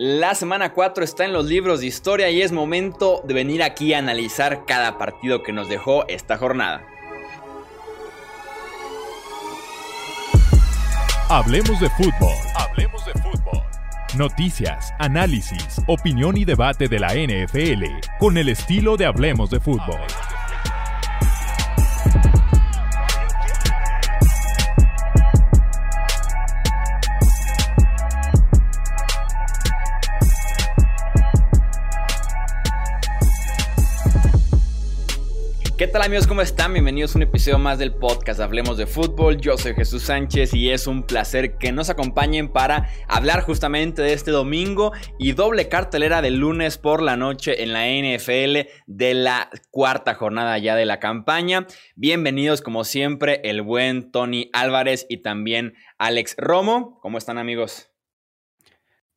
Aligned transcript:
La 0.00 0.36
semana 0.36 0.74
4 0.74 1.02
está 1.02 1.24
en 1.24 1.32
los 1.32 1.46
libros 1.46 1.80
de 1.80 1.86
historia 1.86 2.30
y 2.30 2.40
es 2.40 2.52
momento 2.52 3.20
de 3.24 3.34
venir 3.34 3.64
aquí 3.64 3.94
a 3.94 3.98
analizar 3.98 4.64
cada 4.64 4.96
partido 4.96 5.42
que 5.42 5.52
nos 5.52 5.68
dejó 5.68 6.06
esta 6.06 6.38
jornada. 6.38 6.86
Hablemos 11.28 11.80
de 11.80 11.90
fútbol. 11.90 12.32
Hablemos 12.54 13.04
de 13.06 13.12
fútbol. 13.14 13.60
Noticias, 14.16 14.94
análisis, 15.00 15.82
opinión 15.88 16.36
y 16.36 16.44
debate 16.44 16.86
de 16.86 17.00
la 17.00 17.14
NFL 17.14 17.84
con 18.20 18.38
el 18.38 18.50
estilo 18.50 18.96
de 18.96 19.06
Hablemos 19.06 19.50
de 19.50 19.58
fútbol. 19.58 19.98
Amigos? 36.08 36.26
¿Cómo 36.26 36.40
están? 36.40 36.72
Bienvenidos 36.72 37.14
a 37.14 37.18
un 37.18 37.24
episodio 37.24 37.58
más 37.58 37.78
del 37.78 37.94
podcast 37.94 38.40
Hablemos 38.40 38.78
de 38.78 38.86
Fútbol. 38.86 39.36
Yo 39.36 39.58
soy 39.58 39.74
Jesús 39.74 40.04
Sánchez 40.04 40.54
y 40.54 40.70
es 40.70 40.86
un 40.86 41.02
placer 41.02 41.58
que 41.58 41.70
nos 41.70 41.90
acompañen 41.90 42.48
para 42.48 42.88
hablar 43.08 43.42
justamente 43.42 44.00
de 44.00 44.14
este 44.14 44.30
domingo 44.30 44.92
y 45.18 45.32
doble 45.32 45.68
cartelera 45.68 46.22
del 46.22 46.38
lunes 46.38 46.78
por 46.78 47.02
la 47.02 47.18
noche 47.18 47.62
en 47.62 47.74
la 47.74 47.88
NFL 47.88 48.70
de 48.86 49.12
la 49.12 49.50
cuarta 49.70 50.14
jornada 50.14 50.56
ya 50.56 50.76
de 50.76 50.86
la 50.86 50.98
campaña. 50.98 51.66
Bienvenidos 51.94 52.62
como 52.62 52.84
siempre 52.84 53.42
el 53.44 53.60
buen 53.60 54.10
Tony 54.10 54.48
Álvarez 54.54 55.04
y 55.10 55.18
también 55.18 55.74
Alex 55.98 56.36
Romo. 56.38 57.00
¿Cómo 57.02 57.18
están 57.18 57.36
amigos? 57.36 57.90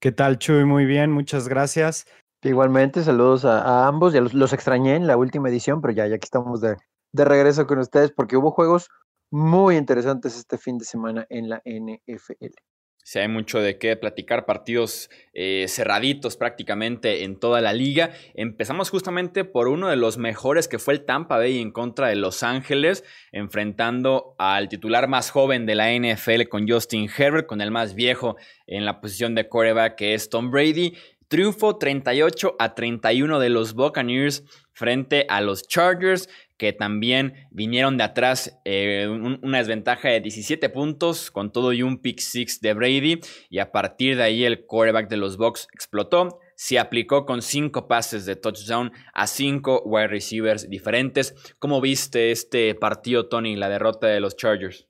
¿Qué 0.02 0.12
tal 0.12 0.40
Chuy? 0.40 0.66
Muy 0.66 0.86
bien, 0.86 1.10
muchas 1.12 1.48
gracias. 1.48 2.06
Igualmente, 2.44 3.04
saludos 3.04 3.46
a, 3.46 3.88
ambos. 3.88 4.14
Ya 4.14 4.22
los, 4.22 4.54
extrañé 4.54 4.96
en 4.96 5.06
la 5.06 5.16
última 5.16 5.50
edición, 5.50 5.80
pero 5.82 5.94
ya, 5.94 6.08
ya 6.08 6.16
aquí 6.16 6.26
estamos 6.26 6.60
de, 6.62 6.76
regreso 7.14 7.68
con 7.68 7.80
ustedes 7.80 8.12
porque 8.12 8.38
hubo 8.38 8.52
juegos 8.52 8.90
muy 9.30 9.78
interesantes 9.78 10.36
este 10.36 10.58
fin 10.58 10.78
de 10.78 10.86
semana 10.86 11.26
en 11.30 11.50
la 11.50 11.62
NFL. 11.66 12.56
Sí, 13.04 13.18
hay 13.18 13.28
mucho 13.28 13.60
de 13.60 13.78
qué 13.80 13.96
platicar, 13.96 14.46
partidos 14.46 15.10
eh, 15.34 15.66
cerraditos 15.68 16.38
prácticamente 16.38 17.24
en 17.24 17.40
toda 17.40 17.60
la 17.60 17.74
liga. 17.74 18.12
Empezamos 18.36 18.90
justamente 18.90 19.44
por 19.44 19.68
uno 19.68 19.90
de 19.90 19.96
los 19.96 20.18
mejores 20.18 20.68
que 20.68 20.78
fue 20.78 20.94
el 20.94 21.06
Tampa 21.06 21.38
Bay 21.38 21.60
en 21.60 21.72
contra 21.72 22.08
de 22.10 22.16
Los 22.16 22.44
Ángeles, 22.44 23.04
enfrentando 23.32 24.36
al 24.38 24.70
titular 24.70 25.08
más 25.08 25.32
joven 25.32 25.66
de 25.66 25.76
la 25.76 25.92
NFL 25.92 26.48
con 26.48 26.68
Justin 26.68 27.10
Herbert, 27.16 27.48
con 27.48 27.62
el 27.62 27.72
más 27.72 27.96
viejo 27.96 28.36
en 28.68 28.86
la 28.86 29.02
posición 29.02 29.34
de 29.34 29.48
quarterback 29.48 29.96
que 29.96 30.14
es 30.14 30.30
Tom 30.30 30.52
Brady. 30.52 30.94
Triunfo 31.32 31.78
38 31.78 32.58
a 32.60 32.76
31 32.76 33.40
de 33.40 33.48
los 33.48 33.74
Buccaneers 33.74 34.44
frente 34.74 35.26
a 35.30 35.40
los 35.40 35.66
Chargers, 35.66 36.28
que 36.58 36.74
también 36.74 37.48
vinieron 37.52 37.96
de 37.96 38.04
atrás 38.04 38.60
eh, 38.66 39.08
una 39.42 39.60
desventaja 39.60 40.10
de 40.10 40.20
17 40.20 40.68
puntos 40.68 41.32
con 41.32 41.54
todo 41.54 41.72
y 41.72 41.84
un 41.84 42.02
pick 42.02 42.20
six 42.20 42.60
de 42.60 42.74
Brady. 42.74 43.22
Y 43.50 43.60
a 43.60 43.72
partir 43.72 44.18
de 44.18 44.24
ahí 44.24 44.44
el 44.44 44.66
quarterback 44.66 45.08
de 45.08 45.16
los 45.16 45.38
Bucks 45.38 45.70
explotó. 45.74 46.42
Se 46.58 46.78
aplicó 46.78 47.26
con 47.26 47.42
cinco 47.42 47.88
pases 47.88 48.26
de 48.26 48.36
touchdown 48.36 48.92
a 49.14 49.26
cinco 49.26 49.82
wide 49.86 50.10
receivers 50.10 50.70
diferentes. 50.70 51.34
¿Cómo 51.60 51.80
viste 51.80 52.32
este 52.32 52.76
partido, 52.76 53.30
Tony, 53.30 53.56
la 53.56 53.70
derrota 53.70 54.08
de 54.08 54.20
los 54.20 54.36
Chargers? 54.36 54.86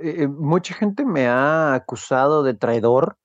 Eh, 0.00 0.22
eh, 0.22 0.26
mucha 0.26 0.74
gente 0.74 1.04
me 1.04 1.28
ha 1.28 1.74
acusado 1.74 2.42
de 2.42 2.54
traidor 2.54 3.16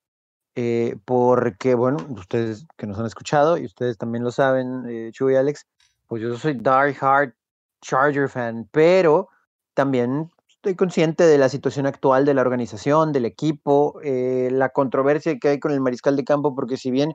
eh, 0.62 0.98
porque, 1.06 1.74
bueno, 1.74 2.06
ustedes 2.10 2.68
que 2.76 2.86
nos 2.86 3.00
han 3.00 3.06
escuchado 3.06 3.58
y 3.58 3.64
ustedes 3.64 3.98
también 3.98 4.26
lo 4.26 4.32
saben, 4.32 4.84
eh, 4.90 5.10
Chuy 5.14 5.32
y 5.32 5.36
Alex, 5.38 5.66
pues 6.06 6.22
yo 6.22 6.36
soy 6.36 6.56
Die 6.56 6.98
Hard 7.00 7.34
Charger 7.82 8.28
fan, 8.28 8.68
pero 8.70 9.30
también 9.74 10.30
estoy 10.50 10.76
consciente 10.76 11.24
de 11.24 11.38
la 11.38 11.48
situación 11.48 11.86
actual 11.86 12.26
de 12.26 12.34
la 12.34 12.42
organización, 12.42 13.14
del 13.14 13.24
equipo, 13.24 14.02
eh, 14.04 14.50
la 14.52 14.68
controversia 14.68 15.40
que 15.40 15.48
hay 15.48 15.60
con 15.62 15.72
el 15.72 15.80
mariscal 15.80 16.18
de 16.18 16.26
campo, 16.26 16.54
porque 16.54 16.76
si 16.76 16.92
bien 16.92 17.14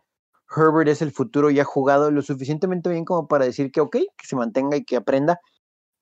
Herbert 0.57 0.89
es 0.89 1.03
el 1.03 1.13
futuro 1.13 1.51
y 1.51 1.61
ha 1.61 1.65
jugado 1.65 2.11
lo 2.11 2.23
suficientemente 2.23 2.89
bien 2.89 3.05
como 3.05 3.29
para 3.29 3.45
decir 3.45 3.71
que 3.71 3.83
ok, 3.83 3.97
que 4.17 4.27
se 4.27 4.37
mantenga 4.37 4.79
y 4.79 4.85
que 4.85 4.97
aprenda, 4.97 5.39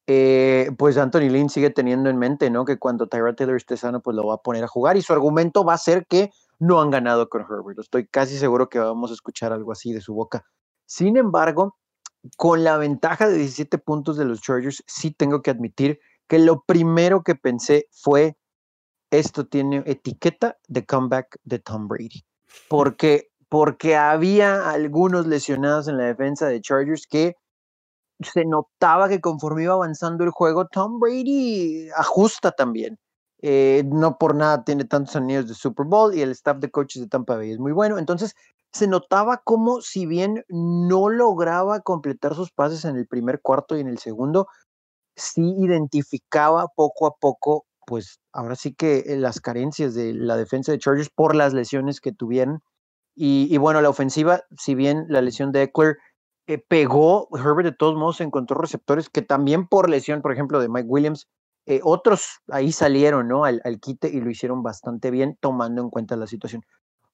eh, 0.06 0.70
pues 0.78 0.96
Anthony 0.96 1.28
Lynn 1.28 1.48
sigue 1.48 1.70
teniendo 1.70 2.08
en 2.08 2.18
mente, 2.18 2.50
¿no? 2.50 2.64
Que 2.64 2.78
cuando 2.78 3.08
Tyrod 3.08 3.34
Taylor 3.34 3.56
esté 3.56 3.76
sano, 3.76 4.00
pues 4.00 4.14
lo 4.16 4.24
va 4.28 4.34
a 4.34 4.42
poner 4.42 4.62
a 4.62 4.68
jugar 4.68 4.96
y 4.96 5.02
su 5.02 5.12
argumento 5.12 5.64
va 5.64 5.74
a 5.74 5.78
ser 5.78 6.06
que 6.06 6.30
no 6.62 6.80
han 6.80 6.90
ganado 6.90 7.28
con 7.28 7.42
Herbert. 7.42 7.80
Estoy 7.80 8.06
casi 8.06 8.38
seguro 8.38 8.68
que 8.68 8.78
vamos 8.78 9.10
a 9.10 9.14
escuchar 9.14 9.52
algo 9.52 9.72
así 9.72 9.92
de 9.92 10.00
su 10.00 10.14
boca. 10.14 10.44
Sin 10.86 11.16
embargo, 11.16 11.76
con 12.36 12.62
la 12.62 12.76
ventaja 12.76 13.28
de 13.28 13.36
17 13.36 13.78
puntos 13.78 14.16
de 14.16 14.26
los 14.26 14.40
Chargers, 14.40 14.84
sí 14.86 15.10
tengo 15.10 15.42
que 15.42 15.50
admitir 15.50 15.98
que 16.28 16.38
lo 16.38 16.62
primero 16.62 17.24
que 17.24 17.34
pensé 17.34 17.88
fue, 17.90 18.36
esto 19.10 19.48
tiene 19.48 19.82
etiqueta 19.86 20.56
de 20.68 20.86
comeback 20.86 21.36
de 21.42 21.58
Tom 21.58 21.88
Brady. 21.88 22.24
Porque, 22.68 23.32
porque 23.48 23.96
había 23.96 24.70
algunos 24.70 25.26
lesionados 25.26 25.88
en 25.88 25.98
la 25.98 26.04
defensa 26.04 26.46
de 26.46 26.60
Chargers 26.60 27.08
que 27.08 27.34
se 28.20 28.44
notaba 28.44 29.08
que 29.08 29.20
conforme 29.20 29.64
iba 29.64 29.74
avanzando 29.74 30.22
el 30.22 30.30
juego, 30.30 30.68
Tom 30.68 31.00
Brady 31.00 31.88
ajusta 31.96 32.52
también. 32.52 33.00
Eh, 33.42 33.82
no 33.86 34.18
por 34.18 34.36
nada 34.36 34.64
tiene 34.64 34.84
tantos 34.84 35.16
anillos 35.16 35.48
de 35.48 35.54
Super 35.54 35.84
Bowl 35.84 36.14
y 36.14 36.22
el 36.22 36.30
staff 36.30 36.58
de 36.58 36.70
coaches 36.70 37.02
de 37.02 37.08
Tampa 37.08 37.36
Bay 37.36 37.50
es 37.50 37.58
muy 37.58 37.72
bueno. 37.72 37.98
Entonces, 37.98 38.34
se 38.72 38.86
notaba 38.86 39.38
como 39.44 39.80
si 39.82 40.06
bien 40.06 40.44
no 40.48 41.08
lograba 41.08 41.80
completar 41.80 42.34
sus 42.34 42.52
pases 42.52 42.84
en 42.84 42.96
el 42.96 43.06
primer 43.06 43.40
cuarto 43.42 43.76
y 43.76 43.80
en 43.80 43.88
el 43.88 43.98
segundo, 43.98 44.46
sí 45.16 45.54
identificaba 45.58 46.68
poco 46.68 47.06
a 47.06 47.16
poco, 47.16 47.66
pues 47.86 48.20
ahora 48.32 48.56
sí 48.56 48.74
que 48.74 49.00
eh, 49.06 49.16
las 49.16 49.40
carencias 49.40 49.94
de 49.94 50.14
la 50.14 50.36
defensa 50.36 50.72
de 50.72 50.78
Chargers 50.78 51.10
por 51.10 51.34
las 51.34 51.52
lesiones 51.52 52.00
que 52.00 52.12
tuvieron. 52.12 52.62
Y, 53.14 53.58
bueno, 53.58 53.82
la 53.82 53.90
ofensiva, 53.90 54.42
si 54.56 54.74
bien 54.74 55.04
la 55.08 55.20
lesión 55.20 55.52
de 55.52 55.64
Eckler 55.64 55.98
eh, 56.46 56.58
pegó, 56.58 57.28
Herbert 57.34 57.68
de 57.68 57.76
todos 57.76 57.94
modos 57.94 58.22
encontró 58.22 58.58
receptores 58.58 59.10
que 59.10 59.20
también 59.20 59.68
por 59.68 59.90
lesión, 59.90 60.22
por 60.22 60.32
ejemplo, 60.32 60.60
de 60.60 60.70
Mike 60.70 60.88
Williams, 60.88 61.28
eh, 61.66 61.80
otros 61.82 62.40
ahí 62.48 62.72
salieron 62.72 63.28
¿no? 63.28 63.44
Al, 63.44 63.60
quite 63.80 64.08
y 64.08 64.20
lo 64.20 64.30
hicieron 64.30 64.62
bastante 64.62 65.10
bien 65.10 65.36
tomando 65.40 65.82
en 65.82 65.90
cuenta 65.90 66.16
la 66.16 66.26
situación. 66.26 66.62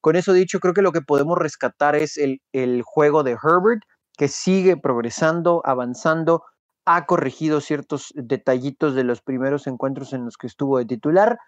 Con 0.00 0.16
eso 0.16 0.32
dicho, 0.32 0.60
creo 0.60 0.74
que 0.74 0.82
lo 0.82 0.92
que 0.92 1.02
podemos 1.02 1.38
rescatar 1.38 1.96
es 1.96 2.16
el, 2.18 2.40
el 2.52 2.82
juego 2.82 3.24
de 3.24 3.32
Herbert, 3.32 3.82
que 4.16 4.28
sigue 4.28 4.76
progresando, 4.76 5.60
avanzando, 5.64 6.44
ha 6.84 7.04
corregido 7.06 7.60
ciertos 7.60 8.12
detallitos 8.14 8.94
de 8.94 9.04
los 9.04 9.20
primeros 9.20 9.66
encuentros 9.66 10.12
en 10.12 10.24
los 10.24 10.36
que 10.36 10.46
estuvo 10.46 10.78
de 10.78 10.86
titular. 10.86 11.38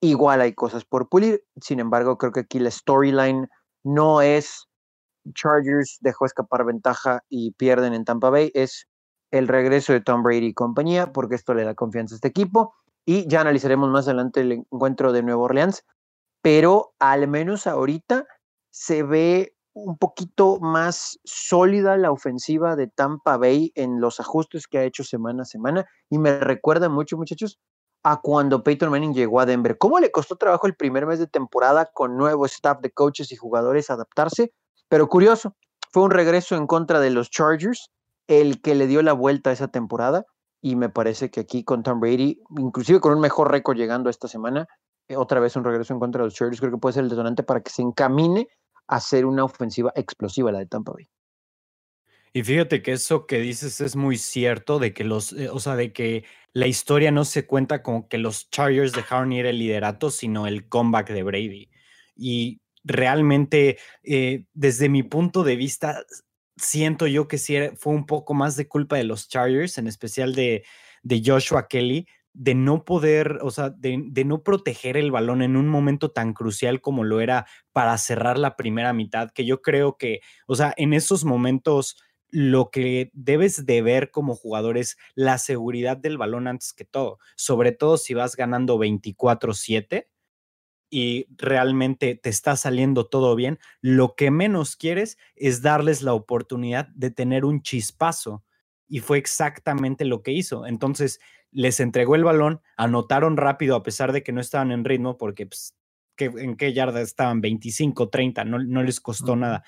Igual 0.00 0.40
hay 0.40 0.54
cosas 0.54 0.84
por 0.84 1.08
pulir, 1.08 1.42
sin 1.60 1.80
embargo, 1.80 2.18
creo 2.18 2.32
que 2.32 2.40
aquí 2.40 2.58
la 2.58 2.70
storyline 2.70 3.48
no 3.84 4.22
es 4.22 4.66
Chargers 5.34 5.98
dejó 6.00 6.26
escapar 6.26 6.64
ventaja 6.64 7.22
y 7.28 7.52
pierden 7.52 7.94
en 7.94 8.04
Tampa 8.04 8.30
Bay, 8.30 8.50
es 8.54 8.86
el 9.30 9.48
regreso 9.48 9.92
de 9.92 10.00
Tom 10.00 10.22
Brady 10.22 10.46
y 10.46 10.54
compañía, 10.54 11.12
porque 11.12 11.34
esto 11.34 11.54
le 11.54 11.64
da 11.64 11.74
confianza 11.74 12.14
a 12.14 12.16
este 12.16 12.28
equipo. 12.28 12.74
Y 13.06 13.26
ya 13.28 13.40
analizaremos 13.40 13.88
más 13.90 14.06
adelante 14.06 14.40
el 14.40 14.52
encuentro 14.52 15.12
de 15.12 15.22
Nueva 15.22 15.42
Orleans, 15.42 15.84
pero 16.42 16.92
al 16.98 17.28
menos 17.28 17.66
ahorita 17.66 18.26
se 18.70 19.02
ve 19.02 19.54
un 19.72 19.96
poquito 19.96 20.58
más 20.60 21.18
sólida 21.24 21.96
la 21.96 22.10
ofensiva 22.10 22.76
de 22.76 22.88
Tampa 22.88 23.36
Bay 23.36 23.72
en 23.74 24.00
los 24.00 24.20
ajustes 24.20 24.66
que 24.66 24.78
ha 24.78 24.84
hecho 24.84 25.04
semana 25.04 25.42
a 25.42 25.46
semana 25.46 25.86
y 26.08 26.18
me 26.18 26.40
recuerda 26.40 26.88
mucho, 26.88 27.16
muchachos, 27.16 27.58
a 28.02 28.20
cuando 28.20 28.64
Peyton 28.64 28.90
Manning 28.90 29.14
llegó 29.14 29.40
a 29.40 29.46
Denver. 29.46 29.78
¿Cómo 29.78 30.00
le 30.00 30.10
costó 30.10 30.36
trabajo 30.36 30.66
el 30.66 30.74
primer 30.74 31.06
mes 31.06 31.18
de 31.18 31.26
temporada 31.26 31.90
con 31.92 32.16
nuevo 32.16 32.46
staff 32.46 32.80
de 32.80 32.90
coaches 32.90 33.30
y 33.30 33.36
jugadores 33.36 33.90
adaptarse? 33.90 34.52
Pero 34.88 35.08
curioso, 35.08 35.54
fue 35.92 36.02
un 36.02 36.10
regreso 36.10 36.56
en 36.56 36.66
contra 36.66 36.98
de 37.00 37.10
los 37.10 37.30
Chargers 37.30 37.90
el 38.30 38.62
que 38.62 38.76
le 38.76 38.86
dio 38.86 39.02
la 39.02 39.12
vuelta 39.12 39.50
a 39.50 39.52
esa 39.52 39.68
temporada 39.68 40.24
y 40.62 40.76
me 40.76 40.88
parece 40.88 41.30
que 41.30 41.40
aquí 41.40 41.64
con 41.64 41.82
Tom 41.82 41.98
Brady, 41.98 42.40
inclusive 42.56 43.00
con 43.00 43.12
un 43.12 43.20
mejor 43.20 43.50
récord 43.50 43.76
llegando 43.76 44.08
esta 44.08 44.28
semana, 44.28 44.68
eh, 45.08 45.16
otra 45.16 45.40
vez 45.40 45.56
un 45.56 45.64
regreso 45.64 45.92
en 45.92 45.98
contra 45.98 46.20
de 46.20 46.26
los 46.26 46.34
Chargers, 46.34 46.60
creo 46.60 46.70
que 46.70 46.78
puede 46.78 46.92
ser 46.92 47.02
el 47.02 47.10
detonante 47.10 47.42
para 47.42 47.60
que 47.60 47.70
se 47.70 47.82
encamine 47.82 48.46
a 48.86 49.00
ser 49.00 49.26
una 49.26 49.42
ofensiva 49.42 49.92
explosiva 49.96 50.52
la 50.52 50.60
de 50.60 50.66
Tampa 50.66 50.92
Bay. 50.92 51.08
Y 52.32 52.44
fíjate 52.44 52.82
que 52.82 52.92
eso 52.92 53.26
que 53.26 53.40
dices 53.40 53.80
es 53.80 53.96
muy 53.96 54.16
cierto, 54.16 54.78
de 54.78 54.94
que 54.94 55.02
los, 55.02 55.32
eh, 55.32 55.48
o 55.50 55.58
sea, 55.58 55.74
de 55.74 55.92
que 55.92 56.24
la 56.52 56.68
historia 56.68 57.10
no 57.10 57.24
se 57.24 57.46
cuenta 57.46 57.82
como 57.82 58.06
que 58.06 58.18
los 58.18 58.48
Chargers 58.50 58.92
dejaron 58.92 59.32
ir 59.32 59.46
el 59.46 59.58
liderato, 59.58 60.10
sino 60.10 60.46
el 60.46 60.68
comeback 60.68 61.10
de 61.10 61.24
Brady. 61.24 61.70
Y 62.14 62.60
realmente, 62.84 63.78
eh, 64.04 64.44
desde 64.52 64.88
mi 64.88 65.02
punto 65.02 65.42
de 65.42 65.56
vista, 65.56 66.04
siento 66.60 67.06
yo 67.06 67.28
que 67.28 67.38
sí 67.38 67.56
fue 67.76 67.94
un 67.94 68.06
poco 68.06 68.34
más 68.34 68.56
de 68.56 68.68
culpa 68.68 68.96
de 68.96 69.04
los 69.04 69.28
Chargers, 69.28 69.78
en 69.78 69.86
especial 69.86 70.34
de, 70.34 70.64
de 71.02 71.22
Joshua 71.24 71.68
Kelly, 71.68 72.06
de 72.32 72.54
no 72.54 72.84
poder, 72.84 73.38
o 73.42 73.50
sea, 73.50 73.70
de, 73.70 74.04
de, 74.06 74.24
no 74.24 74.42
proteger 74.42 74.96
el 74.96 75.10
balón 75.10 75.42
en 75.42 75.56
un 75.56 75.68
momento 75.68 76.12
tan 76.12 76.32
crucial 76.32 76.80
como 76.80 77.02
lo 77.02 77.20
era 77.20 77.46
para 77.72 77.98
cerrar 77.98 78.38
la 78.38 78.56
primera 78.56 78.92
mitad, 78.92 79.30
que 79.32 79.44
yo 79.44 79.62
creo 79.62 79.96
que, 79.96 80.20
o 80.46 80.54
sea, 80.54 80.72
en 80.76 80.92
esos 80.92 81.24
momentos 81.24 81.96
lo 82.28 82.70
que 82.70 83.10
debes 83.12 83.66
de 83.66 83.82
ver 83.82 84.10
como 84.10 84.36
jugador 84.36 84.78
es 84.78 84.96
la 85.14 85.38
seguridad 85.38 85.96
del 85.96 86.18
balón 86.18 86.46
antes 86.46 86.72
que 86.72 86.84
todo, 86.84 87.18
sobre 87.36 87.72
todo 87.72 87.96
si 87.96 88.14
vas 88.14 88.36
ganando 88.36 88.78
24-7 88.78 90.06
y 90.90 91.26
realmente 91.36 92.16
te 92.16 92.28
está 92.28 92.56
saliendo 92.56 93.06
todo 93.06 93.34
bien, 93.36 93.58
lo 93.80 94.14
que 94.16 94.30
menos 94.30 94.76
quieres 94.76 95.18
es 95.36 95.62
darles 95.62 96.02
la 96.02 96.12
oportunidad 96.12 96.88
de 96.88 97.10
tener 97.10 97.44
un 97.44 97.62
chispazo. 97.62 98.44
Y 98.88 98.98
fue 98.98 99.18
exactamente 99.18 100.04
lo 100.04 100.22
que 100.22 100.32
hizo. 100.32 100.66
Entonces, 100.66 101.20
les 101.52 101.78
entregó 101.78 102.16
el 102.16 102.24
balón, 102.24 102.60
anotaron 102.76 103.36
rápido 103.36 103.76
a 103.76 103.84
pesar 103.84 104.12
de 104.12 104.22
que 104.22 104.32
no 104.32 104.40
estaban 104.40 104.72
en 104.72 104.84
ritmo, 104.84 105.16
porque 105.16 105.46
pues, 105.46 105.76
en 106.18 106.56
qué 106.56 106.72
yarda 106.72 107.00
estaban 107.00 107.40
25, 107.40 108.08
30, 108.08 108.44
no, 108.44 108.58
no 108.58 108.82
les 108.82 109.00
costó 109.00 109.36
nada 109.36 109.62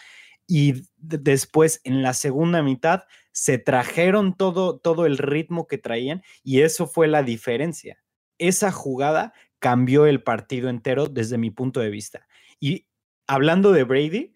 y 0.46 0.82
después 0.98 1.80
en 1.84 2.02
la 2.02 2.14
segunda 2.14 2.62
mitad 2.62 3.04
se 3.32 3.58
trajeron 3.58 4.36
todo, 4.36 4.78
todo 4.78 5.06
el 5.06 5.19
ritmo 5.19 5.66
que 5.66 5.78
traían 5.78 6.22
y 6.42 6.60
eso 6.60 6.86
fue 6.86 7.08
la 7.08 7.22
diferencia. 7.22 8.02
Esa 8.38 8.72
jugada 8.72 9.32
cambió 9.62 10.06
el 10.06 10.25
partido 10.25 10.69
entero 10.69 11.06
desde 11.06 11.38
mi 11.38 11.53
punto 11.53 11.79
de 11.79 11.88
vista. 11.88 12.26
Y 12.59 12.88
hablando 13.29 13.70
de 13.70 13.85
Brady, 13.85 14.32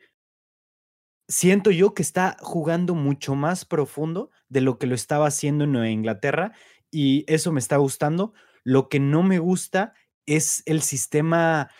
siento 1.26 1.73
yo 1.73 1.94
que 1.94 2.02
está 2.02 2.37
jugando 2.40 2.94
mucho 2.94 3.34
más 3.34 3.64
profundo 3.64 4.31
de 4.49 4.61
lo 4.61 4.78
que 4.78 4.87
lo 4.87 4.94
estaba 4.94 5.26
haciendo 5.26 5.64
en 5.64 5.73
Nueva 5.73 5.90
Inglaterra 5.90 6.52
y 6.93 7.25
eso 7.26 7.50
me 7.50 7.58
está 7.58 7.76
gustando. 7.76 8.34
Lo 8.62 8.88
que 8.88 9.00
no 9.00 9.25
me 9.25 9.40
gusta 9.40 9.94
es 10.26 10.62
el 10.64 10.81
sistema 10.82 11.70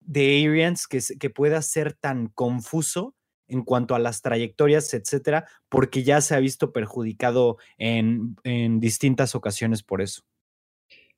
de 0.00 0.44
Arians 0.44 0.88
que, 0.88 1.30
pueda 1.30 1.62
ser 1.62 1.92
tan 1.92 2.26
confuso 2.26 3.14
en 3.46 3.62
cuanto 3.62 3.94
a 3.94 4.00
las 4.00 4.22
trayectorias, 4.22 4.92
etcétera, 4.92 5.46
porque 5.68 6.02
ya 6.02 6.20
se 6.20 6.34
ha 6.34 6.40
visto 6.40 6.72
perjudicado 6.72 7.58
en, 7.76 8.34
en 8.42 8.80
distintas 8.80 9.36
ocasiones 9.36 9.84
por 9.84 10.02
eso. 10.02 10.24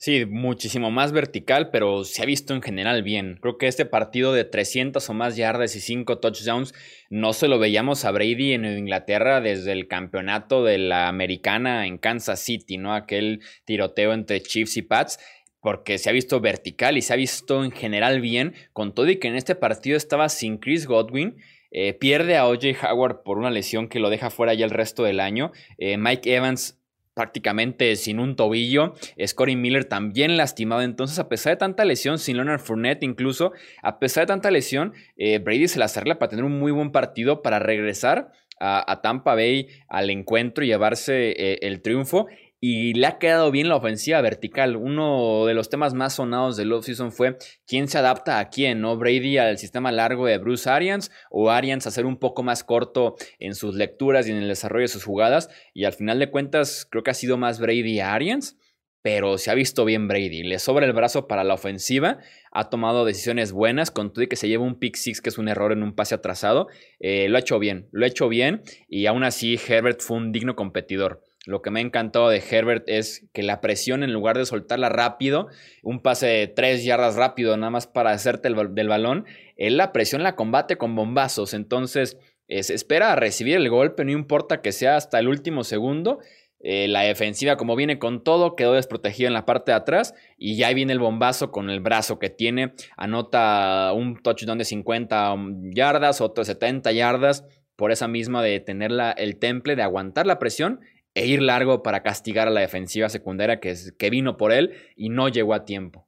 Sí, 0.02 0.25
muchísimo 0.25 0.91
más 0.91 1.12
vertical, 1.12 1.69
pero 1.70 2.05
se 2.05 2.23
ha 2.23 2.25
visto 2.25 2.55
en 2.55 2.62
general 2.62 3.02
bien. 3.02 3.38
Creo 3.38 3.58
que 3.58 3.67
este 3.67 3.85
partido 3.85 4.32
de 4.32 4.44
300 4.44 5.06
o 5.11 5.12
más 5.12 5.37
yardas 5.37 5.76
y 5.76 5.81
5 5.81 6.20
touchdowns 6.20 6.73
no 7.11 7.35
se 7.35 7.49
lo 7.49 7.58
veíamos 7.58 8.06
a 8.06 8.11
Brady 8.11 8.55
en 8.55 8.64
Inglaterra 8.64 9.43
desde 9.43 9.73
el 9.73 9.88
campeonato 9.88 10.64
de 10.64 10.79
la 10.79 11.08
americana 11.08 11.87
en 11.87 11.99
Kansas 11.99 12.41
City, 12.41 12.79
¿no? 12.79 12.94
Aquel 12.94 13.43
tiroteo 13.67 14.14
entre 14.14 14.41
Chiefs 14.41 14.79
y 14.79 14.82
Pats 14.82 15.19
porque 15.61 15.99
se 15.99 16.08
ha 16.08 16.14
visto 16.14 16.41
vertical 16.41 16.97
y 16.97 17.02
se 17.02 17.12
ha 17.12 17.17
visto 17.17 17.62
en 17.62 17.70
general 17.70 18.23
bien, 18.23 18.55
con 18.73 18.94
todo 18.94 19.11
y 19.11 19.19
que 19.19 19.29
en 19.29 19.37
este 19.37 19.55
partido 19.55 19.99
estaba 19.99 20.31
sin 20.31 20.56
Chris 20.56 20.87
Godwin 20.87 21.37
eh, 21.73 21.93
pierde 21.93 22.37
a 22.37 22.49
OJ 22.49 22.82
Howard 22.82 23.23
por 23.23 23.38
una 23.38 23.50
lesión 23.50 23.88
que 23.88 24.00
lo 24.00 24.11
deja 24.11 24.31
fuera 24.31 24.55
ya 24.55 24.64
el 24.64 24.73
resto 24.73 25.05
del 25.05 25.20
año. 25.20 25.52
Eh, 25.79 25.99
Mike 25.99 26.35
Evans 26.35 26.80
prácticamente 27.15 27.97
sin 27.97 28.19
un 28.21 28.37
tobillo. 28.37 28.95
Scotty 29.25 29.57
Miller 29.57 29.85
también 29.85 30.37
lastimado. 30.37 30.83
Entonces, 30.83 31.19
a 31.19 31.29
pesar 31.29 31.55
de 31.55 31.59
tanta 31.59 31.85
lesión, 31.85 32.19
sin 32.19 32.37
Leonard 32.37 32.61
Fournette 32.61 33.03
incluso, 33.03 33.53
a 33.83 33.99
pesar 33.99 34.25
de 34.25 34.29
tanta 34.29 34.51
lesión, 34.51 34.93
eh, 35.17 35.39
Brady 35.39 35.69
se 35.69 35.79
la 35.79 35.87
arregla 35.87 36.19
para 36.19 36.31
tener 36.31 36.45
un 36.45 36.59
muy 36.59 36.73
buen 36.73 36.93
partido, 36.93 37.43
para 37.43 37.59
regresar 37.59 38.33
a, 38.62 39.01
Tampa 39.01 39.35
Bay 39.35 39.69
al 39.89 40.11
encuentro 40.11 40.62
y 40.62 40.67
llevarse 40.67 41.67
el 41.67 41.81
triunfo 41.81 42.27
y 42.61 42.93
le 42.93 43.07
ha 43.07 43.19
quedado 43.19 43.51
bien 43.51 43.69
la 43.69 43.77
ofensiva 43.77 44.21
vertical. 44.21 44.77
Uno 44.77 45.47
de 45.47 45.55
los 45.55 45.71
temas 45.71 45.95
más 45.95 46.15
sonados 46.17 46.57
del 46.57 46.73
offseason 46.73 47.11
fue 47.11 47.39
quién 47.67 47.89
se 47.89 47.99
adapta 47.99 48.39
a 48.39 48.51
quién, 48.51 48.83
¿no? 48.83 48.99
Brady 48.99 49.39
al 49.39 49.57
sistema 49.59 49.91
largo 49.91 50.27
de 50.27 50.37
Bruce 50.37 50.69
Arians 50.69 51.11
o 51.31 51.51
Arians 51.51 51.87
a 51.87 51.91
ser 51.91 52.05
un 52.05 52.19
poco 52.19 52.43
más 52.43 52.62
corto 52.62 53.17
en 53.39 53.55
sus 53.55 53.75
lecturas 53.75 54.29
y 54.29 54.33
en 54.33 54.37
el 54.37 54.49
desarrollo 54.49 54.83
de 54.83 54.89
sus 54.89 55.05
jugadas. 55.05 55.49
Y 55.73 55.85
al 55.85 55.95
final 55.95 56.19
de 56.19 56.31
cuentas, 56.31 56.87
creo 56.91 57.03
que 57.03 57.11
ha 57.11 57.15
sido 57.15 57.39
más 57.39 57.61
Brady 57.61 58.01
a 58.01 58.12
Arians. 58.12 58.57
Pero 59.03 59.39
se 59.39 59.51
ha 59.51 59.55
visto 59.55 59.87
bien 59.87 60.09
Brady. 60.09 60.43
Le 60.43 60.59
sobra 60.59 60.85
el 60.85 60.93
brazo 60.93 61.27
para 61.27 61.43
la 61.43 61.55
ofensiva. 61.55 62.19
Ha 62.53 62.69
tomado 62.69 63.07
decisiones 63.07 63.51
buenas. 63.51 63.91
Con 63.91 64.12
todo 64.12 64.25
y 64.25 64.27
que 64.27 64.37
se 64.37 64.47
lleva 64.47 64.65
un 64.65 64.79
pick 64.79 64.97
six, 64.97 65.23
que 65.23 65.31
es 65.31 65.39
un 65.39 65.49
error 65.49 65.73
en 65.73 65.83
un 65.83 65.95
pase 65.95 66.15
atrasado. 66.15 66.69
Eh, 66.99 67.27
lo 67.31 67.39
ha 67.39 67.41
hecho 67.41 67.59
bien. 67.59 67.89
Lo 67.93 68.05
ha 68.05 68.09
hecho 68.09 68.29
bien. 68.29 68.61
Y 68.91 69.07
aún 69.07 69.25
así, 69.25 69.59
Herbert 69.67 70.03
fue 70.03 70.19
un 70.19 70.33
digno 70.33 70.55
competidor. 70.55 71.23
Lo 71.46 71.62
que 71.62 71.70
me 71.70 71.81
ha 71.81 71.82
encantado 71.82 72.28
de 72.28 72.42
Herbert 72.50 72.84
es 72.87 73.26
que 73.32 73.42
la 73.42 73.60
presión, 73.60 74.02
en 74.02 74.12
lugar 74.12 74.37
de 74.37 74.44
soltarla 74.44 74.88
rápido, 74.90 75.48
un 75.82 76.00
pase 76.00 76.26
de 76.26 76.46
tres 76.48 76.84
yardas 76.84 77.16
rápido, 77.16 77.56
nada 77.56 77.70
más 77.70 77.87
para 77.87 78.10
hacerte 78.10 78.48
el, 78.48 78.75
del 78.75 78.88
balón, 78.88 79.25
él 79.56 79.76
la 79.76 79.92
presión 79.92 80.22
la 80.22 80.37
combate 80.37 80.76
con 80.76 80.94
bombazos. 80.94 81.54
Entonces, 81.54 82.19
se 82.48 82.75
espera 82.75 83.12
a 83.12 83.16
recibir 83.16 83.56
el 83.56 83.70
golpe, 83.70 84.04
no 84.04 84.10
importa 84.10 84.60
que 84.60 84.72
sea 84.72 84.96
hasta 84.96 85.19
el 85.19 85.28
último 85.28 85.64
segundo. 85.64 86.19
Eh, 86.62 86.88
la 86.88 87.00
defensiva, 87.02 87.56
como 87.56 87.75
viene 87.75 87.98
con 87.98 88.22
todo, 88.22 88.54
quedó 88.54 88.75
desprotegida 88.75 89.28
en 89.28 89.32
la 89.32 89.46
parte 89.46 89.72
de 89.72 89.76
atrás 89.76 90.14
y 90.37 90.56
ya 90.56 90.72
viene 90.75 90.92
el 90.92 90.98
bombazo 90.98 91.50
con 91.50 91.70
el 91.70 91.81
brazo 91.81 92.19
que 92.19 92.28
tiene. 92.28 92.75
Anota 92.96 93.92
un 93.94 94.20
touchdown 94.22 94.58
de 94.58 94.66
50 94.66 95.37
yardas, 95.72 96.20
otro 96.20 96.42
de 96.42 96.46
70 96.46 96.92
yardas, 96.92 97.46
por 97.76 97.92
esa 97.92 98.08
misma 98.08 98.42
de 98.42 98.60
tener 98.60 98.90
el 99.16 99.38
temple, 99.38 99.75
de 99.75 99.82
aguantar 99.82 100.26
la 100.26 100.38
presión 100.38 100.81
e 101.15 101.27
ir 101.27 101.43
largo 101.43 101.83
para 101.83 102.03
castigar 102.03 102.49
a 102.49 102.51
la 102.51 102.61
defensiva 102.61 103.09
secundaria 103.09 103.61
que, 103.61 103.75
que 103.99 104.11
vino 104.11 104.37
por 104.37 104.53
él 104.53 104.75
y 104.97 105.09
no 105.09 105.29
llegó 105.29 105.55
a 105.55 105.65
tiempo. 105.65 106.07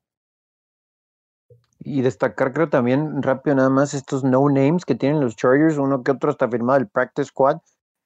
Y 1.84 2.02
destacar, 2.02 2.52
creo 2.52 2.68
también, 2.68 3.22
rápido 3.22 3.56
nada 3.56 3.70
más, 3.70 3.92
estos 3.92 4.22
no 4.22 4.48
names 4.48 4.84
que 4.84 4.94
tienen 4.94 5.20
los 5.20 5.34
Chargers, 5.34 5.78
uno 5.78 6.04
que 6.04 6.12
otro 6.12 6.30
está 6.30 6.48
firmado 6.48 6.78
el 6.78 6.86
practice 6.86 7.28
squad, 7.28 7.58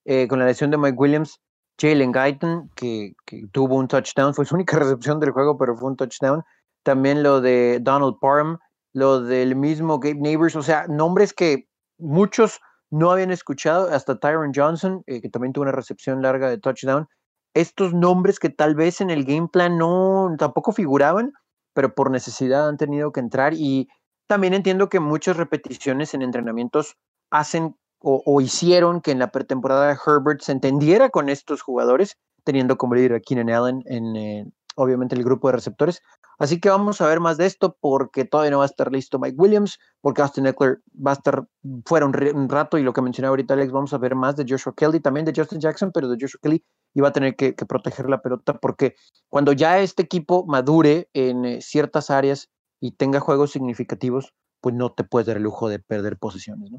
eh, 0.07 0.27
con 0.29 0.39
la 0.39 0.47
lesión 0.47 0.71
de 0.71 0.79
Mike 0.79 0.97
Williams, 0.97 1.41
Jalen 1.79 2.13
Guyton, 2.13 2.71
que, 2.75 3.15
tuvo 3.53 3.77
un 3.77 3.89
touchdown, 3.89 4.35
fue 4.35 4.47
su 4.47 4.55
única 4.55 4.79
recepción 4.79 5.21
del 5.21 5.33
juego, 5.33 5.59
pero 5.59 5.77
fue 5.77 5.91
un 5.91 5.97
touchdown. 5.97 6.43
También 6.83 7.23
lo 7.23 7.41
de 7.41 7.79
Donald 7.83 8.17
Parham, 8.21 8.59
lo 8.95 9.21
del 9.21 9.57
mismo 9.57 9.99
Gabe 9.99 10.21
Neighbors, 10.21 10.57
o 10.57 10.63
sea, 10.63 10.87
nombres 10.89 11.35
que 11.35 11.69
muchos 11.99 12.61
no 12.97 13.11
habían 13.11 13.31
escuchado 13.31 13.89
hasta 13.93 14.19
Tyron 14.19 14.53
Johnson, 14.55 15.03
eh, 15.07 15.21
que 15.21 15.29
también 15.29 15.53
tuvo 15.53 15.63
una 15.63 15.73
recepción 15.73 16.23
larga 16.23 16.49
de 16.49 16.59
touchdown. 16.59 17.07
Estos 17.55 17.95
nombres 17.95 18.39
que 18.39 18.51
tal 18.51 18.75
vez 18.75 19.01
en 19.01 19.11
el 19.11 19.25
game 19.25 19.49
plan 19.53 19.79
no 19.79 20.35
tampoco 20.39 20.73
figuraban, 20.73 21.33
pero 21.75 21.95
por 21.95 22.11
necesidad 22.11 22.69
han 22.69 22.77
tenido 22.77 23.13
que 23.13 23.21
entrar. 23.21 23.55
Y 23.55 23.89
también 24.27 24.55
entiendo 24.55 24.89
que 24.89 25.01
muchas 25.01 25.37
repeticiones 25.37 26.15
en 26.15 26.23
entrenamientos 26.23 26.97
hacen 27.31 27.77
o, 27.99 28.41
hicieron 28.41 29.01
que 29.01 29.11
en 29.11 29.19
la 29.19 29.33
pretemporada 29.33 29.97
Herbert 30.07 30.41
se 30.41 30.53
entendiera 30.53 31.09
con 31.11 31.29
estos 31.29 31.63
jugadores, 31.63 32.17
teniendo 32.45 32.77
como 32.77 32.95
líder 32.95 33.15
a 33.15 33.21
Keenan 33.21 33.51
Allen 33.51 33.83
en, 33.87 34.17
eh, 34.17 34.47
obviamente 34.77 35.17
el 35.17 35.25
grupo 35.25 35.49
de 35.49 35.55
receptores. 35.55 36.03
Así 36.39 36.61
que 36.61 36.69
vamos 36.69 37.01
a 37.01 37.07
ver 37.07 37.21
más 37.21 37.39
de 37.39 37.47
esto 37.47 37.77
porque 37.81 38.25
todavía 38.25 38.51
no 38.51 38.59
va 38.59 38.65
a 38.65 38.67
estar 38.67 38.93
listo 38.93 39.19
Mike 39.19 39.37
Williams, 39.39 39.79
porque 40.03 40.23
Austin 40.23 40.47
Eckler 40.47 40.81
va 40.95 41.13
a 41.13 41.15
estar 41.15 41.47
fuera 41.87 42.05
un, 42.05 42.49
rato 42.49 42.77
y 42.77 42.83
lo 42.83 42.93
que 42.93 43.01
mencionaba 43.01 43.31
ahorita 43.31 43.55
Alex, 43.55 43.73
vamos 43.73 43.93
a 43.95 43.99
ver 43.99 44.15
más 44.15 44.37
de 44.37 44.45
Joshua 44.47 44.75
Kelly, 44.77 45.01
también 45.01 45.25
de 45.25 45.33
Justin 45.35 45.61
Jackson, 45.61 45.93
pero 45.93 46.09
de 46.09 46.19
Joshua 46.21 46.41
Kelly 46.43 46.65
iba 46.95 47.09
a 47.09 47.13
tener 47.13 47.37
que, 47.37 47.55
proteger 47.55 48.09
la 48.09 48.21
pelota 48.21 48.55
porque 48.55 48.97
cuando 49.29 49.53
ya 49.53 49.79
este 49.81 50.03
equipo 50.03 50.45
madure 50.47 51.09
en 51.15 51.45
eh, 51.45 51.63
ciertas 51.63 52.11
áreas 52.11 52.51
y 52.81 52.93
tenga 52.93 53.21
juegos 53.21 53.53
significativos, 53.53 54.35
pues 54.61 54.75
no 54.75 54.93
te 54.93 55.05
puedes 55.05 55.27
dar 55.27 55.39
el 55.39 55.43
lujo 55.43 55.69
de 55.69 55.79
perder 55.79 56.19
posiciones, 56.19 56.71
¿no? 56.71 56.79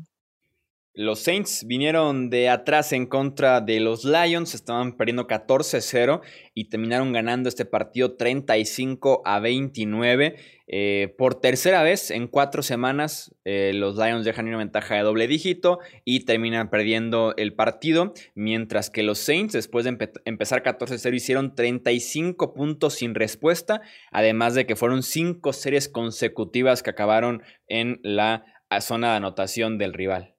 Los 0.98 1.20
Saints 1.20 1.64
vinieron 1.68 2.32
de 2.32 2.50
atrás 2.50 2.92
en 2.92 3.06
contra 3.06 3.62
de 3.62 3.80
los 3.80 4.04
Lions, 4.04 4.56
estaban 4.56 4.98
perdiendo 4.98 5.28
14-0 5.28 6.22
y 6.56 6.70
terminaron 6.70 7.14
ganando 7.14 7.50
este 7.50 7.66
partido 7.66 8.16
35 8.16 9.22
a 9.24 9.40
29. 9.40 10.38
Eh, 10.66 11.14
por 11.16 11.40
tercera 11.40 11.84
vez 11.84 12.10
en 12.10 12.26
cuatro 12.28 12.64
semanas, 12.64 13.36
eh, 13.46 13.74
los 13.76 13.96
Lions 13.96 14.26
dejan 14.26 14.48
una 14.48 14.58
ventaja 14.58 14.96
de 14.96 15.04
doble 15.04 15.28
dígito 15.28 15.78
y 16.04 16.22
terminan 16.22 16.72
perdiendo 16.72 17.36
el 17.38 17.54
partido, 17.54 18.16
mientras 18.34 18.90
que 18.90 19.04
los 19.04 19.20
Saints, 19.20 19.54
después 19.54 19.86
de 19.86 19.96
empezar 20.26 20.64
14-0, 20.64 21.14
hicieron 21.14 21.54
35 21.54 22.56
puntos 22.56 22.96
sin 22.96 23.14
respuesta, 23.14 23.82
además 24.10 24.56
de 24.56 24.66
que 24.66 24.76
fueron 24.76 25.04
cinco 25.04 25.54
series 25.54 25.90
consecutivas 25.90 26.82
que 26.82 26.90
acabaron 26.90 27.44
en 27.68 28.00
la 28.02 28.46
zona 28.82 29.12
de 29.12 29.18
anotación 29.18 29.78
del 29.78 29.94
rival. 29.94 30.37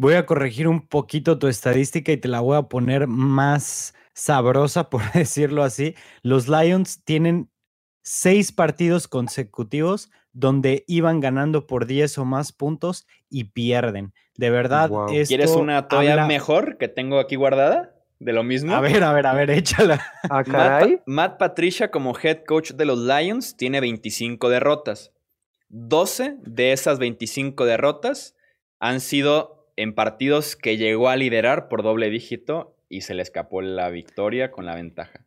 Voy 0.00 0.14
a 0.14 0.24
corregir 0.24 0.66
un 0.66 0.80
poquito 0.80 1.38
tu 1.38 1.46
estadística 1.46 2.10
y 2.10 2.16
te 2.16 2.26
la 2.26 2.40
voy 2.40 2.56
a 2.56 2.62
poner 2.62 3.06
más 3.06 3.94
sabrosa, 4.14 4.88
por 4.90 5.02
decirlo 5.12 5.62
así. 5.62 5.94
Los 6.22 6.48
Lions 6.48 7.04
tienen 7.04 7.50
seis 8.02 8.50
partidos 8.50 9.08
consecutivos 9.08 10.10
donde 10.32 10.84
iban 10.86 11.20
ganando 11.20 11.66
por 11.66 11.84
10 11.84 12.16
o 12.16 12.24
más 12.24 12.50
puntos 12.50 13.06
y 13.28 13.44
pierden. 13.44 14.14
De 14.38 14.48
verdad, 14.48 14.90
¿quieres 15.26 15.50
una 15.50 15.86
todavía 15.86 16.26
mejor 16.26 16.78
que 16.78 16.88
tengo 16.88 17.18
aquí 17.18 17.36
guardada? 17.36 17.94
de 18.20 18.32
lo 18.32 18.42
mismo. 18.42 18.74
A 18.74 18.80
ver, 18.80 19.02
a 19.02 19.12
ver, 19.12 19.26
a 19.26 19.34
ver, 19.34 19.50
échala. 19.50 20.02
Ah, 20.30 20.42
Matt, 20.46 21.02
Matt, 21.04 21.38
Patricia 21.38 21.90
como 21.90 22.16
head 22.18 22.44
coach 22.46 22.72
de 22.72 22.86
los 22.86 22.98
Lions 22.98 23.54
tiene 23.54 23.80
25 23.80 24.48
derrotas. 24.48 25.12
12 25.68 26.36
de 26.40 26.72
esas 26.72 26.98
25 26.98 27.66
derrotas 27.66 28.34
han 28.78 29.00
sido 29.00 29.59
en 29.76 29.94
partidos 29.94 30.56
que 30.56 30.76
llegó 30.76 31.08
a 31.08 31.16
liderar 31.16 31.68
por 31.68 31.82
doble 31.82 32.10
dígito 32.10 32.76
y 32.88 33.02
se 33.02 33.14
le 33.14 33.22
escapó 33.22 33.62
la 33.62 33.88
victoria 33.90 34.50
con 34.50 34.66
la 34.66 34.74
ventaja. 34.74 35.26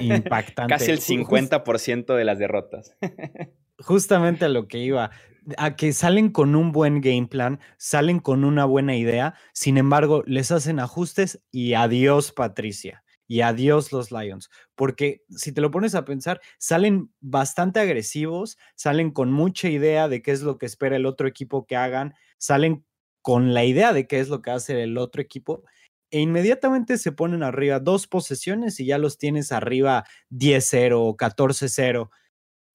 Impactante. 0.00 0.72
Casi 0.74 0.90
el 0.90 1.00
50% 1.00 2.14
de 2.14 2.24
las 2.24 2.38
derrotas. 2.38 2.96
Justamente 3.78 4.44
a 4.44 4.48
lo 4.48 4.66
que 4.66 4.78
iba 4.78 5.10
a 5.56 5.76
que 5.76 5.92
salen 5.92 6.30
con 6.30 6.54
un 6.54 6.72
buen 6.72 7.00
game 7.00 7.26
plan, 7.26 7.60
salen 7.78 8.18
con 8.20 8.44
una 8.44 8.64
buena 8.64 8.96
idea, 8.96 9.34
sin 9.52 9.78
embargo, 9.78 10.22
les 10.26 10.50
hacen 10.50 10.78
ajustes 10.78 11.42
y 11.50 11.74
adiós 11.74 12.32
Patricia 12.32 13.02
y 13.28 13.42
adiós 13.42 13.92
los 13.92 14.10
Lions, 14.10 14.50
porque 14.74 15.22
si 15.28 15.52
te 15.52 15.60
lo 15.60 15.70
pones 15.70 15.94
a 15.94 16.04
pensar, 16.04 16.40
salen 16.58 17.12
bastante 17.20 17.78
agresivos, 17.78 18.56
salen 18.74 19.10
con 19.10 19.30
mucha 19.30 19.68
idea 19.68 20.08
de 20.08 20.22
qué 20.22 20.32
es 20.32 20.40
lo 20.42 20.56
que 20.56 20.66
espera 20.66 20.96
el 20.96 21.06
otro 21.06 21.28
equipo 21.28 21.66
que 21.66 21.76
hagan, 21.76 22.14
salen 22.38 22.84
con 23.28 23.52
la 23.52 23.62
idea 23.66 23.92
de 23.92 24.06
qué 24.06 24.20
es 24.20 24.30
lo 24.30 24.40
que 24.40 24.52
hace 24.52 24.82
el 24.82 24.96
otro 24.96 25.20
equipo 25.20 25.62
e 26.10 26.18
inmediatamente 26.18 26.96
se 26.96 27.12
ponen 27.12 27.42
arriba 27.42 27.78
dos 27.78 28.06
posesiones 28.06 28.80
y 28.80 28.86
ya 28.86 28.96
los 28.96 29.18
tienes 29.18 29.52
arriba 29.52 30.06
10-0 30.30 30.94
o 30.94 31.14
14-0 31.14 32.08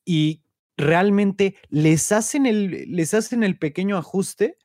y 0.06 0.44
realmente 0.78 1.56
les 1.70 2.12
hacen 2.12 2.46
el, 2.46 2.86
les 2.96 3.16
hacen 3.16 3.42
el 3.42 3.58
pequeño 3.58 3.98
ajuste 3.98 4.60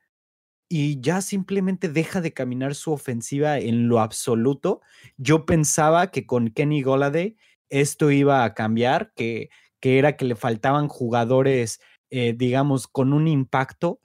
y 0.68 1.00
ya 1.00 1.23
simplemente 1.23 1.88
deja 1.88 2.21
de 2.21 2.35
caminar 2.35 2.75
su 2.75 2.92
ofensiva 2.92 3.59
en 3.59 3.88
lo 3.88 4.00
absoluto. 4.00 4.83
Yo 5.16 5.47
pensaba 5.47 6.11
que 6.11 6.26
con 6.26 6.49
Kenny 6.49 6.83
Goladay 6.83 7.38
esto 7.71 8.11
iba 8.11 8.45
a 8.45 8.52
cambiar, 8.52 9.14
que, 9.14 9.49
que 9.80 9.99
era 9.99 10.18
que 10.18 10.26
le 10.26 10.37
faltaban 10.37 10.87
jugadores, 10.88 11.80
eh, 12.11 12.35
digamos, 12.37 12.88
con 12.88 13.14
un 13.14 13.26
impacto, 13.26 14.02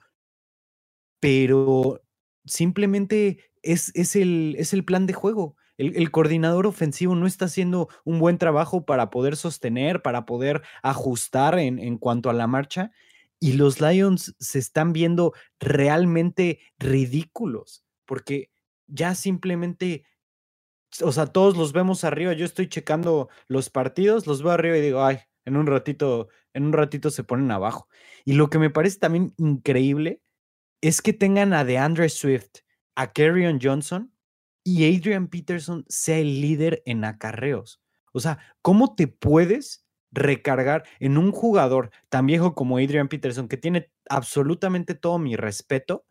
pero 1.24 2.02
simplemente 2.44 3.38
es, 3.62 3.90
es, 3.94 4.14
el, 4.14 4.56
es 4.58 4.74
el 4.74 4.84
plan 4.84 5.06
de 5.06 5.14
juego 5.14 5.56
el, 5.76 6.10
coordinador 6.10 6.66
ofensivo 6.66 7.14
no 7.14 7.26
está 7.26 7.46
haciendo 7.46 7.88
un 8.04 8.18
buen 8.18 8.38
trabajo 8.38 8.84
para 8.84 9.10
poder 9.10 9.36
sostener, 9.36 10.02
para 10.02 10.24
poder 10.24 10.62
ajustar 10.82 11.58
en, 11.58 11.78
en 11.78 11.98
cuanto 11.98 12.30
a 12.30 12.32
la 12.32 12.46
marcha. 12.46 12.92
Y 13.40 13.54
los 13.54 13.80
Lions 13.80 14.36
se 14.38 14.58
están 14.58 14.92
viendo 14.92 15.32
realmente 15.58 16.60
ridículos, 16.78 17.84
porque 18.04 18.50
ya 18.86 19.14
simplemente, 19.14 20.04
o 21.02 21.10
sea, 21.10 21.26
todos 21.26 21.56
los 21.56 21.72
vemos 21.72 22.04
arriba. 22.04 22.32
Yo 22.34 22.44
estoy 22.44 22.68
checando 22.68 23.28
los 23.48 23.68
partidos, 23.68 24.26
los 24.26 24.42
veo 24.42 24.52
arriba 24.52 24.78
y 24.78 24.80
digo, 24.80 25.04
ay, 25.04 25.18
en 25.44 25.56
un 25.56 25.66
ratito, 25.66 26.28
en 26.52 26.66
un 26.66 26.72
ratito 26.72 27.10
se 27.10 27.24
ponen 27.24 27.50
abajo. 27.50 27.88
Y 28.24 28.34
lo 28.34 28.48
que 28.48 28.60
me 28.60 28.70
parece 28.70 29.00
también 29.00 29.34
increíble 29.36 30.22
es 30.84 31.00
que 31.00 31.14
tengan 31.14 31.54
a 31.54 31.64
DeAndre 31.64 32.10
Swift, 32.10 32.58
a 32.94 33.10
Kerryon 33.10 33.58
Johnson 33.60 34.12
y 34.62 34.84
Adrian 34.94 35.28
Peterson 35.28 35.86
sea 35.88 36.18
el 36.18 36.42
líder 36.42 36.82
en 36.84 37.06
acarreos. 37.06 37.80
O 38.12 38.20
sea, 38.20 38.38
¿cómo 38.60 38.94
te 38.94 39.08
puedes 39.08 39.86
recargar 40.12 40.84
en 41.00 41.16
un 41.16 41.32
jugador 41.32 41.90
tan 42.10 42.26
viejo 42.26 42.54
como 42.54 42.76
Adrian 42.76 43.08
Peterson, 43.08 43.48
que 43.48 43.56
tiene 43.56 43.90
absolutamente 44.10 44.94
todo 44.94 45.18
mi 45.18 45.36
respeto, 45.36 46.04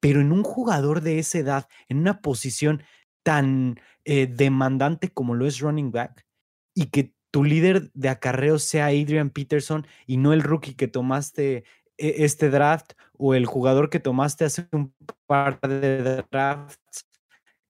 pero 0.00 0.20
en 0.20 0.32
un 0.32 0.42
jugador 0.42 1.00
de 1.00 1.18
esa 1.18 1.38
edad, 1.38 1.68
en 1.88 1.96
una 1.96 2.20
posición 2.20 2.82
tan 3.22 3.80
eh, 4.04 4.26
demandante 4.26 5.08
como 5.08 5.34
lo 5.34 5.46
es 5.46 5.60
running 5.60 5.92
back, 5.92 6.26
y 6.74 6.90
que 6.90 7.14
tu 7.30 7.42
líder 7.42 7.90
de 7.94 8.10
acarreos 8.10 8.64
sea 8.64 8.88
Adrian 8.88 9.30
Peterson 9.30 9.86
y 10.06 10.18
no 10.18 10.34
el 10.34 10.42
rookie 10.42 10.74
que 10.74 10.88
tomaste 10.88 11.64
este 11.98 12.50
draft 12.50 12.92
o 13.16 13.34
el 13.34 13.46
jugador 13.46 13.90
que 13.90 14.00
tomaste 14.00 14.44
hace 14.44 14.66
un 14.72 14.94
par 15.26 15.60
de 15.60 16.24
drafts 16.30 17.06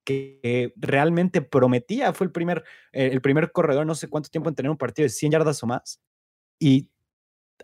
que 0.04 0.72
realmente 0.76 1.42
prometía. 1.42 2.12
Fue 2.12 2.26
el 2.26 2.32
primer, 2.32 2.64
eh, 2.92 3.10
el 3.12 3.20
primer 3.20 3.52
corredor, 3.52 3.86
no 3.86 3.94
sé 3.94 4.08
cuánto 4.08 4.28
tiempo 4.28 4.48
en 4.48 4.54
tener 4.54 4.70
un 4.70 4.76
partido 4.76 5.04
de 5.04 5.10
100 5.10 5.32
yardas 5.32 5.62
o 5.62 5.66
más. 5.66 6.00
Y 6.58 6.90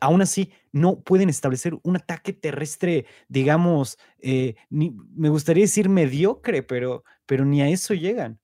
aún 0.00 0.22
así 0.22 0.52
no 0.72 1.00
pueden 1.00 1.28
establecer 1.28 1.78
un 1.82 1.96
ataque 1.96 2.32
terrestre, 2.32 3.06
digamos, 3.28 3.98
eh, 4.18 4.54
me 4.70 5.28
gustaría 5.28 5.64
decir 5.64 5.88
mediocre, 5.88 6.62
pero, 6.62 7.04
pero 7.26 7.44
ni 7.44 7.60
a 7.60 7.68
eso 7.68 7.94
llegan. 7.94 8.40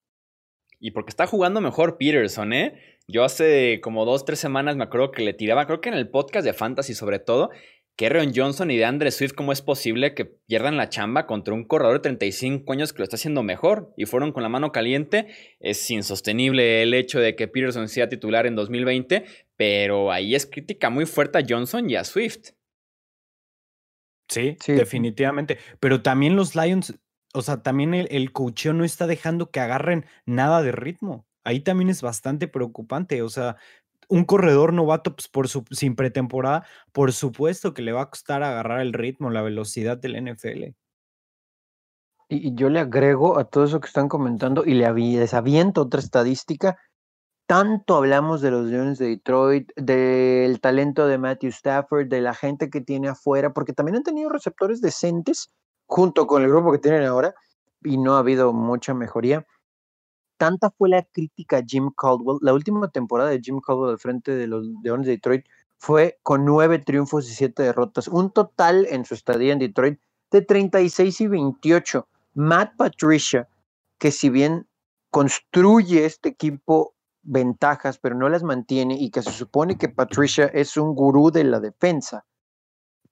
Y 0.79 0.91
porque 0.91 1.11
está 1.11 1.27
jugando 1.27 1.61
mejor 1.61 1.97
Peterson, 1.97 2.53
¿eh? 2.53 2.79
Yo 3.09 3.25
hace 3.25 3.81
como 3.83 4.05
dos, 4.05 4.25
tres 4.25 4.41
semanas 4.41 4.77
me 4.77 4.85
acuerdo 4.85 5.13
que 5.13 5.23
le 5.23 5.33
tiraba, 5.33 5.67
creo 5.67 5.81
que 5.81 5.89
en 5.89 5.95
el 5.95 6.11
podcast 6.11 6.45
de 6.45 6.53
Fantasy 6.53 6.95
sobre 6.95 7.19
todo, 7.19 7.51
Kerryon 7.97 8.33
Johnson 8.35 8.71
y 8.71 8.77
de 8.77 8.85
Andre 8.85 9.11
Swift, 9.11 9.33
¿cómo 9.33 9.53
es 9.53 9.63
posible 9.63 10.15
que 10.15 10.27
pierdan 10.27 10.77
la 10.77 10.91
chamba 10.91 11.27
contra 11.27 11.55
un 11.55 11.65
corredor 11.65 11.95
de 11.95 12.01
35 12.01 12.71
años 12.73 12.93
que 12.93 12.99
lo 12.99 13.05
está 13.05 13.17
haciendo 13.17 13.43
mejor? 13.43 13.95
Y 13.97 14.05
fueron 14.05 14.33
con 14.33 14.43
la 14.43 14.51
mano 14.51 14.71
caliente. 14.71 15.29
Es 15.61 15.91
insostenible 15.91 16.83
el 16.83 16.93
hecho 16.93 17.21
de 17.21 17.35
que 17.35 17.49
Peterson 17.49 17.89
sea 17.89 18.11
titular 18.11 18.47
en 18.47 18.55
2020, 18.55 19.25
pero 19.57 20.13
ahí 20.13 20.35
es 20.35 20.45
crítica 20.45 20.91
muy 20.91 21.07
fuerte 21.07 21.39
a 21.39 21.45
Johnson 21.49 21.89
y 21.89 21.97
a 21.97 22.05
Swift. 22.05 22.51
Sí, 24.29 24.59
definitivamente. 24.67 25.57
Pero 25.81 26.03
también 26.03 26.37
los 26.37 26.55
Lions, 26.55 26.99
o 27.33 27.41
sea, 27.41 27.63
también 27.63 27.95
el, 27.95 28.09
el 28.11 28.31
coacheo 28.31 28.75
no 28.75 28.85
está 28.85 29.07
dejando 29.07 29.51
que 29.51 29.61
agarren 29.61 30.05
nada 30.27 30.63
de 30.63 30.73
ritmo. 30.73 31.27
Ahí 31.45 31.61
también 31.61 31.89
es 31.89 32.03
bastante 32.03 32.47
preocupante. 32.47 33.23
O 33.23 33.31
sea, 33.31 33.57
un 34.09 34.25
corredor 34.25 34.73
novato 34.73 35.15
pues, 35.15 35.29
por 35.29 35.49
sin 35.49 35.97
pretemporada, 35.97 36.65
por 36.93 37.13
supuesto 37.13 37.75
que 37.75 37.83
le 37.83 37.93
va 37.93 38.03
a 38.03 38.11
costar 38.11 38.43
agarrar 38.43 38.81
el 38.81 38.93
ritmo, 38.93 39.31
la 39.31 39.43
velocidad 39.43 39.97
del 39.99 40.17
NFL. 40.23 40.75
Y, 42.29 42.55
yo 42.55 42.69
le 42.71 42.81
agrego 42.81 43.39
a 43.39 43.45
todo 43.45 43.65
eso 43.65 43.81
que 43.81 43.87
están 43.87 44.09
comentando 44.09 44.65
y 44.65 44.75
le 44.75 44.93
desaviento 44.93 45.83
otra 45.83 46.01
estadística. 46.01 46.77
Tanto 47.47 47.97
hablamos 47.97 48.41
de 48.41 48.51
los 48.51 48.67
Leones 48.67 48.99
de 48.99 49.09
Detroit, 49.09 49.71
del 49.77 50.61
talento 50.61 51.07
de 51.07 51.19
Matthew 51.19 51.51
Stafford, 51.51 52.09
de 52.09 52.21
la 52.21 52.35
gente 52.35 52.71
que 52.71 52.81
tiene 52.81 53.09
afuera, 53.09 53.53
porque 53.53 53.73
también 53.73 53.97
han 53.97 54.03
tenido 54.03 54.31
receptores 54.31 54.81
decentes 54.81 55.53
junto 55.87 56.27
con 56.27 56.43
el 56.43 56.49
grupo 56.49 56.73
que 56.73 56.79
tienen 56.79 57.05
ahora 57.05 57.35
y 57.85 57.99
no 57.99 58.17
ha 58.17 58.19
habido 58.19 58.53
mucha 58.53 58.95
mejoría 58.95 59.47
tanta 60.37 60.71
fue 60.71 60.89
la 60.89 61.03
crítica 61.03 61.59
a 61.59 61.63
Jim 61.67 61.91
Caldwell. 61.97 62.39
La 62.41 62.55
última 62.55 62.89
temporada 62.89 63.31
de 63.31 63.41
Jim 63.41 63.61
Caldwell 63.61 63.91
al 63.91 63.99
frente 63.99 64.35
de 64.35 64.47
los 64.47 64.67
Leones 64.83 65.07
de 65.07 65.13
Detroit 65.13 65.47
fue 65.79 66.19
con 66.23 66.45
nueve 66.45 66.79
triunfos 66.79 67.29
y 67.31 67.35
siete 67.35 67.63
derrotas. 67.63 68.09
Un 68.09 68.31
total 68.31 68.87
en 68.91 69.05
su 69.05 69.15
estadía 69.15 69.53
en 69.53 69.59
Detroit 69.59 70.01
de 70.31 70.43
36 70.43 71.21
y 71.21 71.27
28. 71.27 72.09
Matt 72.35 72.77
Patricia, 72.77 73.49
que 73.99 74.11
si 74.11 74.29
bien 74.29 74.67
construye 75.11 76.05
este 76.05 76.29
equipo 76.29 76.95
ventajas, 77.23 77.99
pero 77.99 78.15
no 78.15 78.29
las 78.29 78.43
mantiene 78.43 78.97
y 78.99 79.11
que 79.11 79.23
se 79.23 79.33
supone 79.33 79.79
que 79.79 79.89
Patricia 79.89 80.47
es 80.47 80.77
un 80.77 80.95
gurú 80.95 81.31
de 81.31 81.45
la 81.45 81.61
defensa, 81.61 82.25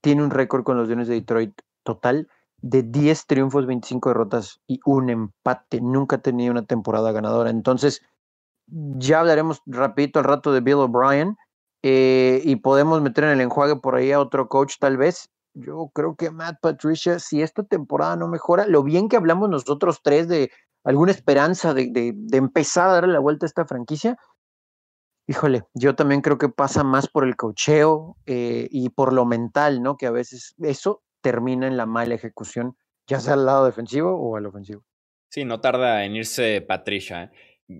tiene 0.01 0.23
un 0.23 0.31
récord 0.31 0.65
con 0.65 0.77
los 0.77 0.89
Leones 0.89 1.09
de 1.09 1.15
Detroit 1.15 1.61
total 1.83 2.29
de 2.65 2.83
10 2.83 3.27
triunfos, 3.27 3.67
25 3.67 4.09
derrotas 4.09 4.63
y 4.67 4.81
un 4.87 5.11
empate. 5.11 5.83
Nunca 5.83 6.17
ha 6.17 6.23
tenido 6.23 6.51
una 6.51 6.65
temporada 6.65 7.13
ganadora. 7.13 7.51
Entonces, 7.51 8.01
ya 8.67 9.21
hablaremos 9.21 9.61
rapidito 9.67 10.19
al 10.19 10.25
rato 10.25 10.51
de 10.51 10.63
Bill 10.63 10.77
O'Brien 10.77 11.37
eh, 11.83 12.41
y 12.43 12.57
podemos 12.57 13.03
meter 13.03 13.25
en 13.25 13.31
el 13.33 13.43
enjuague 13.43 13.77
por 13.77 13.97
ahí 13.97 14.13
a 14.13 14.21
otro 14.21 14.49
coach 14.49 14.77
tal 14.81 14.97
vez. 14.97 15.29
Yo 15.53 15.91
creo 15.93 16.17
que 16.17 16.31
Matt 16.31 16.57
Patricia, 16.63 17.19
si 17.19 17.43
esta 17.43 17.65
temporada 17.65 18.17
no 18.17 18.29
mejora, 18.29 18.67
lo 18.67 18.83
bien 18.83 19.11
que 19.11 19.17
hablamos 19.17 19.51
nosotros 19.51 20.01
tres 20.03 20.27
de 20.27 20.51
alguna 20.85 21.13
esperanza 21.13 21.75
de, 21.75 21.91
de, 21.93 22.37
empezar 22.39 22.89
a 22.89 22.93
darle 22.95 23.13
la 23.13 23.21
vuelta 23.21 23.45
a 23.45 23.49
esta 23.49 23.67
franquicia, 23.67 24.17
híjole, 25.27 25.65
yo 25.75 25.95
también 25.95 26.23
creo 26.23 26.39
que 26.39 26.49
pasa 26.49 26.83
más 26.83 27.09
por 27.09 27.25
el 27.25 27.37
cocheo 27.37 28.17
eh, 28.25 28.69
y 28.71 28.89
por 28.89 29.13
lo 29.13 29.27
mental, 29.27 29.83
¿no? 29.83 29.99
Que 29.99 30.07
a 30.07 30.11
veces 30.11 30.55
eso 30.59 31.04
termina 31.25 31.67
en 31.67 31.79
la 31.79 31.87
mala 31.87 32.15
ejecución, 32.15 32.77
ya 33.07 33.19
sea 33.19 33.33
al 33.33 33.47
lado 33.47 33.65
defensivo 33.65 34.15
o 34.15 34.37
al 34.37 34.45
ofensivo. 34.45 34.85
Sí, 35.31 35.47
no 35.47 35.59
tarda 35.59 36.05
en 36.05 36.17
irse 36.17 36.61
Patricia. 36.61 37.25
¿eh? 37.25 37.31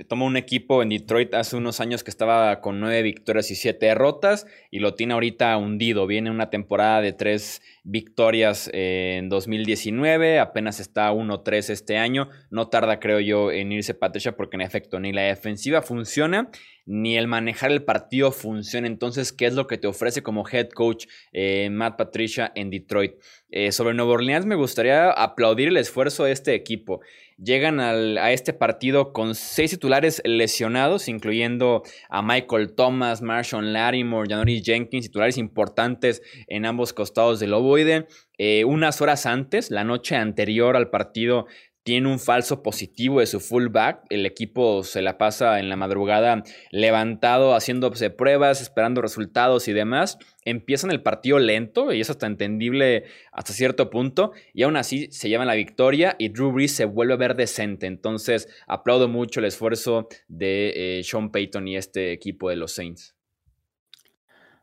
Toma 0.09 0.25
un 0.25 0.39
equipo 0.39 0.83
en 0.83 0.89
Detroit 0.89 1.35
hace 1.35 1.57
unos 1.57 1.79
años 1.79 2.03
que 2.03 2.11
estaba 2.11 2.63
con 2.63 2.81
nueve 2.81 3.03
victorias 3.03 3.51
y 3.51 3.55
siete 3.55 3.85
derrotas 3.85 4.47
y 4.71 4.79
lo 4.79 4.95
tiene 4.95 5.13
ahorita 5.13 5.55
hundido. 5.59 6.07
Viene 6.07 6.31
una 6.31 6.49
temporada 6.49 7.03
de 7.03 7.13
tres 7.13 7.61
victorias 7.83 8.71
en 8.73 9.29
2019, 9.29 10.39
apenas 10.39 10.81
está 10.81 11.13
1-3 11.13 11.69
este 11.69 11.99
año. 11.99 12.31
No 12.49 12.69
tarda, 12.69 12.99
creo 12.99 13.21
yo, 13.21 13.53
en 13.53 13.73
irse 13.73 13.93
Patricia 13.93 14.35
porque 14.37 14.57
en 14.57 14.63
efecto 14.63 14.99
ni 15.01 15.13
la 15.13 15.25
defensiva 15.25 15.83
funciona 15.83 16.51
ni 16.87 17.17
el 17.17 17.27
manejar 17.27 17.71
el 17.71 17.85
partido 17.85 18.31
funciona. 18.33 18.87
Entonces, 18.87 19.33
¿qué 19.33 19.47
es 19.47 19.55
lo 19.55 19.67
que 19.67 19.79
te 19.79 19.87
ofrece 19.87 20.23
como 20.23 20.47
head 20.49 20.69
coach 20.71 21.07
eh, 21.33 21.69
Matt 21.71 21.97
Patricia 21.97 22.53
en 22.55 22.71
Detroit? 22.71 23.15
Eh, 23.51 23.73
sobre 23.73 23.95
Nueva 23.95 24.13
Orleans 24.13 24.47
me 24.47 24.57
gustaría 24.57 25.11
aplaudir 25.11 25.69
el 25.69 25.77
esfuerzo 25.77 26.25
de 26.25 26.33
este 26.33 26.55
equipo. 26.55 27.01
Llegan 27.37 27.81
a 27.81 28.33
este 28.33 28.53
partido 28.53 29.13
con 29.13 29.35
seis 29.35 29.71
titulares 29.71 30.23
lesionados, 30.25 31.09
incluyendo 31.09 31.83
a 32.09 32.23
Michael 32.23 32.75
Thomas, 32.75 33.23
Marshall 33.23 33.73
Lattimore, 33.73 34.29
Janoris 34.29 34.63
Jenkins, 34.65 35.07
titulares 35.07 35.39
importantes 35.39 36.23
en 36.47 36.67
ambos 36.67 36.93
costados 36.93 37.41
del 37.41 37.55
ovoide. 37.55 38.07
Eh, 38.39 38.65
unas 38.65 39.01
horas 39.01 39.27
antes, 39.27 39.71
la 39.71 39.85
noche 39.85 40.17
anterior 40.17 40.77
al 40.77 40.91
partido, 40.91 41.47
tiene 41.85 42.11
un 42.11 42.19
falso 42.19 42.63
positivo 42.63 43.21
de 43.21 43.27
su 43.27 43.41
fullback. 43.41 44.05
El 44.09 44.25
equipo 44.25 44.83
se 44.83 45.03
la 45.03 45.19
pasa 45.19 45.61
en 45.61 45.69
la 45.69 45.77
madrugada 45.77 46.43
levantado, 46.71 47.55
haciéndose 47.55 48.09
pruebas, 48.09 48.63
esperando 48.63 49.03
resultados 49.03 49.69
y 49.69 49.75
demás. 49.75 50.19
Empiezan 50.47 50.91
el 50.91 51.03
partido 51.03 51.39
lento 51.39 51.93
y 51.93 52.01
es 52.01 52.09
hasta 52.09 52.27
entendible 52.27 53.05
hasta 53.33 53.53
cierto 53.53 53.91
punto. 53.91 54.33
Y 54.55 54.63
aún 54.63 54.77
así 54.77 55.09
se 55.13 55.29
llevan 55.29 55.47
la 55.47 55.55
victoria 55.55 56.17
y 56.19 56.31
Drew 56.31 56.53
Brees 56.53 56.75
se 56.75 56.87
vuelve 56.87 57.15
a 57.15 57.19
ver 57.19 57.37
decente. 57.37 57.87
Entonces 57.87 58.49
aplaudo 58.67 59.07
mucho 59.07 59.41
el 59.41 59.47
esfuerzo 59.47 60.09
de 60.27 60.99
eh, 60.99 61.05
Sean 61.05 61.31
Payton 61.31 61.69
y 61.69 61.77
este 61.77 62.13
equipo 62.13 62.49
de 62.49 62.57
los 62.57 62.73
Saints. 62.73 63.15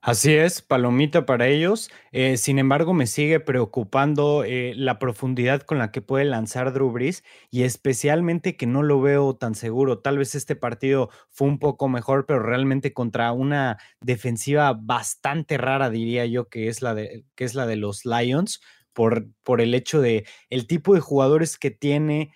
Así 0.03 0.33
es, 0.33 0.63
palomita 0.63 1.27
para 1.27 1.47
ellos. 1.47 1.91
Eh, 2.11 2.37
sin 2.37 2.57
embargo, 2.57 2.91
me 2.93 3.05
sigue 3.05 3.39
preocupando 3.39 4.43
eh, 4.43 4.73
la 4.75 4.97
profundidad 4.97 5.61
con 5.61 5.77
la 5.77 5.91
que 5.91 6.01
puede 6.01 6.25
lanzar 6.25 6.73
Drew 6.73 6.89
Brees 6.91 7.23
y 7.51 7.63
especialmente 7.63 8.57
que 8.57 8.65
no 8.65 8.81
lo 8.81 8.99
veo 8.99 9.35
tan 9.35 9.53
seguro. 9.53 9.99
Tal 9.99 10.17
vez 10.17 10.33
este 10.33 10.55
partido 10.55 11.09
fue 11.29 11.47
un 11.47 11.59
poco 11.59 11.87
mejor, 11.87 12.25
pero 12.25 12.39
realmente 12.41 12.93
contra 12.93 13.31
una 13.31 13.77
defensiva 13.99 14.73
bastante 14.73 15.57
rara, 15.59 15.91
diría 15.91 16.25
yo, 16.25 16.49
que 16.49 16.67
es 16.67 16.81
la 16.81 16.95
de, 16.95 17.23
que 17.35 17.43
es 17.43 17.53
la 17.53 17.67
de 17.67 17.75
los 17.75 18.03
Lions, 18.03 18.59
por, 18.93 19.27
por 19.43 19.61
el 19.61 19.73
hecho 19.75 20.01
de 20.01 20.25
el 20.49 20.65
tipo 20.67 20.95
de 20.95 20.99
jugadores 20.99 21.57
que 21.59 21.69
tiene, 21.71 22.33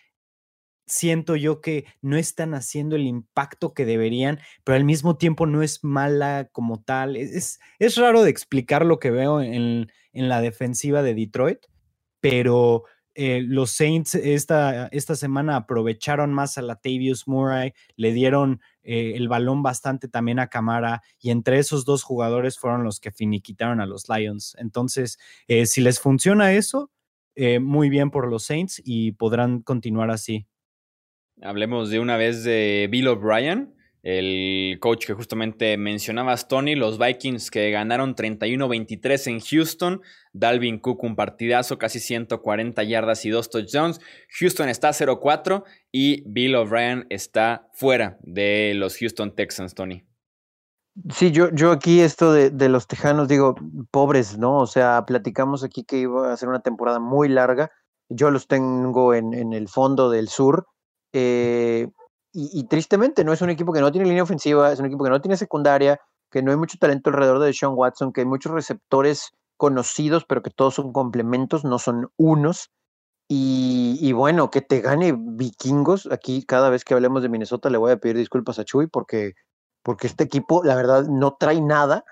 siento 0.85 1.35
yo 1.35 1.61
que 1.61 1.85
no 2.01 2.17
están 2.17 2.53
haciendo 2.53 2.95
el 2.95 3.07
impacto 3.07 3.73
que 3.73 3.85
deberían, 3.85 4.39
pero 4.63 4.75
al 4.75 4.83
mismo 4.83 5.17
tiempo 5.17 5.45
no 5.45 5.63
es 5.63 5.83
mala 5.83 6.49
como 6.51 6.81
tal. 6.81 7.15
E-, 7.15 7.21
es, 7.21 7.59
es 7.79 7.97
raro 7.97 8.23
de 8.23 8.29
explicar 8.29 8.85
lo 8.85 8.99
que 8.99 9.11
veo 9.11 9.41
en, 9.41 9.91
en 10.13 10.29
la 10.29 10.41
defensiva 10.41 11.01
de 11.01 11.15
Detroit, 11.15 11.59
pero 12.19 12.83
eh, 13.17 13.41
los 13.41 13.71
Saints 13.71 14.13
esta, 14.15 14.87
esta 14.87 15.15
semana 15.15 15.55
aprovecharon 15.55 16.33
más 16.33 16.57
a 16.57 16.61
Latavius 16.61 17.29
Murray, 17.29 17.73
le 17.95 18.11
dieron 18.11 18.61
eh, 18.83 19.13
el 19.15 19.29
balón 19.29 19.63
bastante 19.63 20.09
también 20.09 20.37
a 20.39 20.47
Camara 20.47 21.01
y 21.21 21.31
entre 21.31 21.57
esos 21.59 21.85
dos 21.85 22.03
jugadores 22.03 22.59
fueron 22.59 22.83
los 22.83 22.99
que 22.99 23.11
finiquitaron 23.11 23.79
a 23.79 23.85
los 23.85 24.09
Lions. 24.09 24.57
Entonces, 24.59 25.17
eh, 25.47 25.65
si 25.65 25.79
les 25.79 25.99
funciona 25.99 26.53
eso, 26.53 26.91
muy 27.59 27.89
bien 27.89 28.11
por 28.11 28.29
los 28.29 28.45
Saints 28.45 28.81
y 28.85 29.11
podrán 29.11 29.61
continuar 29.61 30.09
así. 30.09 30.47
Hablemos 31.45 31.91
de 31.91 31.99
una 31.99 32.17
vez 32.17 32.43
de 32.43 32.87
Bill 32.89 33.07
O'Brien, 33.07 33.75
el 34.01 34.79
coach 34.79 35.05
que 35.05 35.13
justamente 35.13 35.77
mencionabas, 35.77 36.47
Tony, 36.47 36.75
los 36.75 36.97
Vikings 36.97 37.51
que 37.51 37.69
ganaron 37.69 38.15
31-23 38.15 39.27
en 39.27 39.39
Houston, 39.39 40.01
Dalvin 40.33 40.79
Cook 40.79 41.03
un 41.03 41.15
partidazo, 41.15 41.77
casi 41.77 41.99
140 41.99 42.83
yardas 42.83 43.25
y 43.25 43.29
dos 43.29 43.51
touchdowns, 43.51 44.01
Houston 44.39 44.69
está 44.69 44.89
0-4 44.89 45.63
y 45.91 46.23
Bill 46.27 46.55
O'Brien 46.55 47.05
está 47.09 47.67
fuera 47.73 48.17
de 48.21 48.73
los 48.75 48.97
Houston 48.97 49.35
Texans, 49.35 49.75
Tony. 49.75 50.03
Sí, 51.13 51.31
yo, 51.31 51.51
yo 51.51 51.71
aquí 51.71 52.01
esto 52.01 52.33
de, 52.33 52.69
los 52.69 52.87
Tejanos 52.87 53.27
digo, 53.27 53.55
pobres, 53.91 54.37
¿no? 54.39 54.59
O 54.59 54.67
sea, 54.67 55.03
platicamos 55.05 55.63
aquí 55.63 55.83
que 55.83 55.97
iba 55.97 56.33
a 56.33 56.37
ser 56.37 56.49
una 56.49 56.61
temporada 56.61 56.99
muy 56.99 57.29
larga, 57.29 57.69
yo 58.09 58.31
los 58.31 58.47
tengo 58.47 59.13
en, 59.13 59.33
en 59.35 59.53
el 59.53 59.67
fondo 59.67 60.09
del 60.09 60.27
sur 60.27 60.67
eh, 61.17 61.87
y, 62.33 62.65
tristemente 62.67 63.23
no 63.23 63.31
es 63.31 63.41
un 63.41 63.49
equipo 63.49 63.71
que 63.71 63.79
no 63.79 63.89
tiene 63.89 64.07
línea 64.07 64.23
ofensiva, 64.23 64.73
es 64.73 64.79
un 64.79 64.87
equipo 64.87 65.05
que 65.05 65.09
no 65.09 65.21
tiene 65.21 65.37
secundaria, 65.37 66.01
que 66.29 66.41
no 66.41 66.51
hay 66.51 66.57
mucho 66.57 66.77
talento 66.77 67.09
alrededor 67.09 67.39
de 67.39 67.53
Sean 67.53 67.71
Watson, 67.73 68.11
que 68.11 68.21
hay 68.21 68.27
muchos 68.27 68.51
receptores 68.51 69.31
conocidos, 69.55 70.25
pero 70.27 70.41
que 70.41 70.49
todos 70.49 70.75
son 70.75 70.91
complementos, 70.91 71.63
no 71.63 71.79
son 71.79 72.09
unos. 72.17 72.71
Y, 73.29 74.11
bueno, 74.11 74.51
que 74.51 74.61
te 74.61 74.81
gane 74.81 75.15
vikingos. 75.17 76.09
Aquí 76.11 76.43
cada 76.45 76.69
vez 76.69 76.83
que 76.83 76.93
hablemos 76.93 77.23
de 77.23 77.29
Minnesota 77.29 77.69
le 77.69 77.77
voy 77.77 77.93
a 77.93 77.97
pedir 77.97 78.17
disculpas 78.17 78.59
a 78.59 78.65
Chuy 78.65 78.87
porque, 78.87 79.33
porque 79.81 80.07
este 80.07 80.25
equipo, 80.25 80.61
la 80.63 80.75
verdad, 80.75 81.05
no 81.05 81.37
trae 81.39 81.61
nada 81.61 82.03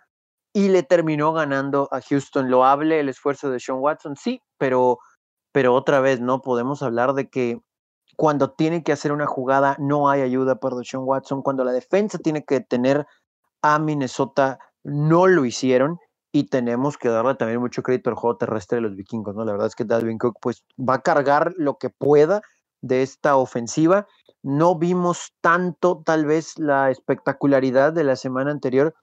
y 0.53 0.69
le 0.69 0.83
terminó 0.83 1.33
ganando 1.33 1.89
a 1.91 1.99
Houston. 1.99 2.49
Lo 2.49 2.63
hable 2.63 3.01
el 3.01 3.09
esfuerzo 3.09 3.51
de 3.51 3.59
Sean 3.59 3.79
Watson, 3.79 4.15
sí, 4.15 4.41
pero, 4.57 4.99
pero 5.51 5.75
otra 5.75 5.99
vez 5.99 6.21
no 6.21 6.41
podemos 6.41 6.81
hablar 6.81 7.13
de 7.13 7.29
que 7.29 7.59
cuando 8.15 8.51
tiene 8.51 8.83
que 8.83 8.91
hacer 8.91 9.11
una 9.11 9.25
jugada 9.25 9.75
no 9.79 10.09
hay 10.09 10.21
ayuda 10.21 10.55
para 10.55 10.75
Deshaun 10.75 11.05
Watson, 11.05 11.41
cuando 11.41 11.63
la 11.63 11.71
defensa 11.71 12.17
tiene 12.17 12.43
que 12.43 12.61
tener 12.61 13.05
a 13.61 13.79
Minnesota 13.79 14.59
no 14.83 15.27
lo 15.27 15.45
hicieron 15.45 15.99
y 16.31 16.45
tenemos 16.45 16.97
que 16.97 17.09
darle 17.09 17.35
también 17.35 17.59
mucho 17.59 17.83
crédito 17.83 18.09
al 18.09 18.15
juego 18.15 18.37
terrestre 18.37 18.77
de 18.77 18.81
los 18.81 18.95
vikingos, 18.95 19.35
¿no? 19.35 19.45
La 19.45 19.51
verdad 19.51 19.67
es 19.67 19.75
que 19.75 19.85
Dalvin 19.85 20.17
Cook 20.17 20.37
pues 20.41 20.63
va 20.77 20.95
a 20.95 21.01
cargar 21.01 21.53
lo 21.57 21.77
que 21.77 21.89
pueda 21.89 22.41
de 22.81 23.03
esta 23.03 23.35
ofensiva. 23.35 24.07
No 24.41 24.75
vimos 24.75 25.33
tanto 25.41 26.01
tal 26.03 26.25
vez 26.25 26.57
la 26.57 26.89
espectacularidad 26.89 27.93
de 27.93 28.03
la 28.03 28.15
semana 28.15 28.51
anterior 28.51 28.95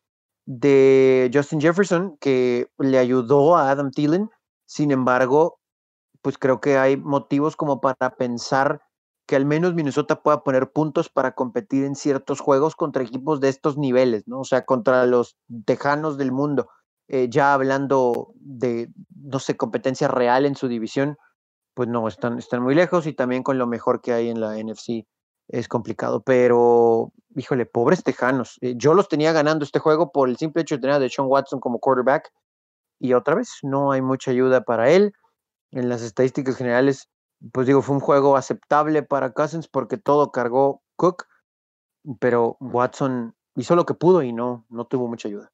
de 0.44 1.30
Justin 1.32 1.60
Jefferson 1.60 2.16
que 2.20 2.68
le 2.78 2.98
ayudó 2.98 3.56
a 3.56 3.70
Adam 3.70 3.92
Thielen. 3.92 4.28
Sin 4.66 4.90
embargo, 4.90 5.60
pues 6.22 6.36
creo 6.36 6.60
que 6.60 6.78
hay 6.78 6.96
motivos 6.96 7.56
como 7.56 7.80
para 7.80 8.10
pensar 8.16 8.82
que 9.30 9.36
al 9.36 9.46
menos 9.46 9.74
Minnesota 9.74 10.24
pueda 10.24 10.42
poner 10.42 10.72
puntos 10.72 11.08
para 11.08 11.36
competir 11.36 11.84
en 11.84 11.94
ciertos 11.94 12.40
juegos 12.40 12.74
contra 12.74 13.04
equipos 13.04 13.40
de 13.40 13.48
estos 13.48 13.78
niveles, 13.78 14.26
¿no? 14.26 14.40
O 14.40 14.44
sea, 14.44 14.64
contra 14.64 15.06
los 15.06 15.36
tejanos 15.66 16.18
del 16.18 16.32
mundo. 16.32 16.68
Eh, 17.06 17.28
ya 17.30 17.54
hablando 17.54 18.32
de, 18.40 18.88
no 19.14 19.38
sé, 19.38 19.56
competencia 19.56 20.08
real 20.08 20.46
en 20.46 20.56
su 20.56 20.66
división, 20.66 21.16
pues 21.74 21.88
no, 21.88 22.08
están, 22.08 22.40
están 22.40 22.60
muy 22.60 22.74
lejos 22.74 23.06
y 23.06 23.12
también 23.12 23.44
con 23.44 23.56
lo 23.56 23.68
mejor 23.68 24.00
que 24.00 24.12
hay 24.12 24.30
en 24.30 24.40
la 24.40 24.58
NFC 24.60 25.06
es 25.46 25.68
complicado. 25.68 26.22
Pero, 26.22 27.12
híjole, 27.36 27.66
pobres 27.66 28.02
tejanos. 28.02 28.58
Eh, 28.62 28.74
yo 28.76 28.94
los 28.94 29.08
tenía 29.08 29.30
ganando 29.30 29.64
este 29.64 29.78
juego 29.78 30.10
por 30.10 30.28
el 30.28 30.38
simple 30.38 30.62
hecho 30.62 30.74
de 30.74 30.80
tener 30.80 31.00
a 31.00 31.08
Sean 31.08 31.28
Watson 31.28 31.60
como 31.60 31.78
quarterback 31.78 32.32
y 32.98 33.12
otra 33.12 33.36
vez 33.36 33.60
no 33.62 33.92
hay 33.92 34.02
mucha 34.02 34.32
ayuda 34.32 34.62
para 34.62 34.90
él. 34.90 35.12
En 35.70 35.88
las 35.88 36.02
estadísticas 36.02 36.56
generales 36.56 37.08
pues 37.52 37.66
digo, 37.66 37.82
fue 37.82 37.94
un 37.94 38.00
juego 38.00 38.36
aceptable 38.36 39.02
para 39.02 39.32
Cousins 39.32 39.68
porque 39.68 39.96
todo 39.96 40.30
cargó 40.32 40.82
Cook, 40.96 41.26
pero 42.18 42.56
Watson 42.60 43.34
hizo 43.56 43.76
lo 43.76 43.86
que 43.86 43.94
pudo 43.94 44.22
y 44.22 44.32
no, 44.32 44.66
no 44.68 44.86
tuvo 44.86 45.08
mucha 45.08 45.28
ayuda. 45.28 45.50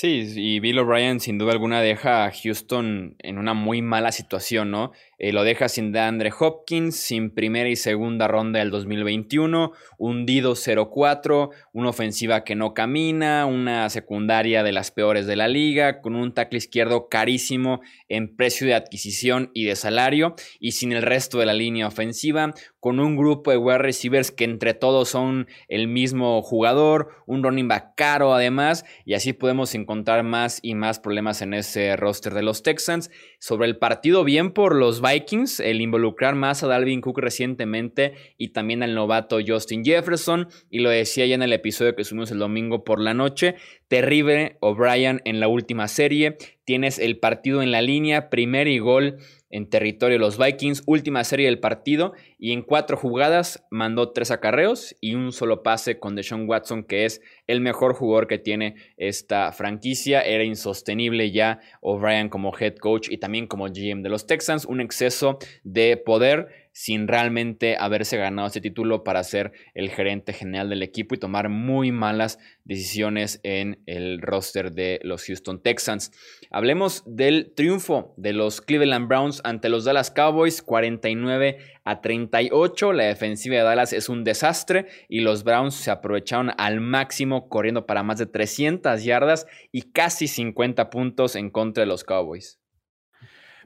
Sí, 0.00 0.32
y 0.34 0.60
Bill 0.60 0.78
O'Brien 0.78 1.20
sin 1.20 1.36
duda 1.36 1.52
alguna 1.52 1.82
deja 1.82 2.24
a 2.24 2.32
Houston 2.32 3.16
en 3.18 3.36
una 3.36 3.52
muy 3.52 3.82
mala 3.82 4.12
situación, 4.12 4.70
¿no? 4.70 4.92
Eh, 5.18 5.30
lo 5.30 5.42
deja 5.44 5.68
sin 5.68 5.92
DeAndre 5.92 6.32
Hopkins, 6.38 6.96
sin 6.96 7.34
primera 7.34 7.68
y 7.68 7.76
segunda 7.76 8.26
ronda 8.26 8.60
del 8.60 8.70
2021, 8.70 9.72
hundido 9.98 10.52
0-4, 10.54 11.50
una 11.74 11.90
ofensiva 11.90 12.44
que 12.44 12.54
no 12.54 12.72
camina, 12.72 13.44
una 13.44 13.90
secundaria 13.90 14.62
de 14.62 14.72
las 14.72 14.90
peores 14.90 15.26
de 15.26 15.36
la 15.36 15.48
liga, 15.48 16.00
con 16.00 16.16
un 16.16 16.32
tackle 16.32 16.56
izquierdo 16.56 17.08
carísimo 17.10 17.82
en 18.10 18.36
precio 18.36 18.66
de 18.66 18.74
adquisición 18.74 19.50
y 19.54 19.64
de 19.64 19.76
salario, 19.76 20.34
y 20.58 20.72
sin 20.72 20.92
el 20.92 21.02
resto 21.02 21.38
de 21.38 21.46
la 21.46 21.54
línea 21.54 21.86
ofensiva, 21.86 22.52
con 22.78 23.00
un 23.00 23.16
grupo 23.16 23.50
de 23.50 23.56
wide 23.56 23.78
receivers 23.78 24.30
que 24.30 24.44
entre 24.44 24.74
todos 24.74 25.08
son 25.08 25.46
el 25.68 25.88
mismo 25.88 26.42
jugador, 26.42 27.08
un 27.26 27.42
running 27.42 27.68
back 27.68 27.94
caro 27.96 28.34
además, 28.34 28.84
y 29.04 29.14
así 29.14 29.32
podemos 29.32 29.74
encontrar 29.74 30.22
más 30.24 30.58
y 30.62 30.74
más 30.74 30.98
problemas 30.98 31.40
en 31.40 31.54
ese 31.54 31.96
roster 31.96 32.34
de 32.34 32.42
los 32.42 32.62
Texans. 32.62 33.10
Sobre 33.38 33.68
el 33.68 33.78
partido, 33.78 34.24
bien 34.24 34.52
por 34.52 34.74
los 34.74 35.00
Vikings, 35.00 35.60
el 35.60 35.80
involucrar 35.80 36.34
más 36.34 36.62
a 36.62 36.66
Dalvin 36.66 37.00
Cook 37.00 37.18
recientemente 37.18 38.14
y 38.36 38.48
también 38.48 38.82
al 38.82 38.94
novato 38.94 39.38
Justin 39.46 39.84
Jefferson, 39.84 40.48
y 40.68 40.80
lo 40.80 40.90
decía 40.90 41.26
ya 41.26 41.36
en 41.36 41.42
el 41.42 41.52
episodio 41.52 41.94
que 41.94 42.04
subimos 42.04 42.30
el 42.30 42.38
domingo 42.38 42.82
por 42.82 43.00
la 43.00 43.14
noche, 43.14 43.54
terrible 43.90 44.56
O'Brien 44.60 45.20
en 45.24 45.40
la 45.40 45.48
última 45.48 45.88
serie, 45.88 46.36
tienes 46.64 47.00
el 47.00 47.18
partido 47.18 47.60
en 47.60 47.72
la 47.72 47.82
línea, 47.82 48.30
primer 48.30 48.68
y 48.68 48.78
gol 48.78 49.18
en 49.50 49.68
territorio 49.68 50.14
de 50.14 50.20
los 50.20 50.38
Vikings, 50.38 50.84
última 50.86 51.24
serie 51.24 51.46
del 51.46 51.58
partido 51.58 52.12
y 52.38 52.52
en 52.52 52.62
cuatro 52.62 52.96
jugadas 52.96 53.66
mandó 53.68 54.12
tres 54.12 54.30
acarreos 54.30 54.94
y 55.00 55.16
un 55.16 55.32
solo 55.32 55.64
pase 55.64 55.98
con 55.98 56.14
Deshaun 56.14 56.48
Watson, 56.48 56.84
que 56.84 57.04
es 57.04 57.20
el 57.48 57.60
mejor 57.60 57.94
jugador 57.94 58.28
que 58.28 58.38
tiene 58.38 58.76
esta 58.96 59.50
franquicia. 59.50 60.20
Era 60.20 60.44
insostenible 60.44 61.32
ya 61.32 61.58
O'Brien 61.80 62.28
como 62.28 62.56
head 62.56 62.76
coach 62.76 63.08
y 63.10 63.18
también 63.18 63.48
como 63.48 63.66
GM 63.66 64.02
de 64.02 64.08
los 64.08 64.28
Texans, 64.28 64.66
un 64.66 64.80
exceso 64.80 65.38
de 65.64 65.96
poder 65.96 66.59
sin 66.72 67.08
realmente 67.08 67.76
haberse 67.78 68.16
ganado 68.16 68.48
ese 68.48 68.60
título 68.60 69.04
para 69.04 69.24
ser 69.24 69.52
el 69.74 69.90
gerente 69.90 70.32
general 70.32 70.70
del 70.70 70.82
equipo 70.82 71.14
y 71.14 71.18
tomar 71.18 71.48
muy 71.48 71.92
malas 71.92 72.38
decisiones 72.64 73.40
en 73.42 73.82
el 73.86 74.20
roster 74.22 74.72
de 74.72 75.00
los 75.02 75.24
Houston 75.24 75.62
Texans. 75.62 76.12
Hablemos 76.50 77.02
del 77.06 77.52
triunfo 77.54 78.14
de 78.16 78.32
los 78.32 78.60
Cleveland 78.60 79.08
Browns 79.08 79.40
ante 79.44 79.68
los 79.68 79.84
Dallas 79.84 80.10
Cowboys, 80.10 80.62
49 80.62 81.58
a 81.84 82.00
38. 82.00 82.92
La 82.92 83.04
defensiva 83.04 83.56
de 83.56 83.62
Dallas 83.62 83.92
es 83.92 84.08
un 84.08 84.24
desastre 84.24 84.86
y 85.08 85.20
los 85.20 85.44
Browns 85.44 85.74
se 85.74 85.90
aprovecharon 85.90 86.52
al 86.56 86.80
máximo 86.80 87.48
corriendo 87.48 87.86
para 87.86 88.02
más 88.02 88.18
de 88.18 88.26
300 88.26 89.02
yardas 89.02 89.46
y 89.72 89.92
casi 89.92 90.28
50 90.28 90.90
puntos 90.90 91.36
en 91.36 91.50
contra 91.50 91.82
de 91.82 91.86
los 91.86 92.04
Cowboys. 92.04 92.60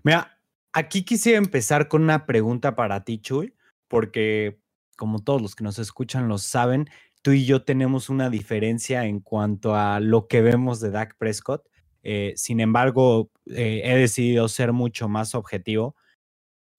Mira, 0.02 0.34
aquí 0.74 1.04
quisiera 1.04 1.38
empezar 1.38 1.88
con 1.88 2.02
una 2.02 2.26
pregunta 2.26 2.76
para 2.76 3.04
ti, 3.04 3.18
Chuy, 3.18 3.54
porque 3.88 4.60
como 4.96 5.20
todos 5.20 5.40
los 5.40 5.54
que 5.54 5.64
nos 5.64 5.78
escuchan 5.78 6.28
lo 6.28 6.38
saben, 6.38 6.90
tú 7.22 7.30
y 7.30 7.46
yo 7.46 7.64
tenemos 7.64 8.10
una 8.10 8.28
diferencia 8.28 9.06
en 9.06 9.20
cuanto 9.20 9.74
a 9.74 10.00
lo 10.00 10.28
que 10.28 10.42
vemos 10.42 10.80
de 10.80 10.90
Dak 10.90 11.16
Prescott. 11.16 11.66
Eh, 12.02 12.34
sin 12.37 12.60
embargo, 12.60 13.30
eh, 13.46 13.82
he 13.84 13.96
decidido 13.96 14.48
ser 14.48 14.72
mucho 14.72 15.08
más 15.08 15.34
objetivo. 15.34 15.96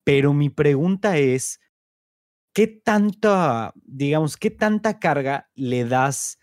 Pero 0.04 0.32
mi 0.32 0.50
pregunta 0.50 1.18
es, 1.18 1.60
¿qué 2.52 2.68
tanta, 2.68 3.72
digamos, 3.76 4.36
qué 4.36 4.50
tanta 4.50 5.00
carga 5.00 5.50
le 5.54 5.84
das 5.84 6.38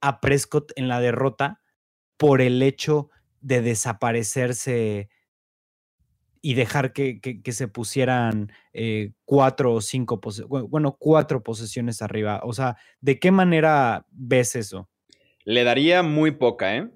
a 0.00 0.20
Prescott 0.20 0.72
en 0.76 0.86
la 0.88 1.00
derrota 1.00 1.60
por 2.16 2.40
el 2.40 2.62
hecho 2.62 3.10
de 3.40 3.60
desaparecerse 3.60 5.08
y 6.42 6.54
dejar 6.54 6.92
que, 6.92 7.40
se 7.50 7.68
pusieran 7.68 8.52
eh, 8.72 9.12
cuatro 9.24 9.74
o 9.74 9.80
cinco, 9.80 10.20
bueno, 10.48 10.96
cuatro 10.98 11.42
posesiones 11.42 12.02
arriba. 12.02 12.40
O 12.44 12.52
sea, 12.52 12.76
¿de 13.00 13.18
qué 13.18 13.30
manera 13.30 14.06
ves 14.10 14.56
eso? 14.56 14.88
Le 15.44 15.64
daría 15.64 16.02
muy 16.02 16.32
poca, 16.32 16.76
¿eh? 16.76 16.88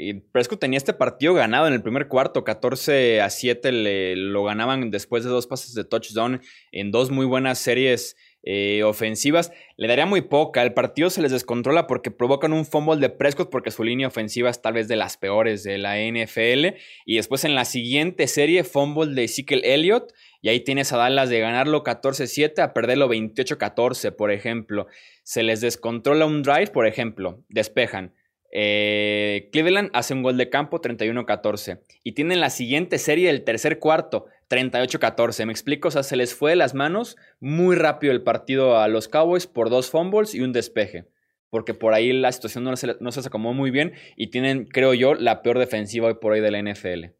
Y 0.00 0.14
Prescott 0.14 0.60
tenía 0.60 0.76
este 0.76 0.92
partido 0.92 1.34
ganado 1.34 1.66
en 1.66 1.72
el 1.72 1.82
primer 1.82 2.06
cuarto, 2.06 2.44
14 2.44 3.20
a 3.20 3.30
7 3.30 3.72
le, 3.72 4.14
lo 4.14 4.44
ganaban 4.44 4.92
después 4.92 5.24
de 5.24 5.30
dos 5.30 5.48
pases 5.48 5.74
de 5.74 5.82
touchdown 5.82 6.40
en 6.70 6.92
dos 6.92 7.10
muy 7.10 7.26
buenas 7.26 7.58
series 7.58 8.14
eh, 8.42 8.82
ofensivas, 8.84 9.52
le 9.76 9.88
daría 9.88 10.06
muy 10.06 10.22
poca. 10.22 10.62
El 10.62 10.72
partido 10.72 11.10
se 11.10 11.20
les 11.20 11.32
descontrola 11.32 11.86
porque 11.86 12.10
provocan 12.10 12.52
un 12.52 12.64
fumble 12.64 12.96
de 12.96 13.10
Prescott 13.10 13.50
porque 13.50 13.70
su 13.70 13.84
línea 13.84 14.06
ofensiva 14.06 14.48
es 14.48 14.62
tal 14.62 14.74
vez 14.74 14.88
de 14.88 14.96
las 14.96 15.16
peores 15.16 15.64
de 15.64 15.78
la 15.78 15.96
NFL. 15.98 16.76
Y 17.04 17.16
después 17.16 17.44
en 17.44 17.54
la 17.54 17.64
siguiente 17.64 18.26
serie, 18.26 18.64
fumble 18.64 19.14
de 19.14 19.24
Ezekiel 19.24 19.62
Elliott. 19.64 20.12
Y 20.40 20.48
ahí 20.48 20.60
tienes 20.60 20.92
a 20.92 20.98
Dallas 20.98 21.30
de 21.30 21.40
ganarlo 21.40 21.82
14-7 21.82 22.60
a 22.60 22.72
perderlo 22.72 23.08
28-14, 23.08 24.14
por 24.14 24.30
ejemplo. 24.30 24.86
Se 25.24 25.42
les 25.42 25.60
descontrola 25.60 26.26
un 26.26 26.42
drive, 26.42 26.68
por 26.68 26.86
ejemplo, 26.86 27.42
despejan. 27.48 28.14
Eh, 28.50 29.50
Cleveland 29.52 29.90
hace 29.92 30.14
un 30.14 30.22
gol 30.22 30.38
de 30.38 30.48
campo 30.48 30.80
31-14 30.80 31.80
y 32.02 32.12
tienen 32.12 32.40
la 32.40 32.48
siguiente 32.48 32.96
serie 32.96 33.26
del 33.26 33.44
tercer 33.44 33.78
cuarto 33.78 34.24
38-14. 34.48 35.46
¿Me 35.46 35.52
explico? 35.52 35.88
O 35.88 35.90
sea, 35.90 36.02
se 36.02 36.16
les 36.16 36.34
fue 36.34 36.50
de 36.50 36.56
las 36.56 36.74
manos 36.74 37.16
muy 37.40 37.76
rápido 37.76 38.12
el 38.12 38.22
partido 38.22 38.78
a 38.78 38.88
los 38.88 39.08
Cowboys 39.08 39.46
por 39.46 39.70
dos 39.70 39.90
fumbles 39.90 40.34
y 40.34 40.40
un 40.40 40.52
despeje. 40.52 41.08
Porque 41.50 41.74
por 41.74 41.94
ahí 41.94 42.12
la 42.12 42.32
situación 42.32 42.64
no 42.64 42.76
se, 42.76 42.96
no 43.00 43.12
se 43.12 43.20
acomodó 43.20 43.54
muy 43.54 43.70
bien 43.70 43.94
y 44.16 44.28
tienen, 44.28 44.66
creo 44.66 44.92
yo, 44.94 45.14
la 45.14 45.42
peor 45.42 45.58
defensiva 45.58 46.08
hoy 46.08 46.14
por 46.14 46.32
hoy 46.32 46.40
de 46.40 46.50
la 46.50 46.62
NFL. 46.62 47.18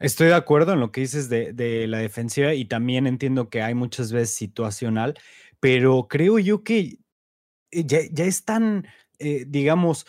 Estoy 0.00 0.28
de 0.28 0.34
acuerdo 0.34 0.72
en 0.72 0.80
lo 0.80 0.92
que 0.92 1.00
dices 1.00 1.28
de, 1.28 1.86
la 1.88 1.98
defensiva 1.98 2.54
y 2.54 2.64
también 2.64 3.06
entiendo 3.06 3.50
que 3.50 3.62
hay 3.62 3.74
muchas 3.74 4.12
veces 4.12 4.34
situacional, 4.34 5.14
pero 5.58 6.06
creo 6.08 6.38
yo 6.38 6.62
que 6.62 6.98
ya, 7.72 8.00
ya 8.12 8.24
es 8.24 8.44
tan, 8.44 8.86
eh, 9.18 9.44
digamos, 9.48 10.06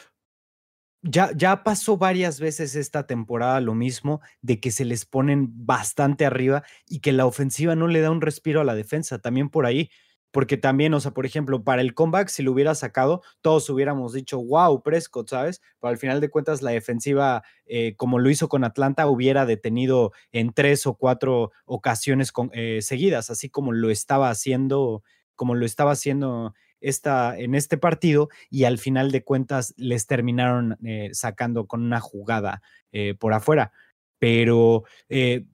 ya, 1.01 1.31
ya 1.35 1.63
pasó 1.63 1.97
varias 1.97 2.39
veces 2.39 2.75
esta 2.75 3.07
temporada 3.07 3.61
lo 3.61 3.73
mismo, 3.73 4.21
de 4.41 4.59
que 4.59 4.71
se 4.71 4.85
les 4.85 5.05
ponen 5.05 5.47
bastante 5.65 6.25
arriba 6.25 6.63
y 6.87 6.99
que 6.99 7.13
la 7.13 7.25
ofensiva 7.25 7.75
no 7.75 7.87
le 7.87 8.01
da 8.01 8.11
un 8.11 8.21
respiro 8.21 8.61
a 8.61 8.65
la 8.65 8.75
defensa, 8.75 9.19
también 9.19 9.49
por 9.49 9.65
ahí. 9.65 9.89
Porque 10.31 10.57
también, 10.57 10.93
o 10.93 10.99
sea, 10.99 11.11
por 11.11 11.25
ejemplo, 11.25 11.63
para 11.63 11.81
el 11.81 11.95
comeback, 11.95 12.27
si 12.27 12.43
lo 12.43 12.51
hubiera 12.51 12.75
sacado, 12.75 13.23
todos 13.41 13.67
hubiéramos 13.71 14.13
dicho, 14.13 14.39
wow, 14.39 14.83
Prescott, 14.83 15.27
¿sabes? 15.27 15.59
Pero 15.79 15.89
al 15.89 15.97
final 15.97 16.21
de 16.21 16.29
cuentas, 16.29 16.61
la 16.61 16.69
defensiva, 16.69 17.43
eh, 17.65 17.95
como 17.97 18.19
lo 18.19 18.29
hizo 18.29 18.47
con 18.47 18.63
Atlanta, 18.63 19.07
hubiera 19.07 19.47
detenido 19.47 20.11
en 20.31 20.53
tres 20.53 20.85
o 20.85 20.93
cuatro 20.93 21.51
ocasiones 21.65 22.31
eh, 22.53 22.79
seguidas, 22.83 23.31
así 23.31 23.49
como 23.49 23.71
lo 23.71 23.89
estaba 23.89 24.29
haciendo, 24.29 25.03
como 25.35 25.55
lo 25.55 25.65
estaba 25.65 25.93
haciendo 25.93 26.53
esta, 26.81 27.37
en 27.37 27.55
este 27.55 27.77
partido 27.77 28.29
y 28.49 28.63
al 28.63 28.77
final 28.77 29.11
de 29.11 29.23
cuentas 29.23 29.73
les 29.77 30.07
terminaron 30.07 30.77
eh, 30.85 31.09
sacando 31.13 31.67
con 31.67 31.83
una 31.83 31.99
jugada 31.99 32.61
eh, 32.91 33.15
por 33.19 33.33
afuera. 33.33 33.71
Pero 34.19 34.83
eh, 35.07 35.45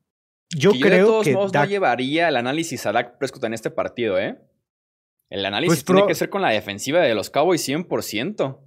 yo 0.49 0.71
creo 0.71 1.21
que... 1.21 1.33
no 1.33 1.65
llevaría 1.65 2.29
el 2.29 2.38
análisis 2.38 2.85
a 2.85 2.91
Dak 2.91 3.17
Prescott 3.17 3.43
en 3.43 3.53
este 3.53 3.71
partido, 3.71 4.19
¿eh? 4.19 4.38
El 5.29 5.45
análisis 5.45 5.83
pues 5.83 5.85
tiene 5.85 6.07
que 6.07 6.15
ser 6.15 6.29
con 6.29 6.41
la 6.41 6.49
defensiva 6.49 7.01
de 7.01 7.15
los 7.15 7.29
Cowboys 7.29 7.67
100%. 7.67 8.59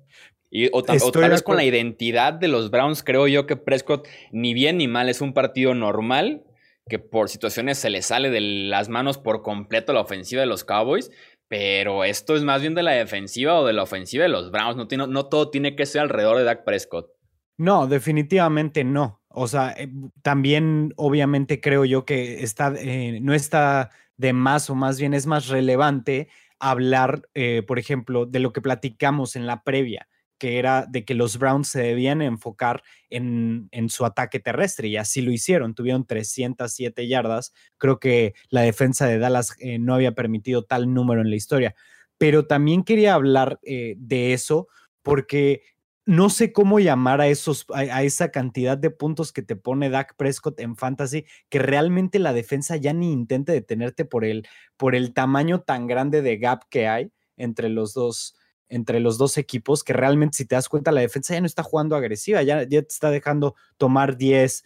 Y, 0.51 0.71
o, 0.73 0.83
tal 0.83 1.31
vez 1.31 1.43
con 1.43 1.57
la 1.57 1.65
identidad 1.65 2.33
de 2.33 2.49
los 2.49 2.71
Browns, 2.71 3.03
creo 3.03 3.29
yo 3.29 3.47
que 3.47 3.57
Prescott 3.57 4.09
ni 4.33 4.55
bien 4.55 4.79
ni 4.79 4.89
mal 4.89 5.09
es 5.09 5.21
un 5.21 5.35
partido 5.35 5.75
normal, 5.75 6.45
que 6.89 6.99
por 6.99 7.29
situaciones 7.29 7.79
se 7.79 7.91
le 7.91 8.03
sale 8.03 8.31
de 8.31 8.41
las 8.41 8.89
manos 8.89 9.19
por 9.19 9.43
completo 9.43 9.93
la 9.93 10.01
ofensiva 10.01 10.41
de 10.41 10.47
los 10.47 10.65
Cowboys, 10.65 11.11
pero 11.49 12.05
esto 12.05 12.37
es 12.37 12.43
más 12.43 12.61
bien 12.61 12.75
de 12.75 12.83
la 12.83 12.93
defensiva 12.93 13.59
o 13.59 13.67
de 13.67 13.73
la 13.73 13.83
ofensiva 13.83 14.23
de 14.23 14.29
los 14.29 14.51
Browns. 14.51 14.77
No, 14.77 14.87
tiene, 14.87 15.07
no 15.07 15.27
todo 15.27 15.51
tiene 15.51 15.75
que 15.75 15.87
ser 15.87 16.03
alrededor 16.03 16.37
de 16.37 16.45
Dak 16.45 16.65
Prescott. 16.65 17.11
No, 17.57 17.87
definitivamente 17.87 18.85
no. 18.85 19.23
O 19.29 19.49
sea, 19.49 19.75
eh, 19.77 19.91
también 20.23 20.93
obviamente 20.97 21.61
creo 21.61 21.85
yo 21.85 22.05
que 22.05 22.43
está, 22.43 22.75
eh, 22.79 23.19
no 23.21 23.35
está 23.35 23.91
de 24.17 24.33
más 24.33 24.69
o 24.71 24.75
más 24.75 25.01
bien 25.01 25.15
es 25.15 25.27
más 25.27 25.49
relevante 25.49 26.29
hablar, 26.59 27.23
eh, 27.35 27.63
por 27.67 27.79
ejemplo, 27.79 28.27
de 28.27 28.41
lo 28.41 28.53
que 28.53 28.61
platicamos 28.61 29.37
en 29.37 29.47
la 29.47 29.63
previa 29.63 30.09
que 30.39 30.59
era 30.59 30.87
de 30.89 31.05
que 31.05 31.15
los 31.15 31.39
Browns 31.39 31.69
se 31.69 31.83
debían 31.83 32.23
enfocar 32.23 32.83
en, 33.11 33.69
su 33.89 34.05
ataque 34.05 34.41
terrestre 34.41 34.89
y 34.89 34.97
así 34.97 35.21
lo 35.21 35.33
hicieron. 35.33 35.75
Tuvieron 35.75 36.07
307 36.07 37.09
yardas. 37.09 37.53
Creo 37.77 37.99
que 37.99 38.35
la 38.49 38.63
defensa 38.63 39.07
de 39.07 39.19
Dallas 39.19 39.57
eh, 39.59 39.79
no 39.79 39.95
había 39.95 40.13
permitido 40.13 40.65
tal 40.65 40.93
número 40.95 41.21
en 41.21 41.31
la 41.31 41.37
historia. 41.37 41.75
Pero 42.17 42.47
también 42.47 42.85
quería 42.85 43.15
hablar 43.15 43.59
eh, 43.63 43.95
de 43.99 44.33
eso 44.33 44.69
porque 45.03 45.63
no 46.09 46.31
sé 46.31 46.53
cómo 46.53 46.81
llamar 46.81 47.21
a, 47.21 47.29
esos, 47.29 47.67
a, 47.75 48.03
esa 48.03 48.31
cantidad 48.31 48.79
de 48.79 48.91
puntos 48.91 49.31
que 49.31 49.43
te 49.43 49.57
pone 49.57 49.91
Dak 49.91 50.17
Prescott 50.17 50.59
en 50.59 50.75
fantasy, 50.75 51.27
que 51.51 51.59
realmente 51.59 52.19
la 52.19 52.33
defensa 52.33 52.77
ya 52.77 52.95
ni 52.95 53.13
intente 53.13 53.53
detenerte 53.53 54.07
por 54.07 54.25
el, 54.25 54.49
por 54.79 54.95
el 54.95 55.13
tamaño 55.13 55.61
tan 55.61 55.87
grande 55.87 56.23
de 56.23 56.39
gap 56.39 56.63
que 56.71 56.89
hay 56.89 57.13
entre 57.37 57.69
los 57.69 57.93
dos 57.93 58.38
entre 58.69 59.01
los 59.01 59.19
dos 59.19 59.39
equipos, 59.39 59.85
que 59.85 59.93
realmente 59.93 60.37
si 60.37 60.45
te 60.45 60.55
das 60.55 60.69
cuenta 60.69 60.93
la 60.93 61.01
defensa 61.01 61.35
ya 61.35 61.41
no 61.41 61.47
está 61.47 61.63
jugando 61.63 61.97
agresiva, 61.97 62.43
ya, 62.43 62.63
ya 62.63 62.83
te 62.83 62.89
está 62.89 63.11
dejando 63.11 63.55
tomar 63.77 64.17
10, 64.17 64.65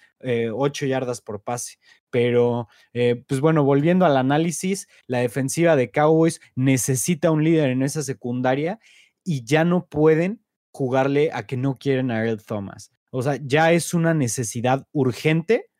8 0.52 0.84
eh, 0.84 0.88
yardas 0.88 1.20
por 1.20 1.42
pase. 1.42 1.78
Pero, 2.10 2.68
eh, 2.92 3.24
pues 3.26 3.40
bueno, 3.40 3.64
volviendo 3.64 4.04
al 4.04 4.16
análisis, 4.16 4.88
la 5.06 5.18
defensiva 5.18 5.76
de 5.76 5.90
Cowboys 5.90 6.40
necesita 6.54 7.30
un 7.30 7.44
líder 7.44 7.70
en 7.70 7.82
esa 7.82 8.02
secundaria 8.02 8.78
y 9.24 9.44
ya 9.44 9.64
no 9.64 9.86
pueden 9.86 10.42
jugarle 10.72 11.30
a 11.32 11.46
que 11.46 11.56
no 11.56 11.76
quieren 11.76 12.10
a 12.10 12.24
Earl 12.24 12.42
Thomas. 12.42 12.92
O 13.10 13.22
sea, 13.22 13.38
ya 13.42 13.72
es 13.72 13.94
una 13.94 14.14
necesidad 14.14 14.86
urgente 14.92 15.70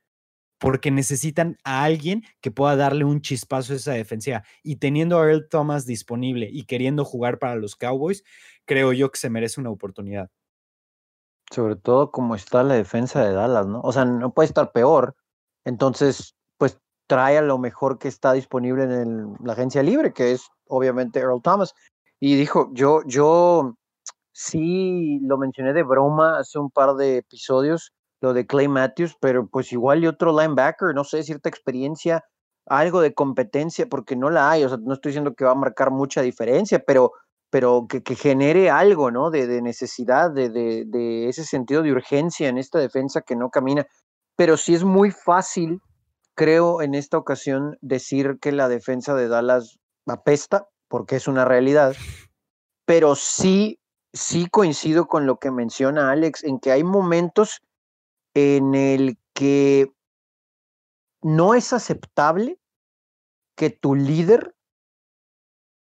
porque 0.62 0.92
necesitan 0.92 1.58
a 1.64 1.82
alguien 1.82 2.22
que 2.40 2.52
pueda 2.52 2.76
darle 2.76 3.04
un 3.04 3.20
chispazo 3.20 3.72
a 3.72 3.76
esa 3.76 3.94
defensiva. 3.94 4.44
Y 4.62 4.76
teniendo 4.76 5.18
a 5.18 5.26
Earl 5.26 5.48
Thomas 5.48 5.86
disponible 5.86 6.48
y 6.52 6.66
queriendo 6.66 7.04
jugar 7.04 7.40
para 7.40 7.56
los 7.56 7.74
Cowboys, 7.74 8.22
creo 8.64 8.92
yo 8.92 9.10
que 9.10 9.18
se 9.18 9.28
merece 9.28 9.60
una 9.60 9.70
oportunidad. 9.70 10.30
Sobre 11.50 11.74
todo 11.74 12.12
como 12.12 12.36
está 12.36 12.62
la 12.62 12.74
defensa 12.74 13.24
de 13.24 13.32
Dallas, 13.32 13.66
¿no? 13.66 13.80
O 13.80 13.90
sea, 13.92 14.04
no 14.04 14.32
puede 14.32 14.46
estar 14.46 14.70
peor. 14.70 15.16
Entonces, 15.64 16.36
pues 16.58 16.78
trae 17.08 17.38
a 17.38 17.42
lo 17.42 17.58
mejor 17.58 17.98
que 17.98 18.06
está 18.06 18.32
disponible 18.32 18.84
en 18.84 19.34
la 19.42 19.54
agencia 19.54 19.82
libre, 19.82 20.12
que 20.12 20.30
es 20.30 20.46
obviamente 20.68 21.18
Earl 21.18 21.42
Thomas. 21.42 21.74
Y 22.20 22.36
dijo, 22.36 22.70
yo, 22.72 23.02
yo 23.04 23.74
sí 24.30 25.18
lo 25.22 25.38
mencioné 25.38 25.72
de 25.72 25.82
broma 25.82 26.38
hace 26.38 26.60
un 26.60 26.70
par 26.70 26.94
de 26.94 27.16
episodios, 27.16 27.92
lo 28.22 28.32
de 28.32 28.46
Clay 28.46 28.68
Matthews, 28.68 29.16
pero 29.20 29.48
pues 29.48 29.72
igual 29.72 30.04
y 30.04 30.06
otro 30.06 30.30
linebacker, 30.30 30.94
no 30.94 31.02
sé, 31.04 31.24
cierta 31.24 31.48
experiencia, 31.48 32.24
algo 32.66 33.00
de 33.00 33.12
competencia, 33.12 33.86
porque 33.88 34.14
no 34.14 34.30
la 34.30 34.50
hay, 34.50 34.64
o 34.64 34.68
sea, 34.68 34.78
no 34.80 34.94
estoy 34.94 35.10
diciendo 35.10 35.34
que 35.34 35.44
va 35.44 35.50
a 35.50 35.56
marcar 35.56 35.90
mucha 35.90 36.22
diferencia, 36.22 36.78
pero, 36.86 37.12
pero 37.50 37.86
que, 37.88 38.14
genere 38.14 38.70
algo, 38.70 39.10
¿no? 39.10 39.30
De, 39.30 39.60
necesidad, 39.60 40.30
de, 40.30 40.50
de, 40.50 41.28
ese 41.28 41.44
sentido 41.44 41.82
de 41.82 41.90
urgencia 41.90 42.48
en 42.48 42.58
esta 42.58 42.78
defensa 42.78 43.22
que 43.22 43.34
no 43.34 43.50
camina. 43.50 43.86
Pero 44.36 44.56
sí 44.56 44.74
es 44.74 44.84
muy 44.84 45.10
fácil 45.10 45.80
creo 46.34 46.80
en 46.80 46.94
esta 46.94 47.18
ocasión 47.18 47.76
decir 47.80 48.38
que 48.40 48.52
la 48.52 48.68
defensa 48.68 49.14
de 49.14 49.28
Dallas 49.28 49.78
apesta, 50.06 50.68
porque 50.88 51.16
es 51.16 51.26
una 51.26 51.44
realidad, 51.44 51.94
pero 52.86 53.16
sí, 53.16 53.80
sí 54.12 54.46
coincido 54.48 55.08
con 55.08 55.26
lo 55.26 55.38
que 55.38 55.50
menciona 55.50 56.10
Alex, 56.10 56.44
en 56.44 56.60
que 56.60 56.70
hay 56.70 56.84
momentos 56.84 57.60
en 58.34 58.74
el 58.74 59.18
que 59.34 59.92
no 61.22 61.54
es 61.54 61.72
aceptable 61.72 62.58
que 63.56 63.70
tu 63.70 63.94
líder 63.94 64.54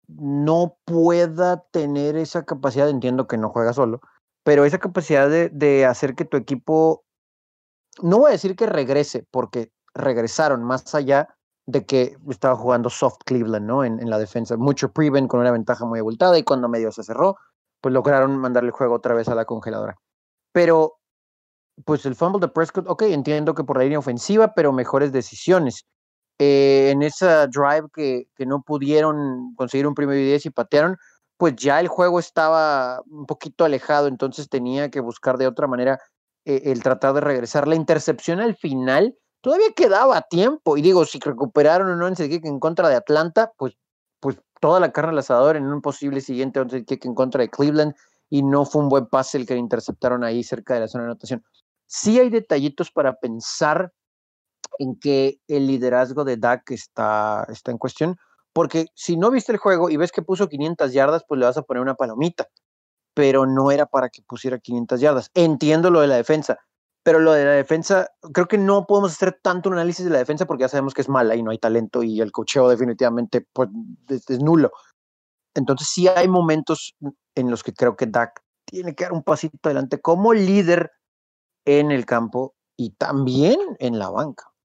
no 0.08 0.78
pueda 0.86 1.66
tener 1.72 2.16
esa 2.16 2.46
capacidad, 2.46 2.90
entiendo 2.90 3.28
que 3.28 3.38
no 3.38 3.50
juega 3.50 3.74
solo, 3.74 4.02
pero 4.44 4.66
esa 4.66 4.78
capacidad 4.78 5.30
de, 5.30 5.50
de, 5.50 5.86
hacer 5.86 6.16
que 6.16 6.26
tu 6.26 6.38
equipo, 6.38 7.04
no 8.02 8.20
voy 8.20 8.30
a 8.30 8.34
decir 8.34 8.56
que 8.56 8.68
regrese, 8.68 9.26
porque 9.32 9.72
regresaron 9.94 10.64
más 10.64 10.94
allá 10.94 11.36
de 11.66 11.86
que 11.86 12.18
estaba 12.30 12.56
jugando 12.56 12.90
soft 12.90 13.18
Cleveland, 13.26 13.66
¿no? 13.66 13.84
En, 13.84 14.00
en 14.00 14.10
la 14.10 14.20
defensa, 14.20 14.56
mucho 14.56 14.92
prevent 14.92 15.28
con 15.28 15.40
una 15.40 15.52
ventaja 15.52 15.86
muy 15.86 16.00
abultada 16.00 16.38
y 16.38 16.44
cuando 16.44 16.70
medio 16.70 16.92
se 16.92 17.04
cerró, 17.04 17.38
pues 17.82 17.94
lograron 17.94 18.38
mandarle 18.38 18.70
el 18.70 18.74
juego 18.74 18.96
otra 18.96 19.16
vez 19.16 19.28
a 19.28 19.36
la 19.36 19.46
congeladora. 19.46 19.98
Pero, 20.52 21.00
pues 21.84 22.06
el 22.06 22.16
fumble 22.16 22.40
de 22.40 22.48
Prescott, 22.48 22.88
ok, 22.88 23.04
entiendo 23.04 23.54
que 23.54 23.64
por 23.64 23.78
la 23.78 23.84
línea 23.84 24.00
ofensiva, 24.00 24.54
pero 24.54 24.72
mejores 24.72 25.12
decisiones. 25.12 25.86
Eh, 26.40 26.90
en 26.92 27.02
esa 27.02 27.48
drive 27.48 27.88
que, 27.94 28.28
que, 28.36 28.46
no 28.46 28.62
pudieron 28.62 29.54
conseguir 29.56 29.88
un 29.88 29.96
primer 29.96 30.18
y 30.18 30.26
10 30.26 30.48
y 30.48 30.50
patearon, 30.50 30.98
pues 31.38 31.56
ya 31.56 31.80
el 31.80 31.88
juego 31.88 32.20
estaba 32.20 33.02
un 33.08 33.26
poquito 33.26 33.66
alejado, 33.66 34.08
entonces 34.08 34.50
tenía 34.50 34.90
que 34.90 35.00
buscar 35.00 35.38
de 35.38 35.48
otra 35.48 35.68
manera 35.68 36.00
eh, 36.46 36.72
el 36.72 36.84
tratar 36.84 37.14
de 37.14 37.22
regresar. 37.22 37.68
La 37.68 37.76
intercepción 37.76 38.40
al 38.40 38.56
final 38.56 39.18
todavía 39.42 39.72
quedaba 39.76 40.22
tiempo, 40.22 40.78
y 40.78 40.82
digo, 40.82 41.06
si 41.06 41.20
recuperaron 41.20 41.90
o 41.90 41.96
no 41.96 42.08
en 42.08 42.16
kick 42.16 42.46
en 42.46 42.60
contra 42.60 42.90
de 42.90 42.96
Atlanta, 42.96 43.52
pues, 43.58 43.78
pues 44.20 44.38
toda 44.60 44.80
la 44.80 44.92
carne 44.92 45.12
al 45.12 45.20
asador 45.20 45.58
en 45.58 45.66
un 45.66 45.82
posible 45.82 46.22
siguiente 46.22 46.60
once 46.60 46.86
kick 46.86 47.06
en 47.06 47.16
contra 47.16 47.42
de 47.42 47.50
Cleveland, 47.50 47.96
y 48.30 48.44
no 48.44 48.66
fue 48.66 48.82
un 48.82 48.90
buen 48.90 49.08
pase 49.08 49.38
el 49.38 49.46
que 49.46 49.56
interceptaron 49.56 50.24
ahí 50.24 50.44
cerca 50.44 50.76
de 50.76 50.82
la 50.82 50.88
zona 50.88 51.04
de 51.04 51.12
anotación. 51.12 51.44
Sí 51.88 52.20
hay 52.20 52.30
detallitos 52.30 52.92
para 52.92 53.16
pensar 53.16 53.92
en 54.80 55.00
que 55.00 55.40
el 55.48 55.68
liderazgo 55.68 56.24
de 56.24 56.38
Dak 56.38 56.72
está, 56.72 57.46
está 57.50 57.72
en 57.72 57.78
cuestión, 57.78 58.18
porque 58.54 58.88
si 58.94 59.18
no 59.18 59.32
viste 59.32 59.52
el 59.52 59.58
juego 59.58 59.90
y 59.90 59.98
ves 59.98 60.12
que 60.12 60.22
puso 60.22 60.50
500 60.50 60.94
yardas, 60.94 61.24
pues 61.28 61.40
le 61.40 61.46
vas 61.46 61.58
a 61.58 61.62
poner 61.64 61.82
una 61.82 61.96
palomita, 61.96 62.48
pero 63.14 63.46
no 63.46 63.72
era 63.72 63.86
para 63.86 64.10
que 64.10 64.22
pusiera 64.22 64.60
500 64.60 65.00
yardas. 65.00 65.32
Entiendo 65.34 65.92
lo 65.92 66.02
de 66.02 66.08
la 66.08 66.16
defensa, 66.16 66.60
pero 67.04 67.20
lo 67.20 67.34
de 67.34 67.46
la 67.46 67.52
defensa, 67.52 68.10
creo 68.34 68.48
que 68.48 68.58
no 68.58 68.88
podemos 68.88 69.12
hacer 69.12 69.40
tanto 69.42 69.70
un 69.70 69.76
análisis 69.76 70.06
de 70.06 70.12
la 70.12 70.18
defensa 70.18 70.46
porque 70.46 70.64
ya 70.64 70.70
sabemos 70.70 70.94
que 70.94 71.02
es 71.02 71.10
mala 71.10 71.36
y 71.36 71.44
no 71.44 71.52
hay 71.52 71.60
talento 71.60 72.02
y 72.02 72.20
el 72.22 72.32
cocheo 72.32 72.68
definitivamente 72.70 73.46
pues, 73.54 73.70
es, 74.10 74.30
es 74.30 74.40
nulo. 74.40 74.72
Entonces 75.54 75.88
sí 75.88 76.08
hay 76.08 76.28
momentos 76.28 76.96
en 77.36 77.52
los 77.52 77.64
que 77.64 77.74
creo 77.74 77.96
que 77.96 78.08
Dak 78.08 78.42
tiene 78.66 78.96
que 78.96 79.04
dar 79.04 79.14
un 79.14 79.24
pasito 79.24 79.58
adelante 79.64 80.02
como 80.02 80.34
líder 80.34 80.92
en 81.66 81.92
el 81.92 82.06
campo 82.06 82.56
y 82.78 82.92
también 82.92 83.58
en 83.80 84.00
la 84.00 84.10
banca. 84.10 84.56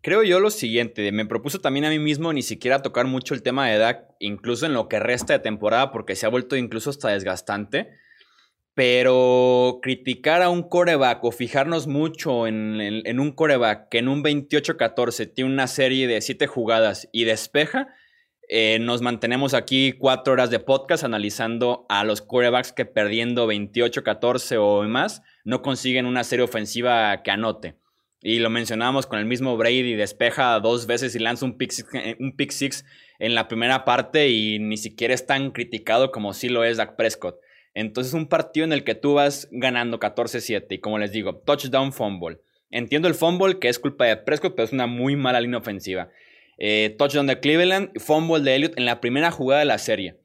Creo 0.00 0.22
yo 0.22 0.38
lo 0.38 0.50
siguiente, 0.50 1.10
me 1.10 1.26
propuso 1.26 1.60
también 1.60 1.84
a 1.84 1.90
mí 1.90 1.98
mismo 1.98 2.32
ni 2.32 2.42
siquiera 2.42 2.82
tocar 2.82 3.06
mucho 3.06 3.34
el 3.34 3.42
tema 3.42 3.66
de 3.66 3.78
Dak, 3.78 4.06
incluso 4.20 4.64
en 4.64 4.72
lo 4.72 4.88
que 4.88 5.00
resta 5.00 5.32
de 5.32 5.38
temporada, 5.40 5.90
porque 5.90 6.14
se 6.14 6.24
ha 6.24 6.28
vuelto 6.28 6.56
incluso 6.56 6.90
hasta 6.90 7.08
desgastante. 7.08 7.90
Pero 8.74 9.80
criticar 9.82 10.40
a 10.40 10.50
un 10.50 10.62
coreback 10.62 11.24
o 11.24 11.32
fijarnos 11.32 11.88
mucho 11.88 12.46
en, 12.46 13.18
un 13.18 13.32
coreback 13.32 13.88
que 13.88 13.98
en 13.98 14.06
un 14.06 14.22
28-14 14.22 15.34
tiene 15.34 15.52
una 15.52 15.66
serie 15.66 16.06
de 16.06 16.20
7 16.20 16.46
jugadas 16.46 17.08
y 17.10 17.24
despeja, 17.24 17.88
eh, 18.48 18.78
nos 18.80 19.02
mantenemos 19.02 19.52
aquí 19.52 19.94
4 19.98 20.32
horas 20.32 20.50
de 20.50 20.60
podcast 20.60 21.02
analizando 21.02 21.86
a 21.88 22.04
los 22.04 22.22
corebacks 22.22 22.72
que 22.72 22.86
perdiendo 22.86 23.48
28-14 23.48 24.58
o 24.60 24.84
más 24.84 25.22
no 25.48 25.62
consiguen 25.62 26.04
una 26.04 26.24
serie 26.24 26.44
ofensiva 26.44 27.22
que 27.22 27.30
anote. 27.30 27.74
Y 28.20 28.38
lo 28.38 28.50
mencionábamos 28.50 29.06
con 29.06 29.18
el 29.18 29.24
mismo 29.24 29.56
Brady, 29.56 29.94
despeja 29.94 30.60
dos 30.60 30.86
veces 30.86 31.14
y 31.14 31.20
lanza 31.20 31.46
un 31.46 31.56
pick, 31.56 31.70
six, 31.70 31.88
un 32.18 32.36
pick 32.36 32.50
six 32.50 32.84
en 33.18 33.34
la 33.34 33.48
primera 33.48 33.86
parte 33.86 34.28
y 34.28 34.58
ni 34.58 34.76
siquiera 34.76 35.14
es 35.14 35.24
tan 35.24 35.52
criticado 35.52 36.12
como 36.12 36.34
sí 36.34 36.50
lo 36.50 36.64
es 36.64 36.76
Dak 36.76 36.96
Prescott. 36.96 37.40
Entonces 37.72 38.12
un 38.12 38.28
partido 38.28 38.64
en 38.66 38.74
el 38.74 38.84
que 38.84 38.94
tú 38.94 39.14
vas 39.14 39.48
ganando 39.50 39.98
14-7 39.98 40.66
y 40.68 40.80
como 40.80 40.98
les 40.98 41.12
digo, 41.12 41.36
touchdown 41.38 41.94
fumble. 41.94 42.40
Entiendo 42.70 43.08
el 43.08 43.14
fumble 43.14 43.58
que 43.58 43.70
es 43.70 43.78
culpa 43.78 44.04
de 44.04 44.18
Prescott, 44.18 44.54
pero 44.54 44.66
es 44.66 44.74
una 44.74 44.86
muy 44.86 45.16
mala 45.16 45.40
línea 45.40 45.60
ofensiva. 45.60 46.10
Eh, 46.58 46.94
touchdown 46.98 47.26
de 47.26 47.40
Cleveland, 47.40 47.98
fumble 47.98 48.42
de 48.42 48.54
Elliott 48.54 48.76
en 48.76 48.84
la 48.84 49.00
primera 49.00 49.30
jugada 49.30 49.60
de 49.60 49.66
la 49.66 49.78
serie. 49.78 50.18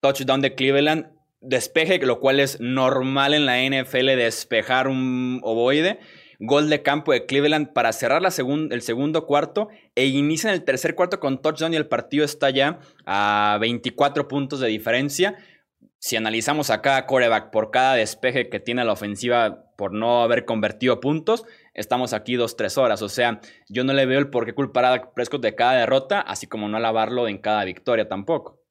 Touchdown 0.00 0.40
de 0.40 0.56
Cleveland, 0.56 1.13
despeje, 1.44 1.98
lo 1.98 2.20
cual 2.20 2.40
es 2.40 2.60
normal 2.60 3.34
en 3.34 3.46
la 3.46 3.62
NFL 3.62 4.06
despejar 4.16 4.88
un 4.88 5.40
ovoide 5.42 5.98
gol 6.40 6.68
de 6.68 6.82
campo 6.82 7.12
de 7.12 7.26
Cleveland 7.26 7.72
para 7.72 7.92
cerrar 7.92 8.22
la 8.22 8.28
el 8.28 8.82
segundo 8.82 9.26
cuarto 9.26 9.68
e 9.94 10.06
inician 10.06 10.52
el 10.52 10.64
tercer 10.64 10.94
cuarto 10.94 11.20
con 11.20 11.40
touchdown 11.40 11.72
y 11.72 11.76
el 11.76 11.86
partido 11.86 12.24
está 12.24 12.50
ya 12.50 12.80
a 13.06 13.58
24 13.60 14.28
puntos 14.28 14.60
de 14.60 14.68
diferencia. 14.68 15.36
Si 15.98 16.16
analizamos 16.16 16.68
a 16.70 16.82
cada 16.82 17.06
coreback 17.06 17.50
por 17.50 17.70
cada 17.70 17.94
despeje 17.94 18.50
que 18.50 18.60
tiene 18.60 18.84
la 18.84 18.92
ofensiva 18.92 19.64
por 19.76 19.92
no 19.92 20.22
haber 20.22 20.44
convertido 20.44 21.00
puntos, 21.00 21.44
estamos 21.72 22.12
aquí 22.12 22.34
dos, 22.34 22.56
tres 22.56 22.76
horas. 22.76 23.00
O 23.00 23.08
sea, 23.08 23.40
yo 23.68 23.84
no 23.84 23.94
le 23.94 24.04
veo 24.04 24.18
el 24.18 24.28
por 24.28 24.44
qué 24.44 24.54
culpar 24.54 24.84
a 24.84 25.14
Prescott 25.14 25.42
de 25.42 25.54
cada 25.54 25.80
derrota, 25.80 26.20
así 26.20 26.46
como 26.46 26.68
no 26.68 26.76
alabarlo 26.76 27.26
en 27.26 27.38
cada 27.38 27.64
victoria 27.64 28.06
tampoco. 28.06 28.63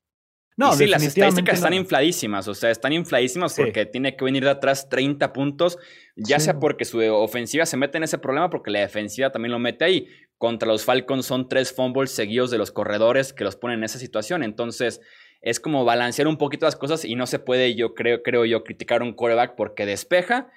No, 0.55 0.73
sí, 0.73 0.85
las 0.87 1.03
estadísticas 1.03 1.53
no. 1.55 1.65
están 1.65 1.73
infladísimas, 1.73 2.47
o 2.47 2.53
sea, 2.53 2.69
están 2.69 2.93
infladísimas 2.93 3.53
sí. 3.53 3.63
porque 3.63 3.85
tiene 3.85 4.15
que 4.15 4.23
venir 4.23 4.43
de 4.43 4.51
atrás 4.51 4.87
30 4.89 5.33
puntos, 5.33 5.77
ya 6.15 6.39
sí. 6.39 6.45
sea 6.45 6.59
porque 6.59 6.85
su 6.85 6.99
ofensiva 6.99 7.65
se 7.65 7.77
mete 7.77 7.97
en 7.97 8.03
ese 8.03 8.17
problema, 8.19 8.49
porque 8.49 8.71
la 8.71 8.79
defensiva 8.79 9.31
también 9.31 9.51
lo 9.51 9.59
mete 9.59 9.85
ahí. 9.85 10.07
Contra 10.37 10.67
los 10.67 10.85
Falcons 10.85 11.25
son 11.25 11.47
tres 11.47 11.73
fumbles 11.73 12.11
seguidos 12.11 12.51
de 12.51 12.57
los 12.57 12.71
corredores 12.71 13.33
que 13.33 13.43
los 13.43 13.55
ponen 13.55 13.79
en 13.79 13.85
esa 13.85 13.97
situación, 13.97 14.43
entonces 14.43 15.01
es 15.41 15.59
como 15.59 15.85
balancear 15.85 16.27
un 16.27 16.37
poquito 16.37 16.65
las 16.65 16.75
cosas 16.75 17.03
y 17.03 17.15
no 17.15 17.27
se 17.27 17.39
puede, 17.39 17.75
yo 17.75 17.93
creo, 17.93 18.23
creo 18.23 18.45
yo, 18.45 18.63
criticar 18.63 19.01
a 19.01 19.05
un 19.05 19.13
quarterback 19.13 19.55
porque 19.55 19.85
despeja, 19.85 20.49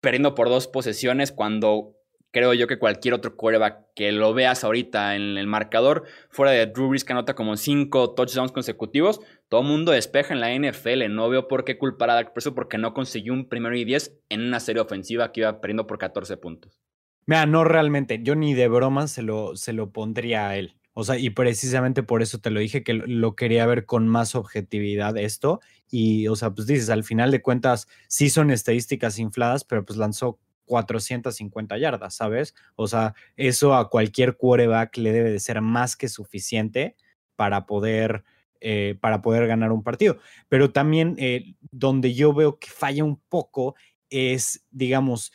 perdiendo 0.00 0.34
por 0.34 0.48
dos 0.48 0.66
posesiones 0.66 1.30
cuando 1.30 1.94
creo 2.32 2.54
yo 2.54 2.66
que 2.66 2.78
cualquier 2.78 3.14
otro 3.14 3.36
quarterback 3.36 3.86
que 3.94 4.10
lo 4.10 4.34
veas 4.34 4.64
ahorita 4.64 5.14
en 5.14 5.36
el 5.36 5.46
marcador, 5.46 6.04
fuera 6.30 6.50
de 6.50 6.66
Drew 6.66 6.88
Brees 6.88 7.04
que 7.04 7.12
anota 7.12 7.34
como 7.34 7.56
cinco 7.56 8.14
touchdowns 8.14 8.50
consecutivos, 8.50 9.20
todo 9.48 9.62
mundo 9.62 9.92
despeja 9.92 10.34
en 10.34 10.40
la 10.40 10.52
NFL. 10.52 11.08
No 11.10 11.28
veo 11.28 11.46
por 11.46 11.64
qué 11.64 11.78
culpar 11.78 12.10
a 12.10 12.14
Dak 12.14 12.32
Prescott 12.32 12.54
porque 12.54 12.78
no 12.78 12.94
consiguió 12.94 13.32
un 13.32 13.48
primero 13.48 13.76
y 13.76 13.84
diez 13.84 14.18
en 14.30 14.40
una 14.40 14.60
serie 14.60 14.82
ofensiva 14.82 15.30
que 15.30 15.40
iba 15.40 15.60
perdiendo 15.60 15.86
por 15.86 15.98
14 15.98 16.36
puntos. 16.38 16.80
Mira, 17.26 17.46
no 17.46 17.62
realmente, 17.62 18.20
yo 18.22 18.34
ni 18.34 18.54
de 18.54 18.66
broma 18.66 19.06
se 19.06 19.22
lo, 19.22 19.54
se 19.54 19.72
lo 19.72 19.92
pondría 19.92 20.48
a 20.48 20.56
él. 20.56 20.74
O 20.94 21.04
sea, 21.04 21.16
y 21.16 21.30
precisamente 21.30 22.02
por 22.02 22.20
eso 22.20 22.38
te 22.38 22.50
lo 22.50 22.60
dije, 22.60 22.82
que 22.82 22.94
lo 22.94 23.34
quería 23.34 23.64
ver 23.66 23.86
con 23.86 24.08
más 24.08 24.34
objetividad 24.34 25.16
esto. 25.16 25.60
Y, 25.90 26.28
o 26.28 26.36
sea, 26.36 26.50
pues 26.50 26.66
dices, 26.66 26.90
al 26.90 27.04
final 27.04 27.30
de 27.30 27.40
cuentas, 27.40 27.88
sí 28.08 28.28
son 28.28 28.50
estadísticas 28.50 29.18
infladas, 29.18 29.64
pero 29.64 29.84
pues 29.84 29.98
lanzó 29.98 30.38
450 30.66 31.78
yardas, 31.78 32.14
¿sabes? 32.14 32.54
O 32.76 32.86
sea, 32.86 33.14
eso 33.36 33.74
a 33.74 33.90
cualquier 33.90 34.36
quarterback 34.36 34.96
le 34.96 35.12
debe 35.12 35.30
de 35.30 35.40
ser 35.40 35.60
más 35.60 35.96
que 35.96 36.08
suficiente 36.08 36.96
para 37.36 37.66
poder, 37.66 38.24
eh, 38.60 38.96
para 39.00 39.22
poder 39.22 39.46
ganar 39.46 39.72
un 39.72 39.82
partido. 39.82 40.18
Pero 40.48 40.70
también 40.70 41.16
eh, 41.18 41.54
donde 41.70 42.14
yo 42.14 42.32
veo 42.32 42.58
que 42.58 42.68
falla 42.68 43.04
un 43.04 43.20
poco 43.28 43.74
es, 44.10 44.64
digamos, 44.70 45.32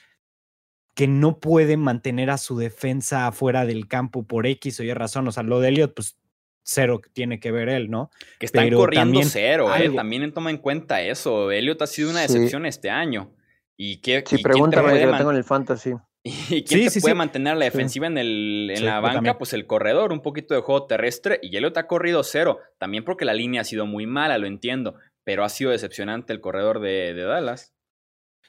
que 0.93 1.07
no 1.07 1.39
puede 1.39 1.77
mantener 1.77 2.31
a 2.31 2.37
su 2.37 2.57
defensa 2.57 3.27
afuera 3.27 3.65
del 3.65 3.87
campo 3.87 4.23
por 4.23 4.47
X 4.47 4.79
o 4.79 4.83
Y 4.83 4.93
razón. 4.93 5.27
O 5.27 5.31
sea, 5.31 5.43
lo 5.43 5.59
de 5.59 5.69
Elliot, 5.69 5.93
pues 5.93 6.17
cero 6.63 7.01
tiene 7.13 7.39
que 7.39 7.51
ver 7.51 7.69
él, 7.69 7.89
¿no? 7.89 8.11
Que 8.39 8.45
están 8.45 8.65
Pero 8.65 8.77
corriendo 8.77 9.05
también, 9.05 9.29
cero, 9.29 9.73
eh. 9.75 9.89
también 9.89 10.33
toma 10.33 10.49
en 10.49 10.57
cuenta 10.57 11.01
eso. 11.01 11.51
Elliot 11.51 11.81
ha 11.81 11.87
sido 11.87 12.09
una 12.09 12.21
decepción 12.21 12.63
sí. 12.63 12.69
este 12.69 12.89
año. 12.89 13.31
¿Y 13.77 14.01
qué, 14.01 14.23
sí, 14.25 14.37
y 14.39 14.43
pregúntame, 14.43 14.99
yo 14.99 15.11
lo 15.11 15.17
tengo 15.17 15.31
en 15.31 15.37
el 15.37 15.43
fantasy. 15.43 15.93
¿Y 16.23 16.63
quién 16.63 16.79
sí, 16.79 16.85
te 16.85 16.89
sí, 16.89 17.01
puede 17.01 17.15
mantener 17.15 17.55
la 17.55 17.65
defensiva 17.65 18.07
en, 18.07 18.17
el, 18.17 18.71
en 18.75 18.85
la 18.85 18.99
banca? 18.99 19.37
Pues 19.37 19.53
el 19.53 19.67
corredor, 19.67 20.11
un 20.11 20.21
poquito 20.21 20.53
de 20.55 20.61
juego 20.61 20.87
terrestre. 20.87 21.39
Y 21.41 21.55
Elliot 21.55 21.77
ha 21.77 21.87
corrido 21.87 22.23
cero. 22.23 22.59
También 22.79 23.05
porque 23.05 23.23
la 23.23 23.33
línea 23.33 23.61
ha 23.61 23.63
sido 23.63 23.85
muy 23.85 24.07
mala, 24.07 24.37
lo 24.37 24.47
entiendo. 24.47 24.95
Pero 25.23 25.43
ha 25.43 25.49
sido 25.49 25.71
decepcionante 25.71 26.33
el 26.33 26.41
corredor 26.41 26.79
de, 26.79 27.13
de 27.13 27.23
Dallas. 27.23 27.73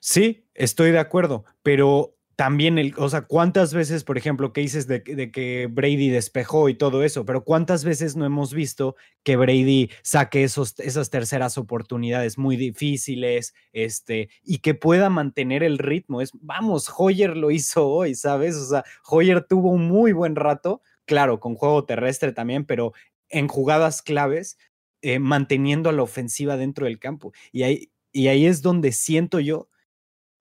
Sí, 0.00 0.48
estoy 0.54 0.90
de 0.90 0.98
acuerdo. 0.98 1.44
Pero 1.62 2.17
también, 2.38 2.78
el, 2.78 2.94
o 2.98 3.08
sea, 3.08 3.22
cuántas 3.22 3.74
veces, 3.74 4.04
por 4.04 4.16
ejemplo, 4.16 4.52
que 4.52 4.60
dices 4.60 4.86
de, 4.86 5.02
que 5.02 5.66
Brady 5.68 6.08
despejó 6.08 6.68
y 6.68 6.74
todo 6.74 7.02
eso, 7.02 7.24
pero 7.24 7.42
cuántas 7.42 7.82
veces 7.82 8.14
no 8.14 8.24
hemos 8.24 8.54
visto 8.54 8.94
que 9.24 9.34
Brady 9.34 9.90
saque 10.02 10.44
esos, 10.44 10.78
esas 10.78 11.10
terceras 11.10 11.58
oportunidades 11.58 12.38
muy 12.38 12.56
difíciles, 12.56 13.54
este, 13.72 14.28
y 14.44 14.58
que 14.58 14.74
pueda 14.74 15.10
mantener 15.10 15.64
el 15.64 15.78
ritmo. 15.78 16.20
Es, 16.20 16.30
vamos, 16.34 16.88
Hoyer 16.96 17.36
lo 17.36 17.50
hizo 17.50 17.88
hoy, 17.88 18.14
¿sabes? 18.14 18.54
O 18.54 18.66
sea, 18.66 18.84
Hoyer 19.04 19.42
tuvo 19.42 19.70
un 19.72 19.88
muy 19.88 20.12
buen 20.12 20.36
rato, 20.36 20.80
claro, 21.06 21.40
con 21.40 21.56
juego 21.56 21.86
terrestre 21.86 22.30
también, 22.30 22.64
pero 22.64 22.92
en 23.30 23.48
jugadas 23.48 24.00
claves, 24.00 24.58
eh, 25.02 25.18
manteniendo 25.18 25.90
a 25.90 25.92
la 25.92 26.04
ofensiva 26.04 26.56
dentro 26.56 26.86
del 26.86 27.00
campo. 27.00 27.32
Y 27.50 27.64
ahí, 27.64 27.90
y 28.12 28.28
ahí 28.28 28.46
es 28.46 28.62
donde 28.62 28.92
siento 28.92 29.40
yo 29.40 29.68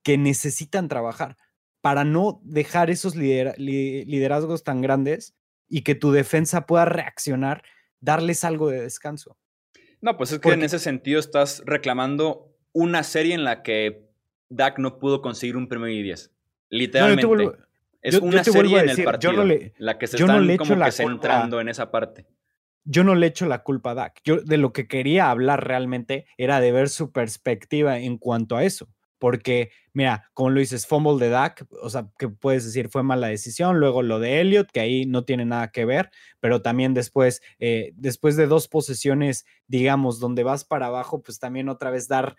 que 0.04 0.20
necesitan 0.20 0.90
trabajar 0.90 1.38
para 1.88 2.04
no 2.04 2.42
dejar 2.44 2.90
esos 2.90 3.16
liderazgos 3.16 4.66
tan 4.66 4.82
grandes 4.82 5.38
y 5.70 5.84
que 5.84 5.96
tu 5.96 6.12
defensa 6.12 6.66
pueda 6.66 6.84
reaccionar, 6.84 7.64
darles 8.02 8.44
algo 8.44 8.70
de 8.70 8.82
descanso. 8.82 9.38
No, 10.02 10.18
pues 10.18 10.34
es 10.34 10.40
que 10.40 10.52
en 10.52 10.64
ese 10.64 10.80
sentido 10.80 11.18
estás 11.18 11.64
reclamando 11.66 12.54
una 12.74 13.04
serie 13.04 13.36
en 13.36 13.46
la 13.46 13.64
que 13.64 14.06
Dak 14.50 14.80
no 14.80 15.00
pudo 15.00 15.22
conseguir 15.22 15.56
un 15.56 15.70
premio 15.70 15.88
y 15.88 16.04
10. 16.04 16.30
Literalmente. 16.72 17.58
es 18.02 18.16
una 18.16 18.44
serie 18.44 18.80
en 18.82 18.90
el 18.90 19.04
partido 19.06 19.46
la 19.78 19.98
que 19.98 20.08
se 20.08 20.18
están 20.18 20.58
como 20.58 20.84
que 20.84 20.92
centrando 20.92 21.62
en 21.62 21.70
esa 21.70 21.90
parte. 21.90 22.28
Yo 22.84 23.06
no 23.06 23.16
le 23.16 23.28
echo 23.28 23.46
la 23.46 23.64
culpa 23.64 23.92
a 23.92 23.96
Dak. 23.96 24.20
Yo 24.26 24.42
de 24.42 24.58
lo 24.58 24.74
que 24.74 24.90
quería 24.90 25.30
hablar 25.30 25.66
realmente 25.66 26.26
era 26.36 26.60
de 26.60 26.74
ver 26.74 26.90
su 26.90 27.14
perspectiva 27.14 27.98
en 27.98 28.18
cuanto 28.18 28.58
a 28.58 28.66
eso 28.66 28.90
porque, 29.20 29.72
mira, 29.94 30.30
como 30.34 30.50
lo 30.52 30.60
dices, 30.60 30.86
fumble 30.88 31.24
de 31.24 31.32
Dak, 31.32 31.66
o 31.82 31.90
sea, 31.90 32.10
que 32.18 32.30
puedes 32.30 32.66
decir 32.66 32.90
fue 32.90 33.04
mala 33.04 33.28
decisión, 33.28 33.80
luego 33.80 34.02
lo 34.04 34.20
de 34.20 34.42
Elliot, 34.42 34.72
que 34.72 34.80
ahí 34.80 35.06
no 35.06 35.24
tiene 35.26 35.46
nada 35.46 35.70
que 35.72 35.86
ver, 35.86 36.12
pero 36.40 36.62
también 36.62 36.94
después, 36.94 37.42
eh, 37.60 37.92
después 37.96 38.36
de 38.36 38.48
dos 38.48 38.68
posesiones, 38.68 39.46
digamos, 39.68 40.20
donde 40.20 40.44
vas 40.44 40.66
para 40.66 40.88
abajo, 40.88 41.22
pues 41.22 41.40
también 41.40 41.70
otra 41.70 41.90
vez 41.92 42.08
dar 42.08 42.36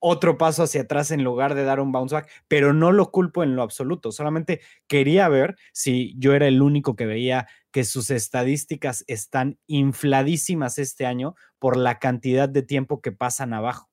otro 0.00 0.38
paso 0.38 0.62
hacia 0.62 0.82
atrás 0.82 1.10
en 1.10 1.24
lugar 1.24 1.54
de 1.54 1.64
dar 1.64 1.80
un 1.80 1.92
bounce 1.92 2.14
back, 2.14 2.30
pero 2.48 2.72
no 2.72 2.92
lo 2.92 3.10
culpo 3.10 3.42
en 3.42 3.56
lo 3.56 3.62
absoluto, 3.62 4.12
solamente 4.12 4.60
quería 4.86 5.28
ver 5.28 5.56
si 5.72 6.14
yo 6.18 6.34
era 6.34 6.46
el 6.46 6.62
único 6.62 6.94
que 6.96 7.06
veía 7.06 7.48
que 7.72 7.84
sus 7.84 8.10
estadísticas 8.10 9.04
están 9.08 9.58
infladísimas 9.66 10.78
este 10.78 11.04
año 11.06 11.34
por 11.58 11.76
la 11.76 11.98
cantidad 11.98 12.48
de 12.48 12.62
tiempo 12.62 13.00
que 13.00 13.12
pasan 13.12 13.52
abajo. 13.52 13.88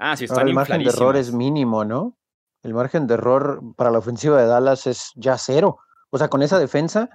Ah, 0.00 0.16
sí, 0.16 0.24
están 0.24 0.48
El 0.48 0.54
margen 0.54 0.82
de 0.82 0.88
error 0.88 1.14
es 1.16 1.30
mínimo, 1.30 1.84
¿no? 1.84 2.16
El 2.62 2.72
margen 2.72 3.06
de 3.06 3.14
error 3.14 3.60
para 3.76 3.90
la 3.90 3.98
ofensiva 3.98 4.40
de 4.40 4.46
Dallas 4.46 4.86
es 4.86 5.12
ya 5.14 5.36
cero. 5.36 5.78
O 6.10 6.16
sea, 6.16 6.28
con 6.28 6.42
esa 6.42 6.58
defensa, 6.58 7.10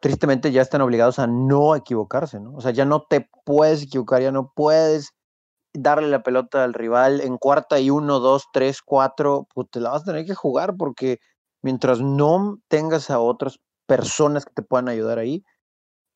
tristemente 0.00 0.50
ya 0.50 0.60
están 0.60 0.80
obligados 0.80 1.20
a 1.20 1.28
no 1.28 1.76
equivocarse, 1.76 2.40
¿no? 2.40 2.54
O 2.54 2.60
sea, 2.60 2.72
ya 2.72 2.84
no 2.84 3.02
te 3.02 3.28
puedes 3.44 3.84
equivocar, 3.84 4.20
ya 4.20 4.32
no 4.32 4.52
puedes 4.54 5.12
darle 5.72 6.08
la 6.08 6.24
pelota 6.24 6.64
al 6.64 6.74
rival 6.74 7.20
en 7.20 7.38
cuarta 7.38 7.78
y 7.78 7.90
uno, 7.90 8.18
dos, 8.18 8.46
tres, 8.52 8.82
cuatro, 8.82 9.46
pues 9.54 9.70
te 9.70 9.80
la 9.80 9.90
vas 9.90 10.02
a 10.02 10.06
tener 10.06 10.26
que 10.26 10.34
jugar 10.34 10.76
porque 10.76 11.18
mientras 11.62 12.00
no 12.00 12.58
tengas 12.68 13.10
a 13.10 13.20
otras 13.20 13.60
personas 13.86 14.44
que 14.44 14.54
te 14.54 14.62
puedan 14.62 14.88
ayudar 14.88 15.18
ahí, 15.18 15.44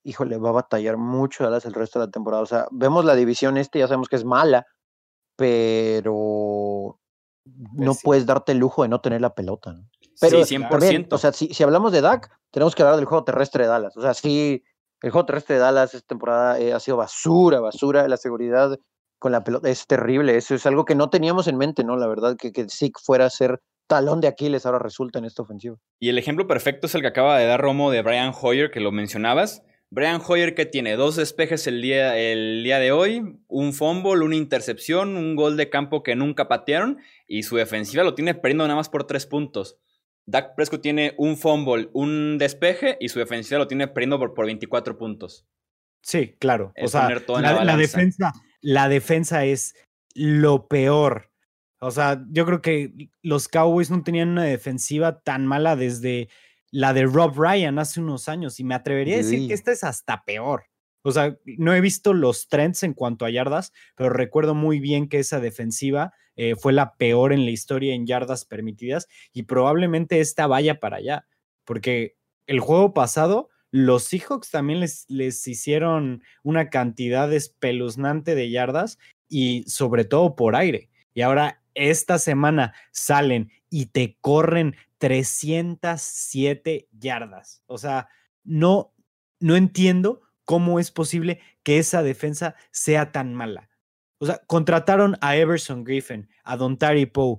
híjole, 0.04 0.38
va 0.38 0.48
a 0.48 0.52
batallar 0.52 0.96
mucho 0.96 1.44
Dallas 1.44 1.64
el 1.64 1.74
resto 1.74 2.00
de 2.00 2.06
la 2.06 2.10
temporada. 2.10 2.42
O 2.42 2.46
sea, 2.46 2.66
vemos 2.72 3.04
la 3.04 3.14
división 3.14 3.56
este, 3.56 3.78
ya 3.78 3.86
sabemos 3.86 4.08
que 4.08 4.16
es 4.16 4.24
mala, 4.24 4.66
pero 5.38 6.98
no 7.74 7.92
pues 7.92 8.02
puedes 8.02 8.26
darte 8.26 8.50
el 8.52 8.58
lujo 8.58 8.82
de 8.82 8.88
no 8.88 9.00
tener 9.00 9.20
la 9.20 9.34
pelota. 9.34 9.72
¿no? 9.72 9.88
Pero 10.20 10.44
sí, 10.44 10.56
100%. 10.56 11.06
o 11.12 11.18
sea, 11.18 11.32
si, 11.32 11.54
si, 11.54 11.62
hablamos 11.62 11.92
de 11.92 12.00
Dak, 12.00 12.28
tenemos 12.50 12.74
que 12.74 12.82
hablar 12.82 12.96
del 12.96 13.04
juego 13.04 13.22
terrestre 13.22 13.62
de 13.62 13.70
Dallas. 13.70 13.96
O 13.96 14.02
sea, 14.02 14.14
sí, 14.14 14.64
el 15.00 15.10
juego 15.12 15.26
terrestre 15.26 15.54
de 15.54 15.60
Dallas 15.60 15.94
esta 15.94 16.08
temporada 16.08 16.58
eh, 16.58 16.72
ha 16.72 16.80
sido 16.80 16.96
basura, 16.96 17.60
basura. 17.60 18.08
La 18.08 18.16
seguridad 18.16 18.76
con 19.20 19.30
la 19.30 19.44
pelota 19.44 19.70
es 19.70 19.86
terrible. 19.86 20.36
Eso 20.36 20.56
es 20.56 20.66
algo 20.66 20.84
que 20.84 20.96
no 20.96 21.08
teníamos 21.08 21.46
en 21.46 21.56
mente, 21.56 21.84
¿no? 21.84 21.96
La 21.96 22.08
verdad, 22.08 22.36
que, 22.36 22.52
que 22.52 22.66
fuera 23.00 23.26
a 23.26 23.30
ser 23.30 23.60
talón 23.86 24.20
de 24.20 24.26
Aquiles 24.26 24.66
ahora 24.66 24.80
resulta 24.80 25.20
en 25.20 25.24
esta 25.24 25.42
ofensiva. 25.42 25.76
Y 26.00 26.08
el 26.08 26.18
ejemplo 26.18 26.48
perfecto 26.48 26.88
es 26.88 26.96
el 26.96 27.02
que 27.02 27.06
acaba 27.06 27.38
de 27.38 27.46
dar 27.46 27.60
Romo 27.60 27.92
de 27.92 28.02
Brian 28.02 28.32
Hoyer, 28.42 28.72
que 28.72 28.80
lo 28.80 28.90
mencionabas. 28.90 29.62
Brian 29.90 30.20
Hoyer 30.26 30.54
que 30.54 30.66
tiene 30.66 30.96
dos 30.96 31.16
despejes 31.16 31.66
el 31.66 31.80
día, 31.80 32.16
el 32.18 32.62
día 32.62 32.78
de 32.78 32.92
hoy, 32.92 33.38
un 33.46 33.72
fumble, 33.72 34.24
una 34.24 34.36
intercepción, 34.36 35.16
un 35.16 35.34
gol 35.34 35.56
de 35.56 35.70
campo 35.70 36.02
que 36.02 36.14
nunca 36.14 36.46
patearon 36.46 36.98
y 37.26 37.44
su 37.44 37.56
defensiva 37.56 38.04
lo 38.04 38.14
tiene 38.14 38.34
perdiendo 38.34 38.64
nada 38.64 38.76
más 38.76 38.90
por 38.90 39.06
tres 39.06 39.26
puntos. 39.26 39.78
Dak 40.26 40.54
Prescott 40.54 40.82
tiene 40.82 41.14
un 41.16 41.38
fumble, 41.38 41.88
un 41.94 42.36
despeje 42.36 42.98
y 43.00 43.08
su 43.08 43.18
defensiva 43.18 43.58
lo 43.58 43.66
tiene 43.66 43.88
perdiendo 43.88 44.18
por, 44.18 44.34
por 44.34 44.44
24 44.44 44.98
puntos. 44.98 45.46
Sí, 46.02 46.36
claro. 46.38 46.72
o 46.80 46.88
sea, 46.88 47.08
la, 47.40 47.76
defensa, 47.76 48.32
la 48.60 48.88
defensa 48.88 49.46
es 49.46 49.74
lo 50.14 50.68
peor. 50.68 51.32
O 51.80 51.90
sea, 51.90 52.22
yo 52.30 52.44
creo 52.44 52.60
que 52.60 53.10
los 53.22 53.48
Cowboys 53.48 53.90
no 53.90 54.02
tenían 54.02 54.30
una 54.30 54.44
defensiva 54.44 55.20
tan 55.20 55.46
mala 55.46 55.76
desde 55.76 56.28
la 56.70 56.92
de 56.92 57.04
Rob 57.04 57.38
Ryan 57.38 57.78
hace 57.78 58.00
unos 58.00 58.28
años 58.28 58.60
y 58.60 58.64
me 58.64 58.74
atrevería 58.74 59.14
a 59.14 59.18
decir 59.18 59.48
que 59.48 59.54
esta 59.54 59.72
es 59.72 59.84
hasta 59.84 60.24
peor. 60.24 60.64
O 61.02 61.12
sea, 61.12 61.36
no 61.44 61.74
he 61.74 61.80
visto 61.80 62.12
los 62.12 62.48
trends 62.48 62.82
en 62.82 62.92
cuanto 62.92 63.24
a 63.24 63.30
yardas, 63.30 63.72
pero 63.94 64.10
recuerdo 64.10 64.54
muy 64.54 64.80
bien 64.80 65.08
que 65.08 65.20
esa 65.20 65.40
defensiva 65.40 66.12
eh, 66.36 66.54
fue 66.56 66.72
la 66.72 66.96
peor 66.96 67.32
en 67.32 67.44
la 67.44 67.50
historia 67.50 67.94
en 67.94 68.06
yardas 68.06 68.44
permitidas 68.44 69.08
y 69.32 69.44
probablemente 69.44 70.20
esta 70.20 70.46
vaya 70.46 70.80
para 70.80 70.98
allá, 70.98 71.26
porque 71.64 72.16
el 72.46 72.60
juego 72.60 72.94
pasado 72.94 73.48
los 73.70 74.04
Seahawks 74.04 74.50
también 74.50 74.80
les, 74.80 75.04
les 75.08 75.46
hicieron 75.46 76.22
una 76.42 76.70
cantidad 76.70 77.32
espeluznante 77.32 78.34
de 78.34 78.50
yardas 78.50 78.98
y 79.28 79.64
sobre 79.66 80.04
todo 80.04 80.36
por 80.36 80.56
aire. 80.56 80.88
Y 81.12 81.22
ahora 81.22 81.62
esta 81.74 82.18
semana 82.18 82.74
salen 82.92 83.50
y 83.70 83.86
te 83.86 84.16
corren 84.20 84.76
307 84.98 86.88
yardas. 86.92 87.62
O 87.66 87.78
sea, 87.78 88.08
no, 88.44 88.94
no 89.40 89.56
entiendo 89.56 90.22
cómo 90.44 90.80
es 90.80 90.90
posible 90.90 91.40
que 91.62 91.78
esa 91.78 92.02
defensa 92.02 92.54
sea 92.70 93.12
tan 93.12 93.34
mala. 93.34 93.68
O 94.18 94.26
sea, 94.26 94.40
contrataron 94.46 95.16
a 95.20 95.36
Everson 95.36 95.84
Griffin, 95.84 96.28
a 96.42 96.56
Don 96.56 96.76
Tari 96.76 97.06
Poe, 97.06 97.38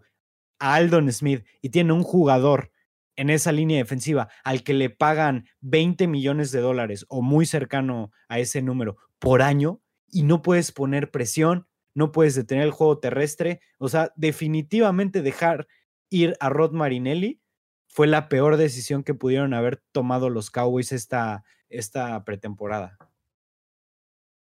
a 0.60 0.76
Aldon 0.76 1.12
Smith 1.12 1.46
y 1.62 1.70
tiene 1.70 1.94
un 1.94 2.04
jugador 2.04 2.72
en 3.16 3.30
esa 3.30 3.52
línea 3.52 3.78
defensiva 3.78 4.30
al 4.44 4.64
que 4.64 4.74
le 4.74 4.90
pagan 4.90 5.46
20 5.62 6.08
millones 6.08 6.52
de 6.52 6.62
dólares 6.62 7.06
o 7.10 7.22
muy 7.22 7.46
cercano 7.46 8.12
a 8.30 8.40
ese 8.40 8.62
número 8.62 8.98
por 9.20 9.42
año 9.42 9.82
y 10.10 10.24
no 10.24 10.42
puedes 10.42 10.72
poner 10.72 11.12
presión, 11.12 11.68
no 11.94 12.12
puedes 12.12 12.36
detener 12.36 12.64
el 12.64 12.72
juego 12.72 13.00
terrestre. 13.00 13.60
O 13.78 13.90
sea, 13.90 14.14
definitivamente 14.16 15.22
dejar 15.22 15.68
ir 16.10 16.38
a 16.40 16.50
Rod 16.50 16.72
Marinelli 16.72 17.42
fue 17.90 18.08
la 18.08 18.30
peor 18.30 18.56
decisión 18.56 19.04
que 19.04 19.14
pudieron 19.14 19.54
haber 19.54 19.82
tomado 19.92 20.30
los 20.30 20.52
Cowboys 20.52 20.92
esta, 20.92 21.44
esta 21.70 22.24
pretemporada. 22.24 22.98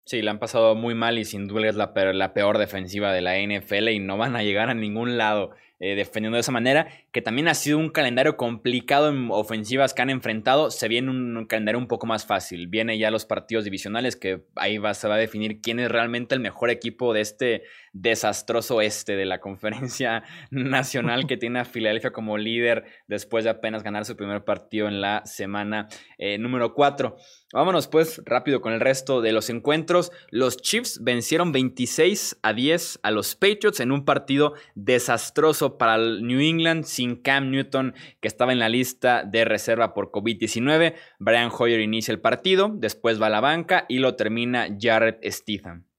Sí, 0.05 0.23
la 0.23 0.33
han 0.33 0.39
pasado 0.39 0.75
muy 0.75 0.95
mal 0.95 1.19
y 1.19 1.25
sin 1.25 1.47
duda 1.47 1.69
es 1.69 1.77
la 1.77 1.93
peor 2.35 2.59
defensiva 2.59 3.13
de 3.13 3.21
la 3.21 3.39
NFL 3.39 3.89
y 3.91 3.99
no 3.99 4.17
van 4.17 4.35
a 4.35 4.43
llegar 4.43 4.69
a 4.71 4.75
ningún 4.75 5.17
lado. 5.17 5.53
Eh, 5.85 5.97
defendiendo 5.97 6.37
de 6.37 6.43
esa 6.43 6.53
manera, 6.53 6.87
que 7.11 7.23
también 7.23 7.49
ha 7.49 7.55
sido 7.55 7.77
un 7.77 7.91
calendario 7.91 8.37
complicado 8.37 9.09
en 9.09 9.31
ofensivas 9.33 9.95
que 9.95 10.03
han 10.03 10.11
enfrentado, 10.11 10.71
se 10.71 10.87
viene 10.87 11.11
un 11.11 11.45
calendario 11.47 11.81
un 11.81 11.89
poco 11.89 12.07
más 12.07 12.25
fácil, 12.25 12.69
viene 12.69 12.99
ya 12.99 13.11
los 13.11 13.27
partidos 13.27 13.65
divisionales, 13.65 14.15
que 14.15 14.45
ahí 14.55 14.79
va, 14.79 14.95
se 14.95 15.09
va 15.09 15.17
a 15.17 15.19
definir 15.19 15.61
quién 15.61 15.81
es 15.81 15.91
realmente 15.91 16.37
el 16.37 16.41
mejor 16.41 16.71
equipo 16.71 17.13
de 17.13 17.23
este 17.23 17.63
desastroso 17.93 18.81
este 18.81 19.17
de 19.17 19.27
la 19.27 19.41
conferencia 19.41 20.25
nacional 20.51 21.27
que 21.27 21.37
tiene 21.37 21.61
a 21.61 21.65
Filadelfia 21.65 22.13
como 22.13 22.39
líder 22.39 22.85
después 23.07 23.45
de 23.45 23.51
apenas 23.51 23.83
ganar 23.83 24.05
su 24.05 24.17
primer 24.17 24.45
partido 24.45 24.89
en 24.89 25.01
la 25.01 25.23
semana 25.25 25.89
eh, 26.19 26.39
número 26.39 26.75
4. 26.75 27.17
Vámonos 27.53 27.87
pues 27.89 28.23
rápido 28.25 28.63
con 28.63 28.73
el 28.73 28.81
resto 28.81 29.21
de 29.21 29.33
los 29.33 29.51
encuentros. 29.51 30.11
Los 30.31 30.57
Chiefs 30.57 31.01
vencieron 31.03 31.53
26 31.53 32.39
a 32.43 32.55
10 32.55 33.01
a 33.03 33.11
los 33.11 33.35
Patriots 33.35 33.81
en 33.81 33.93
un 33.93 34.07
partido 34.07 34.55
desastroso 34.75 35.77
para 35.77 35.97
el 35.97 36.27
New 36.27 36.41
England 36.41 36.85
sin 36.85 37.17
Cam 37.17 37.51
Newton 37.51 37.95
que 38.21 38.29
estaba 38.29 38.53
en 38.53 38.59
la 38.59 38.71
lista 38.71 39.23
de 39.25 39.45
reserva 39.45 39.93
por 39.93 40.11
COVID-19. 40.11 40.95
Brian 41.19 41.51
Hoyer 41.57 41.81
inicia 41.81 42.13
el 42.13 42.21
partido, 42.21 42.71
después 42.75 43.21
va 43.21 43.27
a 43.27 43.31
la 43.31 43.41
banca 43.41 43.85
y 43.89 43.99
lo 43.99 44.17
termina 44.17 44.69
Jared 44.81 45.17
Stephen. 45.25 45.92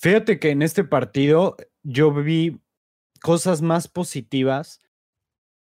Fíjate 0.00 0.38
que 0.38 0.48
en 0.48 0.62
este 0.62 0.82
partido 0.82 1.58
yo 1.82 2.10
vi 2.10 2.58
cosas 3.20 3.60
más 3.60 3.86
positivas 3.86 4.80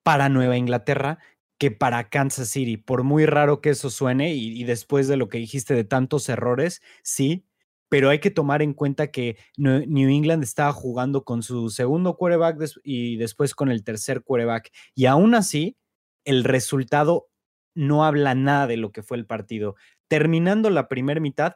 para 0.03 0.31
Nueva 0.31 0.57
Inglaterra 0.57 1.19
que 1.59 1.71
para 1.71 2.09
Kansas 2.09 2.49
City, 2.49 2.79
por 2.79 3.03
muy 3.03 3.27
raro 3.27 3.61
que 3.61 3.71
eso 3.71 3.91
suene 3.91 4.35
y, 4.35 4.65
después 4.65 5.07
de 5.07 5.19
lo 5.19 5.29
que 5.29 5.37
dijiste 5.37 5.75
de 5.75 5.85
tantos 5.85 6.31
errores, 6.31 6.81
sí, 7.03 7.47
pero 7.91 8.09
hay 8.09 8.21
que 8.21 8.31
tomar 8.31 8.63
en 8.63 8.73
cuenta 8.73 9.11
que 9.11 9.37
New 9.59 10.09
England 10.09 10.43
estaba 10.43 10.73
jugando 10.73 11.25
con 11.25 11.43
su 11.43 11.69
segundo 11.69 12.17
quarterback 12.17 12.59
y 12.83 13.17
después 13.17 13.55
con 13.55 13.71
el 13.71 13.85
tercer 13.85 14.23
quarterback. 14.23 14.73
Y 14.95 15.05
aún 15.07 15.35
así, 15.35 15.77
el 16.25 16.43
resultado 16.43 17.29
no 17.75 18.05
habla 18.05 18.35
nada 18.35 18.67
de 18.67 18.79
lo 18.79 18.93
que 18.93 19.03
fue 19.03 19.19
el 19.19 19.27
partido. 19.27 19.77
Terminando 20.09 20.71
la 20.71 20.89
primera 20.89 21.21
mitad, 21.21 21.55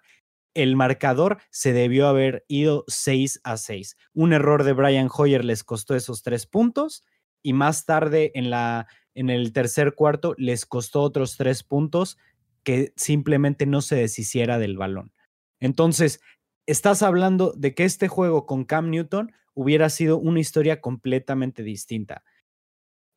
el 0.56 0.74
marcador 0.74 1.38
se 1.50 1.72
debió 1.72 2.08
haber 2.08 2.44
ido 2.48 2.84
6 2.88 3.40
a 3.44 3.56
6. 3.58 3.96
Un 4.14 4.32
error 4.32 4.64
de 4.64 4.72
Brian 4.72 5.10
Hoyer 5.14 5.44
les 5.44 5.62
costó 5.62 5.94
esos 5.94 6.22
tres 6.22 6.46
puntos 6.46 7.04
y 7.42 7.52
más 7.52 7.84
tarde 7.84 8.32
en, 8.34 8.50
la, 8.50 8.88
en 9.14 9.30
el 9.30 9.52
tercer 9.52 9.94
cuarto 9.94 10.34
les 10.38 10.64
costó 10.64 11.02
otros 11.02 11.36
tres 11.36 11.62
puntos 11.62 12.16
que 12.64 12.92
simplemente 12.96 13.66
no 13.66 13.82
se 13.82 13.96
deshiciera 13.96 14.58
del 14.58 14.78
balón. 14.78 15.12
Entonces, 15.60 16.20
estás 16.64 17.02
hablando 17.02 17.52
de 17.56 17.74
que 17.74 17.84
este 17.84 18.08
juego 18.08 18.46
con 18.46 18.64
Cam 18.64 18.90
Newton 18.90 19.32
hubiera 19.54 19.90
sido 19.90 20.18
una 20.18 20.40
historia 20.40 20.80
completamente 20.80 21.62
distinta. 21.62 22.24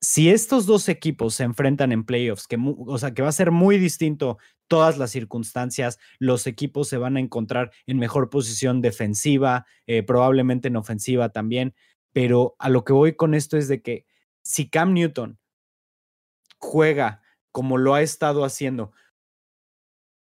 Si 0.02 0.30
estos 0.30 0.66
dos 0.66 0.88
equipos 0.88 1.36
se 1.36 1.44
enfrentan 1.44 1.92
en 1.92 2.06
playoffs, 2.06 2.48
que, 2.48 2.58
o 2.60 2.98
sea, 2.98 3.14
que 3.14 3.22
va 3.22 3.30
a 3.30 3.34
ser 3.34 3.52
muy 3.52 3.78
distinto 3.78 4.38
todas 4.68 4.98
las 4.98 5.12
circunstancias, 5.12 6.00
los 6.20 6.48
equipos 6.48 6.88
se 6.88 6.98
van 6.98 7.18
a 7.18 7.20
encontrar 7.20 7.72
en 7.86 7.98
mejor 7.98 8.30
posición 8.30 8.82
defensiva, 8.82 9.66
eh, 9.88 10.04
probablemente 10.04 10.70
en 10.70 10.78
ofensiva 10.78 11.30
también, 11.30 11.76
pero 12.14 12.56
a 12.60 12.70
lo 12.70 12.86
que 12.86 12.94
voy 12.94 13.16
con 13.16 13.34
esto 13.34 13.58
es 13.58 13.68
de 13.68 13.82
que 13.82 14.06
si 14.42 14.70
Cam 14.70 14.94
Newton 14.94 15.38
juega 16.60 17.22
como 17.52 17.78
lo 17.78 17.94
ha 17.94 18.02
estado 18.02 18.46
haciendo 18.46 18.94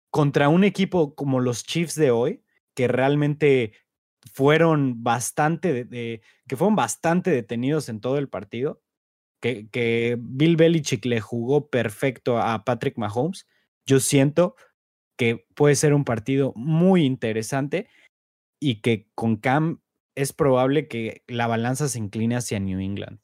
contra 0.09 0.49
un 0.49 0.63
equipo 0.63 1.13
como 1.13 1.39
los 1.39 1.63
Chiefs 1.63 1.95
de 1.95 2.09
hoy, 2.09 2.43
que 2.73 2.87
realmente 2.87 3.73
fueron 4.33 5.03
bastante, 5.03 5.87
que 6.47 6.55
fueron 6.55 6.75
bastante 6.75 7.29
detenidos 7.31 7.89
en 7.89 8.01
todo 8.01 8.17
el 8.17 8.29
partido, 8.29 8.81
que, 9.41 9.69
que 9.69 10.17
Bill 10.19 10.55
Belichick 10.55 11.05
le 11.05 11.21
jugó 11.21 11.69
perfecto 11.69 12.37
a 12.37 12.63
Patrick 12.63 12.97
Mahomes, 12.97 13.47
yo 13.85 13.99
siento 13.99 14.55
que 15.17 15.45
puede 15.55 15.75
ser 15.75 15.93
un 15.93 16.05
partido 16.05 16.53
muy 16.55 17.03
interesante 17.03 17.87
y 18.59 18.81
que 18.81 19.09
con 19.15 19.37
Cam 19.37 19.81
es 20.15 20.33
probable 20.33 20.87
que 20.87 21.23
la 21.27 21.47
balanza 21.47 21.87
se 21.87 21.99
incline 21.99 22.35
hacia 22.35 22.59
New 22.59 22.79
England. 22.79 23.19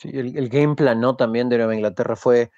Sí, 0.00 0.10
el, 0.12 0.36
el 0.36 0.48
game 0.48 0.74
plan 0.74 1.00
¿no? 1.00 1.16
también 1.16 1.48
de 1.48 1.58
Nueva 1.58 1.74
Inglaterra 1.74 2.16
fue 2.16 2.50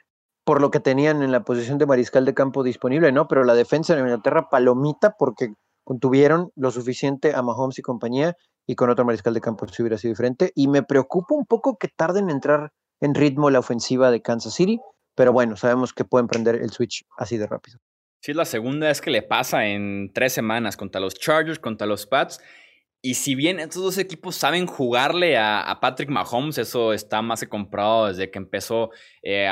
por 0.45 0.61
lo 0.61 0.70
que 0.70 0.80
tenían 0.80 1.22
en 1.22 1.32
la 1.32 1.45
posición 1.45 1.78
de 1.78 1.87
mariscal 1.87 2.24
de 2.24 2.35
campo 2.35 2.62
disponible, 2.62 3.12
¿no? 3.12 3.28
Pero 3.28 3.45
la 3.45 3.55
defensa 3.55 3.95
de 3.95 4.03
Inglaterra 4.03 4.49
palomita 4.51 5.16
porque 5.18 5.55
contuvieron 5.85 6.51
lo 6.55 6.70
suficiente 6.70 7.35
a 7.35 7.43
Mahomes 7.43 7.78
y 7.78 7.82
compañía 7.82 8.37
y 8.66 8.74
con 8.74 8.90
otro 8.90 9.04
mariscal 9.04 9.34
de 9.34 9.40
campo 9.40 9.66
si 9.68 9.82
hubiera 9.82 9.98
sido 9.98 10.12
diferente. 10.12 10.52
Y 10.54 10.68
me 10.68 10.82
preocupa 10.82 11.34
un 11.34 11.46
poco 11.46 11.76
que 11.76 11.88
tarden 11.88 12.24
en 12.24 12.36
entrar 12.36 12.72
en 13.00 13.14
ritmo 13.14 13.50
la 13.50 13.58
ofensiva 13.58 14.10
de 14.10 14.22
Kansas 14.22 14.54
City, 14.54 14.80
pero 15.14 15.32
bueno, 15.32 15.56
sabemos 15.56 15.92
que 15.92 16.04
pueden 16.04 16.26
prender 16.26 16.56
el 16.56 16.70
switch 16.70 17.04
así 17.18 17.36
de 17.36 17.46
rápido. 17.46 17.78
Sí, 18.20 18.30
es 18.30 18.36
la 18.36 18.46
segunda 18.46 18.88
vez 18.88 19.00
que 19.02 19.10
le 19.10 19.22
pasa 19.22 19.66
en 19.66 20.10
tres 20.14 20.32
semanas 20.32 20.76
contra 20.76 21.00
los 21.00 21.14
Chargers, 21.14 21.58
contra 21.58 21.86
los 21.86 22.06
Pats. 22.06 22.40
Y 23.07 23.16
si 23.16 23.34
bien 23.34 23.61
estos 23.61 23.82
dos 23.82 23.98
equipos 23.98 24.34
saben 24.34 24.64
jugarle 24.64 25.36
a, 25.36 25.76
Patrick 25.82 26.09
Mahomes, 26.09 26.57
eso 26.57 26.94
está 26.94 27.20
más 27.20 27.40
que 27.40 27.50
comprado 27.50 28.07
desde 28.07 28.30
que 28.30 28.38
empezó 28.38 28.92
eh, 29.22 29.46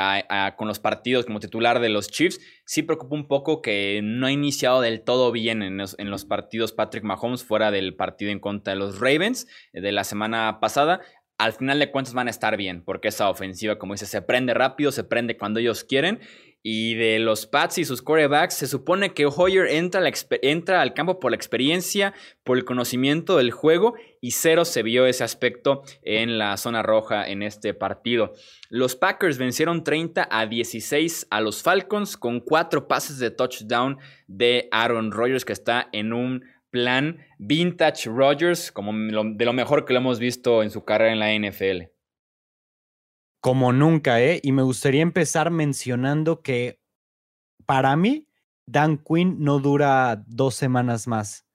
con 0.57 0.67
los 0.67 0.79
partidos 0.79 1.23
como 1.23 1.39
titular 1.39 1.79
de 1.79 1.89
los 1.89 2.09
Chiefs, 2.09 2.39
sí 2.65 2.81
preocupa 2.81 3.13
un 3.13 3.27
poco 3.27 3.61
que 3.61 4.01
no 4.03 4.25
ha 4.25 4.31
iniciado 4.31 4.81
del 4.81 5.03
todo 5.03 5.31
bien 5.31 5.61
en 5.61 5.77
los, 5.77 6.25
partidos 6.25 6.71
Patrick 6.71 7.03
Mahomes 7.03 7.43
fuera 7.43 7.69
del 7.69 7.95
partido 7.95 8.31
en 8.31 8.39
contra 8.39 8.73
de 8.73 8.79
los 8.79 8.99
Ravens 8.99 9.45
eh, 9.71 9.81
de 9.81 9.91
la 9.91 10.03
semana 10.03 10.59
pasada. 10.59 11.01
Al 11.37 11.53
final 11.53 11.77
de 11.77 11.91
cuentas 11.91 12.15
van 12.15 12.29
a 12.29 12.31
estar 12.31 12.57
bien, 12.57 12.83
porque 12.83 13.09
esa 13.09 13.29
ofensiva, 13.29 13.77
como 13.77 13.93
dice, 13.93 14.07
se 14.07 14.23
prende 14.23 14.55
rápido, 14.55 14.91
se 14.91 15.03
prende 15.03 15.37
cuando 15.37 15.59
ellos 15.59 15.83
quieren 15.83 16.21
y 16.65 16.95
de 16.95 17.19
los 17.19 17.45
Pats 17.45 17.77
y 17.77 17.85
sus 17.85 18.01
quarterbacks, 18.01 18.55
se 18.55 18.67
supone 18.67 19.13
que 19.13 19.25
Hoyer 19.25 19.67
entra, 19.67 20.01
entra, 20.41 20.81
al 20.81 20.93
campo 20.93 21.19
por 21.19 21.31
la 21.31 21.35
experiencia, 21.35 22.13
por 22.45 22.57
el 22.57 22.63
conocimiento 22.63 23.37
del 23.37 23.51
juego, 23.51 23.95
y 24.21 24.31
cero 24.31 24.63
se 24.63 24.81
vio 24.81 25.05
ese 25.05 25.25
aspecto 25.25 25.83
en 26.01 26.37
la 26.37 26.55
zona 26.55 26.81
roja 26.81 27.27
en 27.27 27.43
este 27.43 27.73
partido. 27.73 28.33
Los 28.69 28.95
Packers 28.95 29.37
vencieron 29.37 29.83
30 29.83 30.29
a 30.31 30.45
16 30.47 31.27
a 31.29 31.41
los 31.41 31.61
Falcons 31.61 32.15
con 32.15 32.39
cuatro 32.39 32.87
pases 32.87 33.19
de 33.19 33.29
touchdown 33.29 33.97
de 34.27 34.69
Aaron 34.71 35.11
Rodgers, 35.11 35.43
que 35.43 35.53
está 35.53 35.89
en 35.91 36.13
un 36.13 36.45
plan 36.69 37.19
vintage 37.37 38.09
Rodgers, 38.09 38.71
como 38.71 38.93
de 38.93 39.45
lo 39.45 39.53
mejor 39.53 39.83
que 39.83 39.93
lo 39.93 39.99
hemos 39.99 40.17
visto 40.17 40.63
en 40.63 40.71
su 40.71 40.85
carrera 40.85 41.11
en 41.11 41.19
la 41.19 41.49
NFL 41.49 41.92
como 43.43 43.73
nunca, 43.73 44.21
¿eh? 44.21 44.39
Y 44.41 44.53
me 44.53 44.61
gustaría 44.63 45.01
empezar 45.01 45.51
mencionando 45.51 46.41
que 46.41 46.79
para 47.65 47.97
mí, 47.97 48.29
Dan 48.65 48.97
Quinn 48.97 49.35
no 49.39 49.59
dura 49.59 50.23
dos 50.27 50.55
semanas 50.55 51.07
más, 51.07 51.45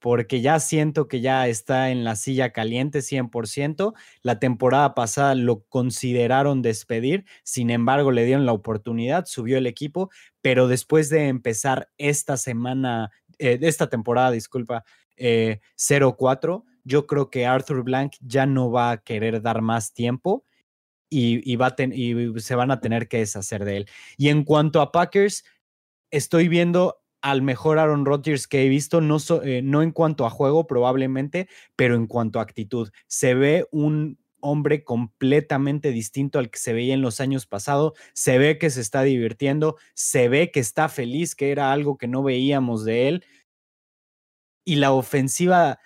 porque 0.00 0.40
ya 0.40 0.58
siento 0.58 1.06
que 1.06 1.20
ya 1.20 1.46
está 1.46 1.90
en 1.90 2.02
la 2.02 2.16
silla 2.16 2.50
caliente 2.52 3.00
100%. 3.00 3.94
La 4.22 4.40
temporada 4.40 4.92
pasada 4.96 5.36
lo 5.36 5.62
consideraron 5.68 6.62
despedir, 6.62 7.24
sin 7.44 7.70
embargo, 7.70 8.10
le 8.10 8.24
dieron 8.24 8.44
la 8.44 8.52
oportunidad, 8.52 9.26
subió 9.26 9.56
el 9.56 9.68
equipo, 9.68 10.10
pero 10.42 10.66
después 10.66 11.10
de 11.10 11.28
empezar 11.28 11.90
esta 11.96 12.38
semana, 12.38 13.12
eh, 13.38 13.60
esta 13.62 13.88
temporada, 13.88 14.32
disculpa, 14.32 14.82
eh, 15.16 15.60
0-4, 15.76 16.64
yo 16.82 17.06
creo 17.06 17.30
que 17.30 17.46
Arthur 17.46 17.84
Blank 17.84 18.14
ya 18.20 18.46
no 18.46 18.72
va 18.72 18.90
a 18.90 18.96
querer 18.98 19.42
dar 19.42 19.62
más 19.62 19.92
tiempo 19.94 20.42
y, 21.08 21.56
se 22.38 22.54
van 22.54 22.70
a 22.70 22.80
tener 22.80 23.08
que 23.08 23.18
deshacer 23.18 23.64
de 23.64 23.78
él. 23.78 23.88
Y 24.16 24.28
en 24.28 24.44
cuanto 24.44 24.80
a 24.80 24.92
Packers, 24.92 25.44
estoy 26.10 26.48
viendo 26.48 26.98
al 27.22 27.42
mejor 27.42 27.78
Aaron 27.78 28.04
Rodgers 28.04 28.46
que 28.46 28.64
he 28.64 28.68
visto, 28.68 29.00
no, 29.00 29.18
eh, 29.42 29.62
no 29.62 29.82
en 29.82 29.92
cuanto 29.92 30.26
a 30.26 30.30
juego 30.30 30.66
probablemente, 30.66 31.48
pero 31.74 31.94
en 31.96 32.06
cuanto 32.06 32.38
a 32.38 32.42
actitud. 32.42 32.90
Se 33.06 33.34
ve 33.34 33.66
un 33.72 34.18
hombre 34.40 34.84
completamente 34.84 35.90
distinto 35.90 36.38
al 36.38 36.50
que 36.50 36.58
se 36.58 36.72
veía 36.72 36.94
en 36.94 37.02
los 37.02 37.20
años 37.20 37.46
pasados, 37.46 37.94
se 38.12 38.38
ve 38.38 38.58
que 38.58 38.70
se 38.70 38.80
está 38.80 39.02
divirtiendo, 39.02 39.76
se 39.94 40.28
ve 40.28 40.50
que 40.52 40.60
está 40.60 40.88
feliz, 40.88 41.34
que 41.34 41.50
era 41.50 41.72
algo 41.72 41.98
que 41.98 42.06
no 42.06 42.22
veíamos 42.22 42.84
de 42.84 43.08
él. 43.08 43.24
Y 44.64 44.76
la 44.76 44.92
ofensiva 44.92 45.78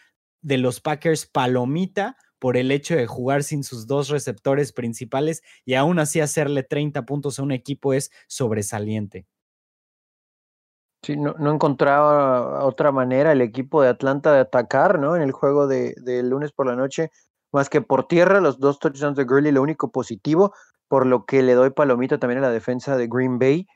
de 0.42 0.58
los 0.58 0.80
Packers 0.80 1.26
palomita 1.26 2.16
por 2.40 2.56
el 2.56 2.72
hecho 2.72 2.96
de 2.96 3.06
jugar 3.06 3.44
sin 3.44 3.62
sus 3.62 3.86
dos 3.86 4.08
receptores 4.08 4.72
principales 4.72 5.42
y 5.64 5.74
aún 5.74 6.00
así 6.00 6.20
hacerle 6.20 6.64
30 6.64 7.04
puntos 7.06 7.38
a 7.38 7.42
un 7.44 7.52
equipo 7.52 7.92
es 7.92 8.10
sobresaliente. 8.26 9.26
Sí, 11.02 11.16
no, 11.16 11.34
encontraba 11.50 12.64
otra 12.64 12.92
manera 12.92 13.32
el 13.32 13.40
equipo 13.40 13.80
de 13.82 13.88
Atlanta 13.88 14.32
de 14.32 14.40
atacar, 14.40 14.98
¿no? 14.98 15.16
En 15.16 15.22
el 15.22 15.32
juego 15.32 15.66
de, 15.66 15.94
lunes 16.22 16.52
por 16.52 16.66
la 16.66 16.76
noche, 16.76 17.10
más 17.52 17.70
que 17.70 17.80
por 17.80 18.06
tierra, 18.06 18.40
los 18.40 18.58
dos 18.58 18.78
touchdowns 18.78 19.16
de 19.16 19.24
Gurley, 19.24 19.52
lo 19.52 19.62
único 19.62 19.90
positivo, 19.90 20.52
por 20.88 21.06
lo 21.06 21.24
que 21.24 21.42
le 21.42 21.54
doy 21.54 21.70
palomita 21.70 22.18
también 22.18 22.38
a 22.38 22.48
la 22.48 22.50
defensa 22.50 22.96
de 22.96 23.08
Green 23.08 23.38
Bay, 23.38 23.66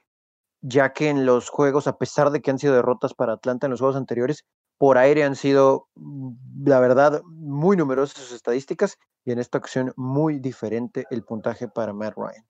ya 0.61 0.93
que 0.93 1.09
en 1.09 1.25
los 1.25 1.49
juegos, 1.49 1.87
a 1.87 1.97
pesar 1.97 2.31
de 2.31 2.43
que 2.43 2.51
han 2.51 2.59
sido 2.59 2.75
derrotas 2.75 3.15
para 3.15 3.35
Atlanta 3.35 3.67
en 3.67 3.71
los 3.71 3.81
juegos 3.81 3.97
anteriores, 3.97 4.45
por 4.79 4.99
aire 4.99 5.25
han 5.25 5.37
sido, 5.37 5.89
mm, 5.95 6.67
la 6.67 6.81
verdad, 6.81 7.23
muy 7.25 7.77
numerosas 7.77 8.23
sus 8.25 8.33
estadísticas 8.33 8.99
y 9.25 9.33
en 9.33 9.39
esta 9.39 9.59
ocasión 9.59 9.93
muy 9.97 10.39
diferente 10.39 11.05
el 11.11 11.23
puntaje 11.23 11.69
para 11.69 11.93
Matt 11.93 12.15
Ryan. 12.17 12.45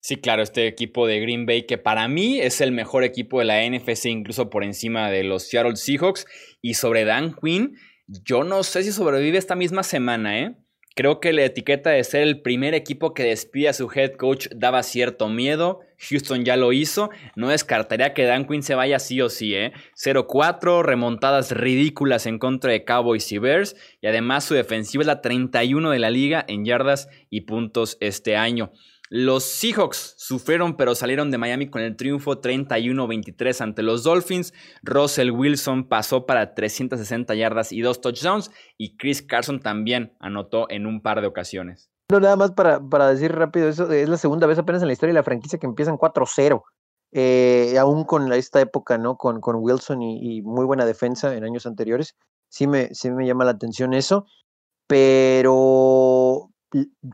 Sí, 0.00 0.16
claro, 0.16 0.42
este 0.42 0.66
equipo 0.66 1.06
de 1.06 1.20
Green 1.20 1.46
Bay 1.46 1.64
que 1.64 1.78
para 1.78 2.08
mí 2.08 2.40
es 2.40 2.60
el 2.60 2.72
mejor 2.72 3.04
equipo 3.04 3.38
de 3.38 3.44
la 3.44 3.64
NFC, 3.64 4.06
incluso 4.06 4.50
por 4.50 4.64
encima 4.64 5.08
de 5.10 5.22
los 5.22 5.44
Seattle 5.44 5.76
Seahawks. 5.76 6.26
Y 6.60 6.74
sobre 6.74 7.04
Dan 7.04 7.36
Quinn, 7.40 7.76
yo 8.08 8.42
no 8.42 8.64
sé 8.64 8.82
si 8.82 8.90
sobrevive 8.90 9.38
esta 9.38 9.54
misma 9.54 9.84
semana, 9.84 10.40
¿eh? 10.40 10.56
Creo 10.94 11.20
que 11.20 11.32
la 11.32 11.44
etiqueta 11.44 11.90
de 11.90 12.04
ser 12.04 12.22
el 12.22 12.42
primer 12.42 12.74
equipo 12.74 13.14
que 13.14 13.24
despide 13.24 13.70
a 13.70 13.72
su 13.72 13.90
head 13.94 14.12
coach 14.12 14.48
daba 14.54 14.82
cierto 14.82 15.28
miedo. 15.28 15.80
Houston 16.10 16.44
ya 16.44 16.56
lo 16.56 16.72
hizo. 16.72 17.10
No 17.34 17.48
descartaría 17.48 18.12
que 18.12 18.24
Dan 18.24 18.46
Quinn 18.46 18.62
se 18.62 18.74
vaya 18.74 18.98
sí 18.98 19.20
o 19.22 19.30
sí, 19.30 19.54
¿eh? 19.54 19.72
0-4, 19.96 20.82
remontadas 20.82 21.52
ridículas 21.52 22.26
en 22.26 22.38
contra 22.38 22.72
de 22.72 22.84
Cowboys 22.84 23.32
y 23.32 23.38
Bears. 23.38 23.76
Y 24.02 24.06
además 24.06 24.44
su 24.44 24.54
defensiva 24.54 25.02
es 25.02 25.06
la 25.06 25.22
31 25.22 25.90
de 25.90 25.98
la 25.98 26.10
liga 26.10 26.44
en 26.46 26.64
yardas 26.64 27.08
y 27.30 27.42
puntos 27.42 27.96
este 28.00 28.36
año. 28.36 28.72
Los 29.14 29.44
Seahawks 29.44 30.14
sufrieron 30.16 30.74
pero 30.74 30.94
salieron 30.94 31.30
de 31.30 31.36
Miami 31.36 31.68
con 31.68 31.82
el 31.82 31.96
triunfo 31.96 32.40
31-23 32.40 33.60
ante 33.60 33.82
los 33.82 34.04
Dolphins. 34.04 34.54
Russell 34.82 35.30
Wilson 35.32 35.86
pasó 35.86 36.24
para 36.24 36.54
360 36.54 37.34
yardas 37.34 37.72
y 37.72 37.82
dos 37.82 38.00
touchdowns 38.00 38.50
y 38.78 38.96
Chris 38.96 39.20
Carson 39.20 39.60
también 39.60 40.16
anotó 40.18 40.64
en 40.70 40.86
un 40.86 41.02
par 41.02 41.20
de 41.20 41.26
ocasiones. 41.26 41.90
No, 42.10 42.20
nada 42.20 42.36
más 42.36 42.52
para, 42.52 42.80
para 42.80 43.08
decir 43.08 43.32
rápido, 43.32 43.68
eso 43.68 43.92
es 43.92 44.08
la 44.08 44.16
segunda 44.16 44.46
vez 44.46 44.58
apenas 44.58 44.80
en 44.80 44.88
la 44.88 44.94
historia 44.94 45.12
de 45.12 45.20
la 45.20 45.24
franquicia 45.24 45.58
que 45.58 45.66
empiezan 45.66 45.98
4-0. 45.98 46.62
eh, 47.12 47.76
aún 47.78 48.04
con 48.04 48.32
esta 48.32 48.62
época, 48.62 48.96
¿no? 48.96 49.18
Con, 49.18 49.42
con 49.42 49.56
Wilson 49.56 50.00
y, 50.00 50.40
muy 50.40 50.64
buena 50.64 50.86
defensa 50.86 51.36
en 51.36 51.44
años 51.44 51.66
anteriores, 51.66 52.16
sí 52.48 52.66
me, 52.66 52.94
sí 52.94 53.10
me 53.10 53.26
llama 53.26 53.44
la 53.44 53.50
atención 53.50 53.92
eso, 53.92 54.24
pero 54.86 56.01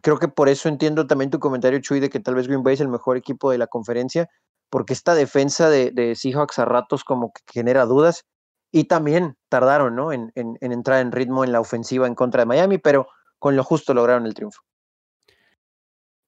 creo 0.02 0.18
que 0.18 0.28
por 0.28 0.48
eso 0.48 0.68
entiendo 0.68 1.06
también 1.06 1.30
tu 1.30 1.38
comentario, 1.38 1.80
Chuy, 1.80 2.00
de 2.00 2.10
que 2.10 2.20
tal 2.20 2.34
vez 2.34 2.46
Green 2.46 2.62
Bay 2.62 2.74
es 2.74 2.80
el 2.80 2.88
mejor 2.88 3.16
equipo 3.16 3.50
de 3.50 3.58
la 3.58 3.66
conferencia, 3.66 4.28
porque 4.70 4.92
esta 4.92 5.14
defensa 5.14 5.70
de, 5.70 5.90
de 5.90 6.14
Seahawks 6.14 6.58
a 6.58 6.64
ratos 6.64 7.04
como 7.04 7.32
que 7.32 7.42
genera 7.52 7.86
dudas, 7.86 8.24
y 8.70 8.84
también 8.84 9.36
tardaron, 9.48 9.96
¿no? 9.96 10.12
En, 10.12 10.30
en, 10.34 10.58
en 10.60 10.72
entrar 10.72 11.00
en 11.00 11.12
ritmo 11.12 11.42
en 11.42 11.52
la 11.52 11.60
ofensiva 11.60 12.06
en 12.06 12.14
contra 12.14 12.42
de 12.42 12.46
Miami, 12.46 12.78
pero 12.78 13.08
con 13.38 13.56
lo 13.56 13.64
justo 13.64 13.94
lograron 13.94 14.26
el 14.26 14.34
triunfo. 14.34 14.62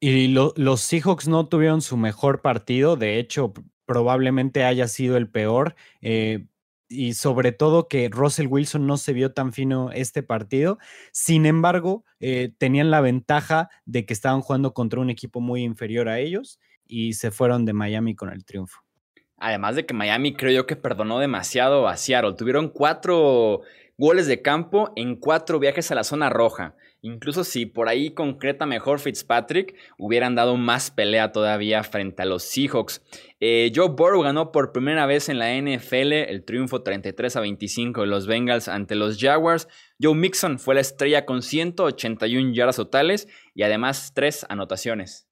Y 0.00 0.28
los 0.28 0.80
Seahawks 0.80 1.28
no 1.28 1.46
tuvieron 1.46 1.82
su 1.82 1.98
mejor 1.98 2.40
partido, 2.40 2.96
de 2.96 3.18
hecho, 3.18 3.52
probablemente 3.84 4.64
haya 4.64 4.88
sido 4.88 5.18
el 5.18 5.28
peor. 5.28 5.74
Eh, 6.00 6.46
y 6.90 7.14
sobre 7.14 7.52
todo 7.52 7.88
que 7.88 8.10
Russell 8.10 8.48
Wilson 8.48 8.86
no 8.86 8.96
se 8.96 9.12
vio 9.12 9.32
tan 9.32 9.52
fino 9.52 9.92
este 9.92 10.24
partido. 10.24 10.78
Sin 11.12 11.46
embargo, 11.46 12.04
eh, 12.18 12.52
tenían 12.58 12.90
la 12.90 13.00
ventaja 13.00 13.70
de 13.86 14.04
que 14.04 14.12
estaban 14.12 14.40
jugando 14.40 14.74
contra 14.74 15.00
un 15.00 15.08
equipo 15.08 15.40
muy 15.40 15.62
inferior 15.62 16.08
a 16.08 16.18
ellos 16.18 16.58
y 16.86 17.12
se 17.12 17.30
fueron 17.30 17.64
de 17.64 17.72
Miami 17.72 18.16
con 18.16 18.30
el 18.30 18.44
triunfo. 18.44 18.80
Además 19.36 19.76
de 19.76 19.86
que 19.86 19.94
Miami 19.94 20.34
creo 20.34 20.52
yo 20.52 20.66
que 20.66 20.76
perdonó 20.76 21.20
demasiado 21.20 21.88
a 21.88 21.96
Seattle. 21.96 22.34
Tuvieron 22.34 22.68
cuatro 22.68 23.62
goles 23.96 24.26
de 24.26 24.42
campo 24.42 24.92
en 24.96 25.14
cuatro 25.14 25.60
viajes 25.60 25.90
a 25.92 25.94
la 25.94 26.04
zona 26.04 26.28
roja. 26.28 26.74
Incluso 27.02 27.44
si 27.44 27.66
por 27.66 27.88
ahí 27.88 28.10
concreta 28.10 28.66
mejor 28.66 29.00
Fitzpatrick, 29.00 29.74
hubieran 29.96 30.34
dado 30.34 30.56
más 30.56 30.90
pelea 30.90 31.32
todavía 31.32 31.82
frente 31.82 32.22
a 32.22 32.26
los 32.26 32.42
Seahawks. 32.42 33.02
Eh, 33.40 33.72
Joe 33.74 33.88
Burrow 33.88 34.22
ganó 34.22 34.52
por 34.52 34.72
primera 34.72 35.06
vez 35.06 35.28
en 35.28 35.38
la 35.38 35.54
NFL 35.54 36.12
el 36.12 36.44
triunfo 36.44 36.82
33 36.82 37.36
a 37.36 37.40
25 37.40 38.02
de 38.02 38.06
los 38.06 38.26
Bengals 38.26 38.68
ante 38.68 38.96
los 38.96 39.18
Jaguars. 39.18 39.68
Joe 40.00 40.14
Mixon 40.14 40.58
fue 40.58 40.74
la 40.74 40.82
estrella 40.82 41.24
con 41.24 41.42
181 41.42 42.52
yardas 42.52 42.76
totales 42.76 43.28
y 43.54 43.62
además 43.62 44.12
tres 44.14 44.44
anotaciones. 44.48 45.29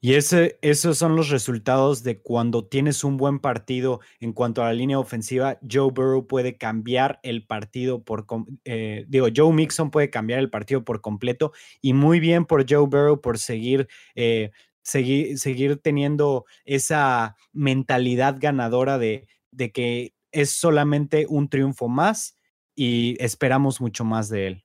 Y 0.00 0.14
ese, 0.14 0.58
esos 0.60 0.98
son 0.98 1.16
los 1.16 1.30
resultados 1.30 2.02
de 2.02 2.20
cuando 2.20 2.66
tienes 2.66 3.02
un 3.02 3.16
buen 3.16 3.40
partido 3.40 4.00
en 4.20 4.32
cuanto 4.32 4.62
a 4.62 4.66
la 4.66 4.74
línea 4.74 4.98
ofensiva. 4.98 5.58
Joe 5.68 5.90
Burrow 5.90 6.26
puede 6.26 6.58
cambiar 6.58 7.18
el 7.22 7.46
partido 7.46 8.04
por, 8.04 8.26
eh, 8.64 9.06
digo, 9.08 9.28
Joe 9.34 9.52
Mixon 9.52 9.90
puede 9.90 10.10
cambiar 10.10 10.40
el 10.40 10.50
partido 10.50 10.84
por 10.84 11.00
completo 11.00 11.52
y 11.80 11.94
muy 11.94 12.20
bien 12.20 12.44
por 12.44 12.66
Joe 12.68 12.86
Burrow 12.86 13.20
por 13.20 13.38
seguir, 13.38 13.88
eh, 14.14 14.50
seguir, 14.82 15.38
seguir 15.38 15.78
teniendo 15.78 16.44
esa 16.66 17.34
mentalidad 17.52 18.36
ganadora 18.38 18.98
de, 18.98 19.26
de 19.50 19.72
que 19.72 20.14
es 20.30 20.50
solamente 20.50 21.26
un 21.28 21.48
triunfo 21.48 21.88
más 21.88 22.36
y 22.74 23.16
esperamos 23.18 23.80
mucho 23.80 24.04
más 24.04 24.28
de 24.28 24.46
él. 24.46 24.64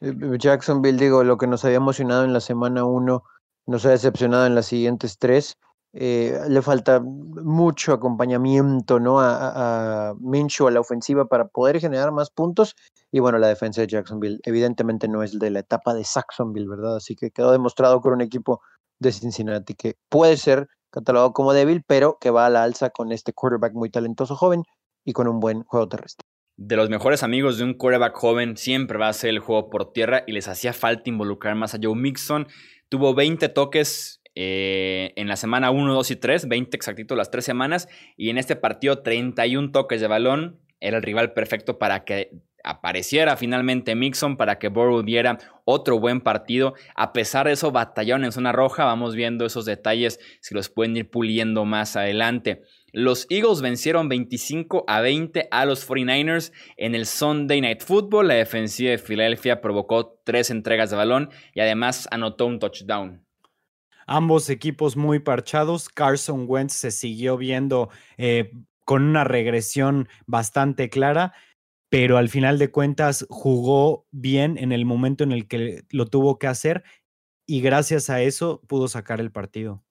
Eh, 0.00 0.14
Jacksonville, 0.38 0.98
digo, 0.98 1.22
lo 1.24 1.36
que 1.36 1.46
nos 1.46 1.64
había 1.64 1.76
emocionado 1.76 2.24
en 2.24 2.32
la 2.32 2.40
semana 2.40 2.84
1 2.84 3.22
nos 3.68 3.84
ha 3.84 3.90
decepcionado 3.90 4.46
en 4.46 4.54
las 4.54 4.66
siguientes 4.66 5.18
tres. 5.18 5.56
Eh, 5.92 6.38
le 6.48 6.62
falta 6.62 7.00
mucho 7.00 7.92
acompañamiento 7.92 8.98
¿no? 8.98 9.20
a, 9.20 10.10
a, 10.10 10.14
Minshew 10.18 10.68
a 10.68 10.70
la 10.70 10.80
ofensiva 10.80 11.26
para 11.26 11.48
poder 11.48 11.78
generar 11.78 12.10
más 12.10 12.30
puntos. 12.30 12.74
Y 13.12 13.20
bueno, 13.20 13.38
la 13.38 13.48
defensa 13.48 13.82
de 13.82 13.86
Jacksonville 13.86 14.40
evidentemente 14.44 15.06
no 15.06 15.22
es 15.22 15.38
de 15.38 15.50
la 15.50 15.60
etapa 15.60 15.94
de 15.94 16.04
Saxonville, 16.04 16.68
¿verdad? 16.68 16.96
Así 16.96 17.14
que 17.14 17.30
quedó 17.30 17.52
demostrado 17.52 18.00
con 18.00 18.14
un 18.14 18.22
equipo 18.22 18.60
de 18.98 19.12
Cincinnati 19.12 19.74
que 19.74 19.96
puede 20.08 20.36
ser 20.38 20.68
catalogado 20.90 21.32
como 21.32 21.52
débil, 21.52 21.84
pero 21.86 22.16
que 22.20 22.30
va 22.30 22.46
a 22.46 22.50
la 22.50 22.62
alza 22.62 22.90
con 22.90 23.12
este 23.12 23.34
quarterback 23.34 23.74
muy 23.74 23.90
talentoso 23.90 24.34
joven 24.34 24.62
y 25.04 25.12
con 25.12 25.28
un 25.28 25.40
buen 25.40 25.62
juego 25.64 25.88
terrestre. 25.88 26.24
De 26.56 26.76
los 26.76 26.90
mejores 26.90 27.22
amigos 27.22 27.56
de 27.56 27.64
un 27.64 27.74
quarterback 27.74 28.16
joven 28.16 28.56
siempre 28.56 28.98
va 28.98 29.08
a 29.08 29.12
ser 29.12 29.30
el 29.30 29.38
juego 29.38 29.70
por 29.70 29.92
tierra 29.92 30.24
y 30.26 30.32
les 30.32 30.48
hacía 30.48 30.72
falta 30.72 31.08
involucrar 31.08 31.54
más 31.54 31.74
a 31.74 31.78
Joe 31.80 31.94
Mixon 31.94 32.48
Tuvo 32.88 33.14
20 33.14 33.48
toques 33.50 34.20
eh, 34.34 35.12
en 35.16 35.28
la 35.28 35.36
semana 35.36 35.70
1, 35.70 35.94
2 35.94 36.10
y 36.12 36.16
3, 36.16 36.48
20 36.48 36.76
exactito 36.76 37.16
las 37.16 37.30
tres 37.30 37.44
semanas. 37.44 37.88
Y 38.16 38.30
en 38.30 38.38
este 38.38 38.56
partido, 38.56 39.02
31 39.02 39.72
toques 39.72 40.00
de 40.00 40.06
balón. 40.06 40.60
Era 40.80 40.98
el 40.98 41.02
rival 41.02 41.32
perfecto 41.32 41.78
para 41.78 42.04
que 42.04 42.30
apareciera 42.62 43.36
finalmente 43.36 43.94
Mixon, 43.94 44.36
para 44.36 44.58
que 44.58 44.68
Burrow 44.68 45.02
diera 45.02 45.38
otro 45.64 45.98
buen 45.98 46.20
partido. 46.20 46.74
A 46.94 47.12
pesar 47.12 47.46
de 47.46 47.54
eso, 47.54 47.72
batallaron 47.72 48.24
en 48.24 48.32
zona 48.32 48.52
roja. 48.52 48.84
Vamos 48.84 49.14
viendo 49.14 49.44
esos 49.44 49.64
detalles, 49.64 50.20
si 50.40 50.54
los 50.54 50.68
pueden 50.68 50.96
ir 50.96 51.10
puliendo 51.10 51.64
más 51.64 51.96
adelante. 51.96 52.62
Los 52.92 53.26
Eagles 53.28 53.60
vencieron 53.60 54.08
25 54.08 54.84
a 54.86 55.00
20 55.00 55.48
a 55.50 55.66
los 55.66 55.86
49ers 55.86 56.52
en 56.76 56.94
el 56.94 57.04
Sunday 57.04 57.60
Night 57.60 57.82
Football. 57.82 58.28
La 58.28 58.34
defensiva 58.34 58.90
de 58.90 58.98
Filadelfia 58.98 59.60
provocó 59.60 60.20
tres 60.24 60.50
entregas 60.50 60.90
de 60.90 60.96
balón 60.96 61.30
y 61.54 61.60
además 61.60 62.08
anotó 62.10 62.46
un 62.46 62.58
touchdown. 62.58 63.24
Ambos 64.06 64.48
equipos 64.48 64.96
muy 64.96 65.18
parchados. 65.18 65.90
Carson 65.90 66.46
Wentz 66.48 66.72
se 66.72 66.90
siguió 66.90 67.36
viendo 67.36 67.90
eh, 68.16 68.52
con 68.86 69.02
una 69.02 69.24
regresión 69.24 70.08
bastante 70.26 70.88
clara, 70.88 71.34
pero 71.90 72.16
al 72.16 72.30
final 72.30 72.58
de 72.58 72.70
cuentas 72.70 73.26
jugó 73.28 74.06
bien 74.10 74.56
en 74.56 74.72
el 74.72 74.86
momento 74.86 75.24
en 75.24 75.32
el 75.32 75.46
que 75.46 75.84
lo 75.90 76.06
tuvo 76.06 76.38
que 76.38 76.46
hacer 76.46 76.84
y 77.46 77.60
gracias 77.60 78.08
a 78.08 78.22
eso 78.22 78.62
pudo 78.66 78.88
sacar 78.88 79.20
el 79.20 79.30
partido. 79.30 79.84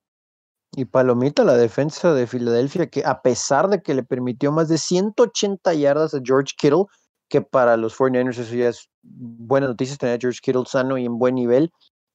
Y 0.76 0.86
palomita 0.86 1.44
la 1.44 1.56
defensa 1.56 2.14
de 2.14 2.28
Filadelfia, 2.28 2.88
que 2.88 3.04
a 3.06 3.22
pesar 3.22 3.70
de 3.70 3.82
que 3.82 3.94
le 3.94 4.04
permitió 4.04 4.52
más 4.52 4.68
de 4.68 4.78
180 4.78 5.74
yardas 5.74 6.14
a 6.14 6.20
George 6.24 6.54
Kittle, 6.58 6.86
que 7.30 7.42
para 7.42 7.78
los 7.78 7.98
49ers 7.98 8.38
eso 8.40 8.56
ya 8.56 8.70
es 8.70 8.90
buena 9.02 9.68
noticia, 9.68 9.98
tener 9.98 10.16
a 10.16 10.20
George 10.20 10.40
Kittle 10.42 10.66
sano 10.66 10.98
y 10.98 11.06
en 11.06 11.18
buen 11.18 11.36
nivel. 11.36 11.72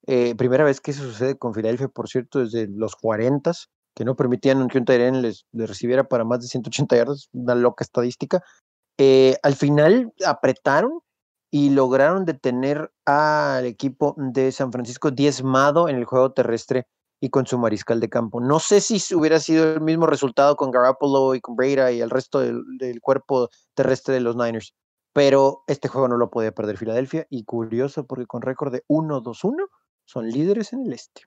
Eh, 0.06 0.34
primera 0.36 0.64
vez 0.64 0.80
que 0.80 0.90
eso 0.90 1.02
sucede 1.02 1.36
con 1.36 1.54
Filadelfia, 1.54 1.88
por 1.88 2.08
cierto, 2.08 2.40
desde 2.40 2.66
los 2.68 2.96
40, 2.96 3.52
que 3.94 4.04
no 4.04 4.16
permitían 4.16 4.68
que 4.68 4.78
un 4.78 4.84
Tyrion 4.84 5.22
les, 5.22 5.46
les, 5.52 5.68
recibiera 5.68 6.04
para 6.04 6.24
más 6.24 6.40
de 6.40 6.48
180 6.48 6.96
yardas, 6.96 7.28
una 7.32 7.54
loca 7.54 7.84
estadística. 7.84 8.42
Eh, 8.98 9.36
al 9.42 9.54
final 9.54 10.12
apretaron 10.26 11.00
y 11.50 11.70
lograron 11.70 12.24
detener 12.24 12.90
al 13.04 13.66
equipo 13.66 14.14
de 14.16 14.52
San 14.52 14.72
Francisco 14.72 15.10
diezmado 15.10 15.88
en 15.88 15.96
el 15.96 16.04
juego 16.04 16.32
terrestre 16.32 16.86
y 17.22 17.30
con 17.30 17.46
su 17.46 17.56
mariscal 17.56 18.00
de 18.00 18.08
campo. 18.08 18.40
No 18.40 18.58
sé 18.58 18.80
si 18.80 19.14
hubiera 19.14 19.38
sido 19.38 19.74
el 19.74 19.80
mismo 19.80 20.06
resultado 20.06 20.56
con 20.56 20.72
Garoppolo 20.72 21.36
y 21.36 21.40
con 21.40 21.54
Breda 21.54 21.92
y 21.92 22.00
el 22.00 22.10
resto 22.10 22.40
del, 22.40 23.00
cuerpo 23.00 23.48
terrestre 23.74 24.14
de 24.14 24.20
los 24.20 24.34
Niners, 24.34 24.74
pero 25.12 25.62
este 25.68 25.86
juego 25.86 26.08
no 26.08 26.16
lo 26.16 26.30
podía 26.30 26.50
perder 26.50 26.78
Filadelfia 26.78 27.24
y 27.30 27.44
curioso 27.44 28.08
porque 28.08 28.26
con 28.26 28.42
récord 28.42 28.72
de 28.72 28.82
1-2-1 28.88 29.54
son 30.04 30.30
líderes 30.30 30.72
en 30.72 30.84
el 30.84 30.94
este. 30.94 31.22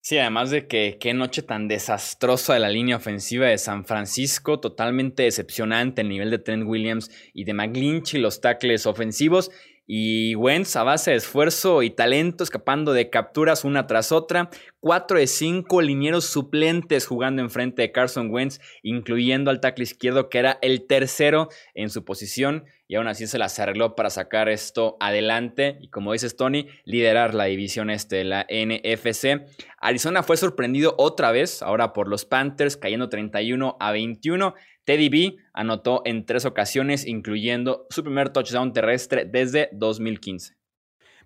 Sí, 0.00 0.16
además 0.16 0.50
de 0.50 0.68
que 0.68 0.96
qué 1.00 1.12
noche 1.12 1.42
tan 1.42 1.66
desastrosa 1.66 2.54
de 2.54 2.60
la 2.60 2.68
línea 2.68 2.96
ofensiva 2.98 3.48
de 3.48 3.58
San 3.58 3.84
Francisco, 3.84 4.60
totalmente 4.60 5.24
decepcionante 5.24 6.02
el 6.02 6.08
nivel 6.08 6.30
de 6.30 6.38
Trent 6.38 6.64
Williams 6.64 7.10
y 7.34 7.42
de 7.42 7.52
McGlinch 7.52 8.14
y 8.14 8.18
los 8.18 8.40
tackles 8.40 8.86
ofensivos. 8.86 9.50
Y 9.90 10.34
Wentz 10.34 10.76
a 10.76 10.82
base 10.82 11.12
de 11.12 11.16
esfuerzo 11.16 11.82
y 11.82 11.88
talento, 11.88 12.44
escapando 12.44 12.92
de 12.92 13.08
capturas 13.08 13.64
una 13.64 13.86
tras 13.86 14.12
otra. 14.12 14.50
Cuatro 14.80 15.18
de 15.18 15.26
cinco 15.26 15.80
linieros 15.80 16.26
suplentes 16.26 17.06
jugando 17.06 17.40
enfrente 17.40 17.80
de 17.80 17.90
Carson 17.90 18.30
Wentz, 18.30 18.60
incluyendo 18.82 19.50
al 19.50 19.60
tackle 19.60 19.84
izquierdo, 19.84 20.28
que 20.28 20.40
era 20.40 20.58
el 20.60 20.86
tercero 20.86 21.48
en 21.72 21.88
su 21.88 22.04
posición. 22.04 22.66
Y 22.86 22.96
aún 22.96 23.08
así 23.08 23.26
se 23.26 23.38
las 23.38 23.58
arregló 23.58 23.96
para 23.96 24.10
sacar 24.10 24.50
esto 24.50 24.98
adelante. 25.00 25.78
Y 25.80 25.88
como 25.88 26.12
dices, 26.12 26.36
Tony, 26.36 26.68
liderar 26.84 27.32
la 27.34 27.44
división 27.44 27.88
este 27.88 28.16
de 28.16 28.24
la 28.24 28.46
NFC. 28.50 29.46
Arizona 29.80 30.22
fue 30.22 30.36
sorprendido 30.36 30.96
otra 30.98 31.32
vez, 31.32 31.62
ahora 31.62 31.94
por 31.94 32.08
los 32.08 32.26
Panthers, 32.26 32.76
cayendo 32.76 33.08
31 33.08 33.78
a 33.80 33.92
21. 33.92 34.54
Teddy 34.88 35.10
B 35.10 35.36
anotó 35.52 36.00
en 36.06 36.24
tres 36.24 36.46
ocasiones, 36.46 37.06
incluyendo 37.06 37.86
su 37.90 38.02
primer 38.02 38.30
touchdown 38.30 38.72
terrestre 38.72 39.26
desde 39.26 39.68
2015. 39.72 40.56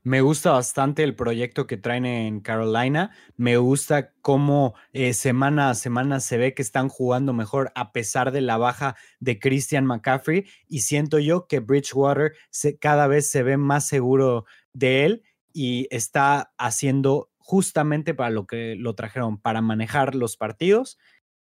Me 0.03 0.21
gusta 0.21 0.51
bastante 0.51 1.05
el 1.05 1.15
proyecto 1.15 1.69
que 1.69 1.77
traen 1.77 2.05
en 2.05 2.41
Carolina. 2.41 3.13
Me 3.37 3.59
gusta 3.59 4.15
cómo 4.21 4.75
eh, 4.93 5.15
semana 5.15 5.71
a 5.71 5.77
semana 5.77 6.19
se 6.19 6.39
ve 6.39 6.55
que 6.55 6.63
están 6.63 6.89
jugando 6.89 7.33
mejor 7.35 7.71
a 7.77 7.93
pesar 7.93 8.33
de 8.33 8.41
la 8.41 8.57
baja 8.57 8.97
de 9.21 9.39
Christian 9.39 9.87
McCaffrey. 9.87 10.45
Y 10.67 10.81
siento 10.81 11.21
yo 11.21 11.47
que 11.47 11.61
Bridgewater 11.61 12.33
cada 12.81 13.07
vez 13.07 13.31
se 13.31 13.45
ve 13.45 13.59
más 13.59 13.87
seguro 13.87 14.45
de 14.73 15.05
él 15.05 15.23
y 15.53 15.87
está 15.93 16.53
haciendo 16.59 17.31
justamente 17.39 18.13
para 18.13 18.31
lo 18.31 18.45
que 18.45 18.75
lo 18.75 18.97
trajeron, 18.97 19.41
para 19.41 19.61
manejar 19.61 20.17
los 20.17 20.37
partidos 20.37 20.99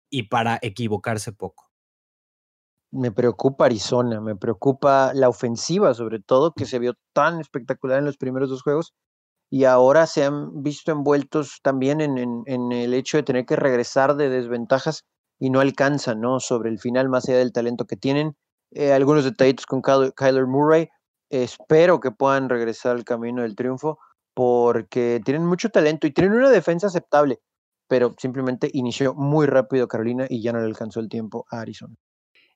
y 0.10 0.24
para 0.24 0.60
equivocarse 0.62 1.32
poco 1.32 1.72
me 2.94 3.12
preocupa 3.12 3.66
Arizona, 3.66 4.22
me 4.22 4.36
preocupa 4.36 5.14
la 5.14 5.28
ofensiva 5.28 5.94
sobre 5.94 6.20
todo, 6.20 6.54
que 6.54 6.66
se 6.66 6.80
vio 6.80 6.94
tan 7.14 7.39
espectacular 7.39 8.00
en 8.00 8.06
los 8.06 8.18
primeros 8.18 8.50
dos 8.50 8.62
juegos 8.62 8.94
y 9.50 9.66
ahora 9.66 10.08
se 10.08 10.24
han 10.24 10.64
visto 10.64 10.91
envueltos 10.91 11.60
también 11.62 12.02
en, 12.02 12.72
el 12.72 12.94
hecho 12.94 13.18
de 13.18 13.24
tener 13.24 13.46
que 13.46 13.56
regresar 13.56 14.16
de 14.16 14.30
desventajas 14.30 15.04
y 15.39 15.50
no 15.50 15.60
alcanzan, 15.60 16.22
¿no? 16.22 16.39
Sobre 16.39 16.70
el 16.70 16.80
final, 16.80 17.10
más 17.10 17.28
allá 17.30 17.39
del 17.39 17.52
talento 17.52 17.86
que 17.86 17.96
tienen. 17.96 18.36
Eh, 18.72 18.94
algunos 18.94 19.24
detallitos 19.26 19.66
con 19.66 19.82
Kyler 19.82 20.48
Murray. 20.48 20.89
espero 21.30 22.00
que 22.00 22.12
puedan 22.12 22.50
regresar 22.50 22.96
al 22.96 23.04
camino 23.04 23.44
del 23.44 23.56
triunfo 23.56 24.00
porque 24.34 25.22
tienen 25.24 25.46
mucho 25.46 25.70
talento 25.70 26.08
y 26.08 26.12
tienen 26.12 26.34
una 26.34 26.50
defensa 26.50 26.88
aceptable, 26.88 27.39
pero 27.88 28.16
simplemente 28.18 28.70
inició 28.74 29.14
muy 29.14 29.46
rápido 29.46 29.88
Carolina 29.88 30.26
y 30.30 30.41
ya 30.41 30.52
no 30.54 30.60
le 30.60 30.66
alcanzó 30.66 31.00
el 31.00 31.10
tiempo 31.10 31.46
a 31.52 31.62
Arizona. 31.62 31.96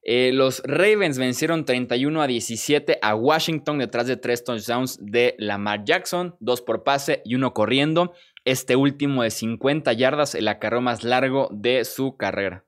Eh, 0.09 0.31
los 0.33 0.63
Ravens 0.63 1.17
vencieron 1.17 1.65
31 1.65 2.21
a 2.21 2.27
17 2.27 2.97
a 3.01 3.13
Washington 3.13 3.77
detrás 3.77 4.07
de 4.07 4.15
tres 4.15 4.45
touchdowns 4.45 4.97
de 5.01 5.35
Lamar 5.37 5.83
Jackson, 5.83 6.33
dos 6.39 6.61
por 6.61 6.83
pase 6.83 7.21
y 7.25 7.35
uno 7.35 7.53
corriendo. 7.53 8.13
Este 8.45 8.77
último 8.77 9.23
de 9.23 9.31
50 9.31 9.91
yardas, 9.91 10.33
el 10.33 10.47
acarreo 10.47 10.79
más 10.79 11.03
largo 11.03 11.49
de 11.51 11.83
su 11.83 12.15
carrera. 12.15 12.63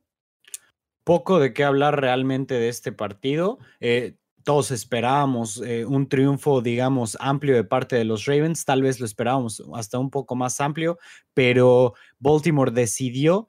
Poco 1.05 1.39
de 1.39 1.53
qué 1.53 1.63
hablar 1.63 2.01
realmente 2.01 2.55
de 2.55 2.67
este 2.67 2.91
partido. 2.91 3.57
Eh, 3.79 4.17
todos 4.43 4.71
esperábamos 4.71 5.61
eh, 5.61 5.85
un 5.85 6.09
triunfo, 6.09 6.61
digamos, 6.61 7.15
amplio 7.21 7.55
de 7.55 7.63
parte 7.63 7.95
de 7.95 8.03
los 8.03 8.25
Ravens. 8.25 8.65
Tal 8.65 8.81
vez 8.81 8.99
lo 8.99 9.05
esperábamos 9.05 9.63
hasta 9.75 9.97
un 9.97 10.09
poco 10.09 10.35
más 10.35 10.59
amplio, 10.59 10.99
pero 11.33 11.93
Baltimore 12.19 12.71
decidió 12.71 13.47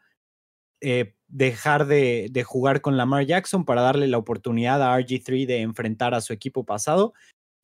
dejar 1.30 1.86
de, 1.86 2.44
jugar 2.44 2.80
con 2.80 2.96
Lamar 2.96 3.24
Jackson 3.24 3.64
para 3.64 3.82
darle 3.82 4.08
la 4.08 4.18
oportunidad 4.18 4.82
a 4.82 4.98
RG3 4.98 5.46
de 5.46 5.60
enfrentar 5.60 6.14
a 6.14 6.20
su 6.20 6.32
equipo 6.32 6.64
pasado, 6.64 7.14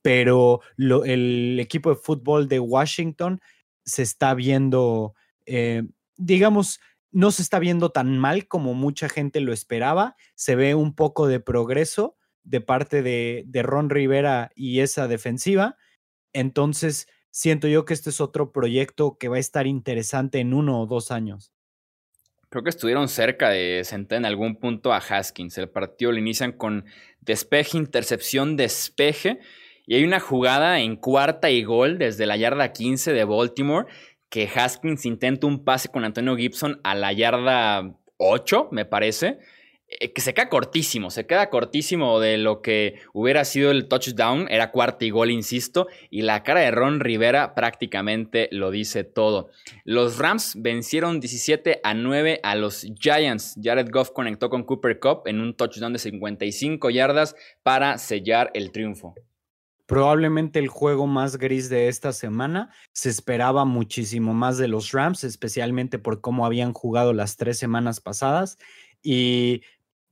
pero 0.02 0.60
el 0.78 1.58
equipo 1.60 1.90
de 1.90 1.96
fútbol 1.96 2.48
de 2.48 2.60
Washington 2.60 3.40
se 3.84 4.02
está 4.02 4.34
viendo, 4.34 5.14
eh, 5.46 5.82
digamos, 6.16 6.80
no 7.10 7.30
se 7.30 7.42
está 7.42 7.58
viendo 7.58 7.90
tan 7.90 8.18
mal 8.18 8.46
como 8.46 8.74
mucha 8.74 9.08
gente 9.08 9.40
lo 9.40 9.52
esperaba, 9.52 10.16
se 10.34 10.54
ve 10.54 10.74
un 10.74 10.94
poco 10.94 11.26
de 11.26 11.40
progreso 11.40 12.16
de 12.44 12.60
parte 12.60 13.02
de, 13.02 13.42
de 13.46 13.62
Ron 13.62 13.90
Rivera 13.90 14.52
y 14.54 14.80
esa 14.80 15.08
defensiva, 15.08 15.76
entonces 16.32 17.08
siento 17.32 17.66
yo 17.66 17.84
que 17.84 17.94
este 17.94 18.10
es 18.10 18.20
otro 18.20 18.52
proyecto 18.52 19.18
que 19.18 19.28
va 19.28 19.36
a 19.36 19.40
estar 19.40 19.66
interesante 19.66 20.38
en 20.38 20.54
uno 20.54 20.80
o 20.80 20.86
dos 20.86 21.10
años. 21.10 21.55
Creo 22.56 22.64
que 22.64 22.70
estuvieron 22.70 23.08
cerca 23.08 23.50
de 23.50 23.82
sentar 23.84 24.16
en 24.16 24.24
algún 24.24 24.56
punto 24.56 24.94
a 24.94 24.96
Haskins. 24.96 25.58
El 25.58 25.68
partido 25.68 26.10
lo 26.10 26.16
inician 26.16 26.52
con 26.52 26.86
despeje, 27.20 27.76
intercepción, 27.76 28.56
despeje. 28.56 29.40
Y 29.86 29.94
hay 29.94 30.04
una 30.04 30.20
jugada 30.20 30.80
en 30.80 30.96
cuarta 30.96 31.50
y 31.50 31.64
gol 31.64 31.98
desde 31.98 32.24
la 32.24 32.38
yarda 32.38 32.72
15 32.72 33.12
de 33.12 33.24
Baltimore 33.24 33.86
que 34.30 34.48
Haskins 34.48 35.04
intenta 35.04 35.46
un 35.46 35.66
pase 35.66 35.90
con 35.90 36.06
Antonio 36.06 36.34
Gibson 36.34 36.80
a 36.82 36.94
la 36.94 37.12
yarda 37.12 37.94
8, 38.16 38.70
me 38.72 38.86
parece. 38.86 39.38
Eh, 39.88 40.12
que 40.12 40.20
se 40.20 40.34
queda 40.34 40.48
cortísimo, 40.48 41.10
se 41.10 41.26
queda 41.26 41.48
cortísimo 41.48 42.18
de 42.18 42.38
lo 42.38 42.60
que 42.60 43.00
hubiera 43.12 43.44
sido 43.44 43.70
el 43.70 43.86
touchdown, 43.86 44.48
era 44.50 44.72
cuarta 44.72 45.04
y 45.04 45.10
gol, 45.10 45.30
insisto, 45.30 45.86
y 46.10 46.22
la 46.22 46.42
cara 46.42 46.60
de 46.60 46.72
Ron 46.72 46.98
Rivera 46.98 47.54
prácticamente 47.54 48.48
lo 48.50 48.72
dice 48.72 49.04
todo. 49.04 49.50
Los 49.84 50.18
Rams 50.18 50.54
vencieron 50.58 51.20
17 51.20 51.80
a 51.84 51.94
9 51.94 52.40
a 52.42 52.56
los 52.56 52.84
Giants. 52.98 53.56
Jared 53.62 53.88
Goff 53.92 54.10
conectó 54.10 54.50
con 54.50 54.64
Cooper 54.64 54.98
Cup 54.98 55.22
en 55.26 55.40
un 55.40 55.54
touchdown 55.54 55.92
de 55.92 56.00
55 56.00 56.90
yardas 56.90 57.36
para 57.62 57.96
sellar 57.98 58.50
el 58.54 58.72
triunfo. 58.72 59.14
Probablemente 59.86 60.58
el 60.58 60.66
juego 60.66 61.06
más 61.06 61.38
gris 61.38 61.68
de 61.68 61.86
esta 61.86 62.12
semana. 62.12 62.70
Se 62.90 63.08
esperaba 63.08 63.64
muchísimo 63.64 64.34
más 64.34 64.58
de 64.58 64.66
los 64.66 64.90
Rams, 64.90 65.22
especialmente 65.22 66.00
por 66.00 66.20
cómo 66.20 66.44
habían 66.44 66.72
jugado 66.72 67.12
las 67.12 67.36
tres 67.36 67.56
semanas 67.56 68.00
pasadas. 68.00 68.58
Y 69.00 69.62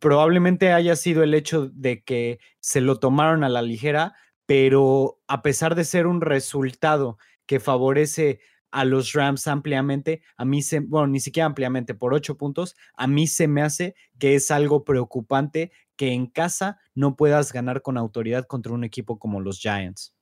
probablemente 0.04 0.70
haya 0.70 0.96
sido 0.96 1.22
el 1.22 1.32
hecho 1.32 1.70
de 1.72 2.04
que 2.04 2.38
se 2.60 2.82
lo 2.82 2.98
tomaron 2.98 3.42
a 3.42 3.48
la 3.48 3.62
ligera, 3.62 4.12
pero 4.44 5.18
a 5.28 5.40
pesar 5.40 5.74
de 5.74 5.84
ser 5.84 6.06
un 6.06 6.20
resultado 6.20 7.16
que 7.46 7.58
favorece 7.58 8.38
a 8.70 8.84
los 8.84 9.14
Rams 9.14 9.46
ampliamente, 9.46 10.20
a 10.36 10.44
mí 10.44 10.60
se, 10.60 10.80
bueno, 10.80 11.06
ni 11.06 11.20
siquiera 11.20 11.46
ampliamente, 11.46 11.94
por 11.94 12.12
ocho 12.12 12.36
puntos, 12.36 12.76
a 12.98 13.06
mí 13.06 13.26
se 13.26 13.48
me 13.48 13.62
hace 13.62 13.94
que 14.18 14.34
es 14.34 14.50
algo 14.50 14.84
preocupante 14.84 15.72
que 15.96 16.12
en 16.12 16.26
casa 16.26 16.78
no 16.94 17.16
puedas 17.16 17.50
ganar 17.54 17.80
con 17.80 17.96
autoridad 17.96 18.44
contra 18.44 18.74
un 18.74 18.84
equipo 18.84 19.18
como 19.18 19.40
los 19.40 19.58
Giants. 19.58 20.14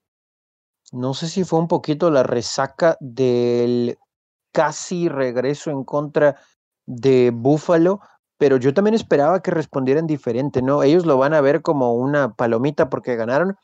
No 0.92 1.12
sé 1.12 1.26
si 1.26 1.42
fue 1.42 1.58
un 1.58 1.66
poquito 1.66 2.08
la 2.08 2.22
resaca 2.22 2.96
del 3.00 3.98
casi 4.52 5.08
regreso 5.08 5.72
en 5.72 5.82
contra 5.82 6.36
de 6.86 7.32
Buffalo, 7.34 8.00
pero 8.38 8.56
yo 8.56 8.74
también 8.74 8.94
esperaba 8.94 9.40
que 9.40 9.50
respondieran 9.50 10.06
diferente, 10.06 10.62
¿no? 10.62 10.82
Ellos 10.82 11.06
lo 11.06 11.16
van 11.16 11.34
a 11.34 11.40
ver 11.40 11.62
como 11.62 11.94
una 11.94 12.34
palomita 12.34 12.90
porque 12.90 13.16
ganaron, 13.16 13.56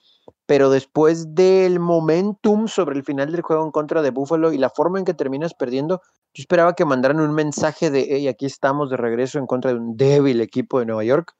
pero 0.46 0.70
después 0.70 1.34
del 1.34 1.80
momentum 1.80 2.68
sobre 2.68 2.96
el 2.96 3.04
final 3.04 3.32
del 3.32 3.42
juego 3.42 3.64
en 3.64 3.70
contra 3.70 4.02
de 4.02 4.10
Buffalo 4.10 4.52
y 4.52 4.58
la 4.58 4.70
forma 4.70 4.98
en 4.98 5.04
que 5.04 5.14
terminas 5.14 5.54
perdiendo, 5.54 6.00
yo 6.34 6.42
esperaba 6.42 6.74
que 6.74 6.84
mandaran 6.84 7.20
un 7.20 7.34
mensaje 7.34 7.90
de, 7.90 8.06
hey, 8.08 8.28
aquí 8.28 8.46
estamos 8.46 8.90
de 8.90 8.96
regreso 8.96 9.38
en 9.38 9.46
contra 9.46 9.72
de 9.72 9.78
un 9.78 9.96
débil 9.96 10.40
equipo 10.40 10.78
de 10.78 10.86
Nueva 10.86 11.04
York. 11.04 11.34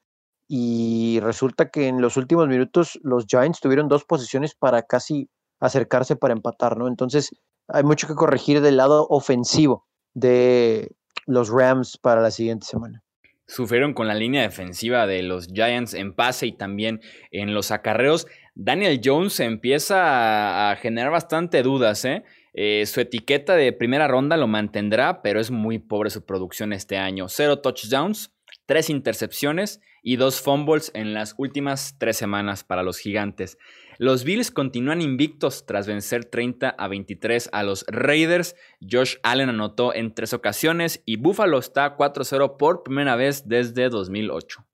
Y 0.47 1.19
resulta 1.21 1.69
que 1.69 1.87
en 1.87 2.01
los 2.01 2.17
últimos 2.17 2.47
minutos 2.47 2.99
los 3.03 3.25
Giants 3.27 3.61
tuvieron 3.61 3.87
dos 3.87 4.03
posiciones 4.03 4.55
para 4.55 4.81
casi 4.83 5.29
acercarse 5.59 6.15
para 6.15 6.33
empatar, 6.33 6.77
¿no? 6.77 6.87
Entonces 6.87 7.29
hay 7.67 7.83
mucho 7.83 8.07
que 8.07 8.15
corregir 8.15 8.61
del 8.61 8.77
lado 8.77 9.07
ofensivo 9.09 9.85
de 10.13 10.95
los 11.27 11.49
Rams 11.49 11.97
para 11.97 12.21
la 12.21 12.31
siguiente 12.31 12.65
semana 12.65 13.03
sufrieron 13.49 13.93
con 13.93 14.07
la 14.07 14.13
línea 14.13 14.43
defensiva 14.43 15.07
de 15.07 15.23
los 15.23 15.47
Giants 15.47 15.95
en 15.95 16.13
pase 16.13 16.45
y 16.47 16.51
también 16.51 17.01
en 17.31 17.53
los 17.53 17.71
acarreos. 17.71 18.27
Daniel 18.53 19.01
Jones 19.03 19.39
empieza 19.39 20.69
a, 20.71 20.75
generar 20.75 21.11
bastante 21.11 21.63
dudas, 21.63 22.05
¿eh? 22.05 22.23
¿eh? 22.53 22.85
su 22.85 23.01
etiqueta 23.01 23.55
de 23.55 23.73
primera 23.73 24.07
ronda 24.07 24.37
lo 24.37 24.47
mantendrá, 24.47 25.21
pero 25.23 25.39
es 25.39 25.49
muy 25.49 25.79
pobre 25.79 26.11
su 26.11 26.25
producción 26.25 26.73
este 26.73 26.97
año. 26.97 27.27
Cero 27.27 27.59
touchdowns, 27.59 28.31
tres 28.67 28.89
intercepciones 28.89 29.81
y 30.03 30.17
dos 30.17 30.41
fumbles 30.41 30.91
en 30.93 31.13
las 31.15 31.33
últimas 31.37 31.95
tres 31.97 32.17
semanas 32.17 32.63
para 32.63 32.83
los 32.83 32.99
gigantes. 32.99 33.57
Los 34.01 34.23
Bills 34.23 34.49
continúan 34.49 35.01
invictos 35.01 35.65
tras 35.65 35.85
vencer 35.85 36.23
30 36.23 36.69
a 36.69 36.87
23 36.87 37.49
a 37.51 37.63
los 37.63 37.85
Raiders. 37.89 38.55
Josh 38.79 39.17
Allen 39.23 39.49
anotó 39.49 39.93
en 39.93 40.15
tres 40.15 40.31
ocasiones 40.31 41.03
y 41.05 41.17
Buffalo 41.17 41.59
está 41.59 41.97
4-0 41.97 42.55
por 42.55 42.83
primera 42.83 43.17
vez 43.17 43.49
desde 43.49 43.89
2008. 43.89 44.65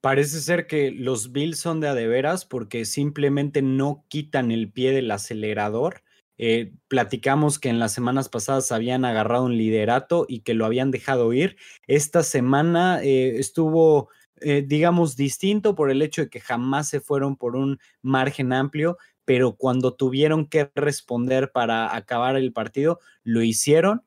Parece 0.00 0.40
ser 0.40 0.66
que 0.66 0.90
los 0.90 1.30
Bills 1.30 1.60
son 1.60 1.78
de 1.78 1.86
adeveras 1.86 2.44
porque 2.44 2.86
simplemente 2.86 3.62
no 3.62 4.04
quitan 4.08 4.50
el 4.50 4.72
pie 4.72 4.90
del 4.90 5.12
acelerador. 5.12 6.02
Eh, 6.38 6.72
platicamos 6.88 7.60
que 7.60 7.68
en 7.68 7.78
las 7.78 7.92
semanas 7.92 8.28
pasadas 8.28 8.72
habían 8.72 9.04
agarrado 9.04 9.44
un 9.44 9.56
liderato 9.56 10.26
y 10.28 10.40
que 10.40 10.54
lo 10.54 10.66
habían 10.66 10.90
dejado 10.90 11.32
ir. 11.32 11.56
Esta 11.86 12.24
semana 12.24 13.00
eh, 13.00 13.38
estuvo 13.38 14.08
eh, 14.42 14.64
digamos, 14.66 15.16
distinto 15.16 15.74
por 15.74 15.90
el 15.90 16.02
hecho 16.02 16.22
de 16.22 16.30
que 16.30 16.40
jamás 16.40 16.88
se 16.88 17.00
fueron 17.00 17.36
por 17.36 17.56
un 17.56 17.78
margen 18.02 18.52
amplio, 18.52 18.98
pero 19.24 19.56
cuando 19.56 19.94
tuvieron 19.94 20.46
que 20.46 20.70
responder 20.74 21.52
para 21.52 21.94
acabar 21.94 22.36
el 22.36 22.52
partido, 22.52 23.00
lo 23.24 23.42
hicieron. 23.42 24.02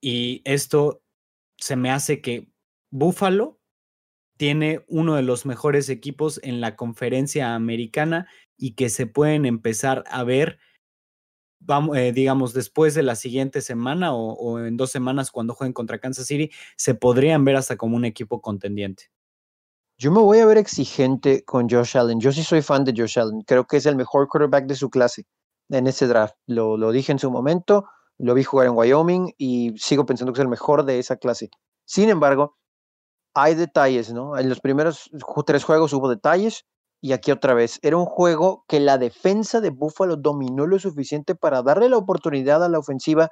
Y 0.00 0.42
esto 0.44 1.02
se 1.58 1.76
me 1.76 1.90
hace 1.90 2.20
que 2.20 2.48
Buffalo 2.90 3.60
tiene 4.36 4.84
uno 4.88 5.16
de 5.16 5.22
los 5.22 5.46
mejores 5.46 5.88
equipos 5.90 6.40
en 6.42 6.60
la 6.60 6.74
conferencia 6.76 7.54
americana 7.54 8.26
y 8.56 8.72
que 8.72 8.88
se 8.88 9.06
pueden 9.06 9.44
empezar 9.44 10.04
a 10.06 10.24
ver, 10.24 10.58
vamos, 11.58 11.96
eh, 11.98 12.12
digamos, 12.12 12.54
después 12.54 12.94
de 12.94 13.02
la 13.02 13.16
siguiente 13.16 13.60
semana 13.60 14.14
o, 14.14 14.32
o 14.32 14.58
en 14.60 14.76
dos 14.76 14.90
semanas 14.90 15.30
cuando 15.30 15.54
jueguen 15.54 15.74
contra 15.74 15.98
Kansas 15.98 16.26
City, 16.26 16.50
se 16.76 16.94
podrían 16.94 17.44
ver 17.44 17.56
hasta 17.56 17.76
como 17.76 17.96
un 17.96 18.06
equipo 18.06 18.40
contendiente. 18.40 19.10
Yo 20.00 20.10
me 20.10 20.22
voy 20.22 20.38
a 20.38 20.46
ver 20.46 20.56
exigente 20.56 21.44
con 21.44 21.68
Josh 21.68 21.98
Allen. 21.98 22.20
Yo 22.20 22.32
sí 22.32 22.42
soy 22.42 22.62
fan 22.62 22.84
de 22.84 22.94
Josh 22.96 23.18
Allen. 23.18 23.42
Creo 23.42 23.66
que 23.66 23.76
es 23.76 23.84
el 23.84 23.96
mejor 23.96 24.28
quarterback 24.28 24.64
de 24.64 24.74
su 24.74 24.88
clase 24.88 25.26
en 25.68 25.86
ese 25.86 26.06
draft. 26.06 26.36
Lo, 26.46 26.78
lo 26.78 26.90
dije 26.90 27.12
en 27.12 27.18
su 27.18 27.30
momento, 27.30 27.84
lo 28.16 28.32
vi 28.32 28.42
jugar 28.42 28.68
en 28.68 28.72
Wyoming 28.74 29.34
y 29.36 29.74
sigo 29.76 30.06
pensando 30.06 30.32
que 30.32 30.40
es 30.40 30.44
el 30.44 30.48
mejor 30.48 30.86
de 30.86 30.98
esa 30.98 31.18
clase. 31.18 31.50
Sin 31.84 32.08
embargo, 32.08 32.56
hay 33.34 33.54
detalles, 33.54 34.10
¿no? 34.10 34.38
En 34.38 34.48
los 34.48 34.60
primeros 34.60 35.10
tres 35.44 35.64
juegos 35.64 35.92
hubo 35.92 36.08
detalles 36.08 36.64
y 37.02 37.12
aquí 37.12 37.30
otra 37.30 37.52
vez. 37.52 37.78
Era 37.82 37.98
un 37.98 38.06
juego 38.06 38.64
que 38.68 38.80
la 38.80 38.96
defensa 38.96 39.60
de 39.60 39.68
Buffalo 39.68 40.16
dominó 40.16 40.66
lo 40.66 40.78
suficiente 40.78 41.34
para 41.34 41.62
darle 41.62 41.90
la 41.90 41.98
oportunidad 41.98 42.64
a 42.64 42.70
la 42.70 42.78
ofensiva 42.78 43.28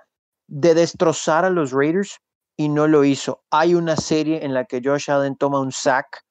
de 0.46 0.74
destrozar 0.74 1.46
a 1.46 1.50
los 1.50 1.72
Raiders 1.72 2.18
y 2.58 2.68
no 2.68 2.86
lo 2.88 3.04
hizo. 3.04 3.40
Hay 3.50 3.74
una 3.74 3.96
serie 3.96 4.44
en 4.44 4.52
la 4.52 4.66
que 4.66 4.82
Josh 4.84 5.10
Allen 5.10 5.34
toma 5.34 5.60
un 5.60 5.72
sack 5.72 6.27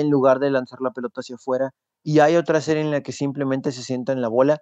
en 0.00 0.10
lugar 0.10 0.38
de 0.40 0.50
lanzar 0.50 0.80
la 0.80 0.92
pelota 0.92 1.20
hacia 1.20 1.36
afuera. 1.36 1.72
Y 2.02 2.20
hay 2.20 2.36
otra 2.36 2.60
serie 2.60 2.82
en 2.82 2.90
la 2.90 3.02
que 3.02 3.12
simplemente 3.12 3.72
se 3.72 3.82
sienta 3.82 4.12
en 4.12 4.22
la 4.22 4.28
bola. 4.28 4.58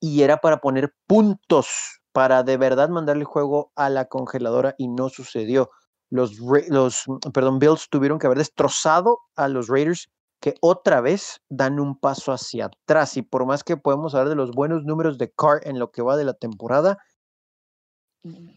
y 0.00 0.22
era 0.22 0.38
para 0.38 0.58
poner 0.60 0.94
puntos, 1.06 1.68
para 2.12 2.42
de 2.42 2.56
verdad 2.56 2.88
mandarle 2.90 3.22
el 3.22 3.26
juego 3.26 3.72
a 3.76 3.90
la 3.90 4.06
congeladora 4.06 4.74
y 4.78 4.88
no 4.88 5.08
sucedió. 5.08 5.70
Los, 6.10 6.38
los 6.68 7.04
perdón, 7.32 7.58
Bills 7.58 7.88
tuvieron 7.90 8.18
que 8.18 8.26
haber 8.26 8.38
destrozado 8.38 9.18
a 9.36 9.48
los 9.48 9.68
Raiders 9.68 10.08
que 10.40 10.54
otra 10.60 11.00
vez 11.00 11.40
dan 11.48 11.80
un 11.80 11.98
paso 11.98 12.32
hacia 12.32 12.66
atrás. 12.66 13.16
Y 13.16 13.22
por 13.22 13.46
más 13.46 13.64
que 13.64 13.76
podemos 13.76 14.14
hablar 14.14 14.28
de 14.30 14.36
los 14.36 14.52
buenos 14.52 14.84
números 14.84 15.18
de 15.18 15.32
Carr 15.32 15.60
en 15.64 15.78
lo 15.78 15.90
que 15.90 16.02
va 16.02 16.16
de 16.16 16.24
la 16.24 16.34
temporada, 16.34 16.98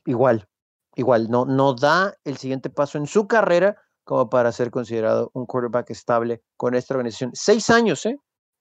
igual, 0.06 0.48
igual, 0.96 1.30
no, 1.30 1.46
no 1.46 1.74
da 1.74 2.16
el 2.24 2.38
siguiente 2.38 2.70
paso 2.70 2.98
en 2.98 3.08
su 3.08 3.28
carrera 3.28 3.78
como 4.10 4.28
para 4.28 4.52
ser 4.52 4.72
considerado 4.72 5.30
un 5.36 5.46
quarterback 5.46 5.92
estable 5.92 6.42
con 6.58 6.74
esta 6.74 6.96
organización. 6.96 7.30
Seis 7.36 7.70
años, 7.70 8.08
¿eh? 8.08 8.16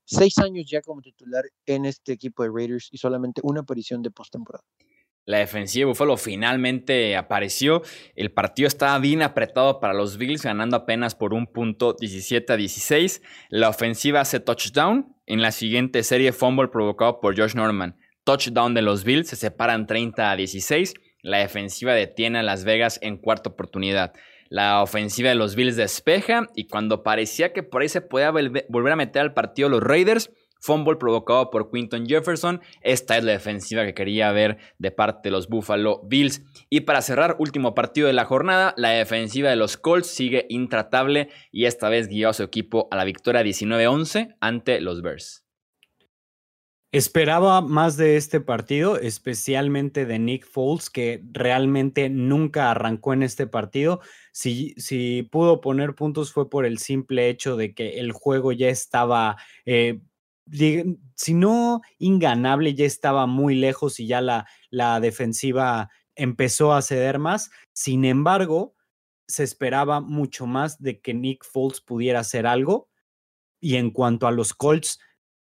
Seis 0.05 0.37
años 0.37 0.67
ya 0.71 0.83
como 0.83 1.01
titular 1.01 1.43
en 1.65 1.87
este 1.87 2.13
equipo 2.13 2.43
de 2.43 2.51
Raiders 2.55 2.91
y 2.93 2.99
solamente 2.99 3.41
una 3.43 3.61
aparición 3.61 4.03
de 4.03 4.11
postemporada. 4.11 4.63
La 5.25 5.39
defensiva 5.39 5.87
de 5.87 5.87
Buffalo 5.87 6.19
finalmente 6.19 7.17
apareció. 7.17 7.81
El 8.15 8.31
partido 8.31 8.67
estaba 8.67 8.99
bien 8.99 9.23
apretado 9.23 9.81
para 9.81 9.95
los 9.95 10.19
Bills, 10.19 10.43
ganando 10.43 10.77
apenas 10.77 11.15
por 11.15 11.33
un 11.33 11.47
punto 11.47 11.95
17 11.99 12.53
a 12.53 12.57
16. 12.59 13.23
La 13.49 13.71
ofensiva 13.71 14.21
hace 14.21 14.41
touchdown. 14.41 15.17
En 15.25 15.41
la 15.41 15.51
siguiente 15.51 16.03
serie, 16.03 16.33
fumble 16.33 16.69
provocado 16.69 17.21
por 17.21 17.39
Josh 17.39 17.55
Norman. 17.55 17.97
Touchdown 18.25 18.75
de 18.75 18.83
los 18.83 19.03
Bills, 19.03 19.29
se 19.29 19.37
separan 19.37 19.87
30 19.87 20.31
a 20.31 20.37
16. 20.37 20.93
La 21.23 21.39
defensiva 21.39 21.95
detiene 21.95 22.41
a 22.41 22.43
Las 22.43 22.65
Vegas 22.65 22.99
en 23.01 23.17
cuarta 23.17 23.49
oportunidad. 23.49 24.13
La 24.49 24.83
ofensiva 24.83 25.29
de 25.29 25.35
los 25.35 25.55
Bills 25.55 25.77
despeja 25.77 26.49
y 26.55 26.67
cuando 26.67 27.03
parecía 27.03 27.53
que 27.53 27.63
por 27.63 27.83
ahí 27.83 27.89
se 27.89 28.01
podía 28.01 28.31
volver 28.31 28.93
a 28.93 28.97
meter 28.97 29.23
al 29.23 29.35
partido 29.35 29.69
los 29.69 29.83
Raiders, 29.83 30.31
Fumble 30.61 30.97
provocado 30.97 31.51
por 31.51 31.71
Quinton 31.71 32.07
Jefferson. 32.07 32.61
Esta 32.83 33.17
es 33.17 33.25
la 33.25 33.33
defensiva 33.33 33.85
que 33.85 33.95
quería 33.95 34.33
ver 34.33 34.59
de 34.79 34.91
parte 34.91 35.29
de 35.29 35.31
los 35.33 35.49
Buffalo 35.49 36.01
Bills. 36.05 36.43
Y 36.69 36.81
para 36.81 37.03
cerrar, 37.03 37.37
último 37.39 37.75
partido 37.75 38.07
de 38.07 38.13
la 38.13 38.25
jornada, 38.25 38.75
la 38.77 38.91
defensiva 38.91 39.51
de 39.51 39.57
los 39.57 39.77
Colts 39.77 40.09
sigue 40.09 40.47
intratable 40.49 41.29
y 41.53 41.67
esta 41.67 41.89
vez 41.89 42.09
guió 42.09 42.31
a 42.31 42.35
su 42.35 42.43
equipo 42.43 42.89
a 42.91 42.97
la 42.97 43.05
victoria 43.05 43.43
19-11 43.43 44.37
ante 44.41 44.81
los 44.81 45.03
Bears. 45.03 45.48
Esperaba 46.91 47.61
más 47.61 47.99
de 47.99 48.17
este 48.17 48.41
partido, 48.41 48.99
especialmente 48.99 50.07
de 50.07 50.19
Nick 50.19 50.47
Foles, 50.47 50.89
que 50.89 51.23
realmente 51.33 52.09
nunca 52.09 52.71
arrancó 52.71 53.13
en 53.13 53.23
este 53.23 53.47
partido. 53.47 54.01
Si, 54.33 54.75
si 54.79 55.23
pudo 55.25 55.61
poner 55.61 55.95
puntos 55.95 56.33
fue 56.33 56.49
por 56.49 56.65
el 56.65 56.79
simple 56.79 57.29
hecho 57.29 57.57
de 57.57 57.75
que 57.75 58.01
el 58.01 58.13
juego 58.13 58.53
ya 58.53 58.71
estaba 58.71 59.37
eh, 59.67 60.01
si 61.15 61.35
no 61.35 61.81
inganable, 61.99 62.75
ya 62.75 62.87
estaba 62.87 63.27
muy 63.27 63.55
lejos 63.55 64.01
y 64.01 64.07
ya 64.07 64.21
la, 64.21 64.47
la 64.71 65.01
defensiva 65.01 65.91
empezó 66.15 66.73
a 66.73 66.83
ceder 66.83 67.19
más. 67.19 67.51
Sin 67.73 68.05
embargo, 68.05 68.75
se 69.27 69.45
esperaba 69.45 70.01
mucho 70.01 70.47
más 70.47 70.81
de 70.81 71.01
que 71.01 71.15
Nick 71.15 71.45
Foles 71.45 71.81
pudiera 71.81 72.21
hacer 72.21 72.47
algo. 72.47 72.89
Y 73.61 73.77
en 73.77 73.91
cuanto 73.91 74.27
a 74.27 74.31
los 74.31 74.55
Colts, 74.55 75.01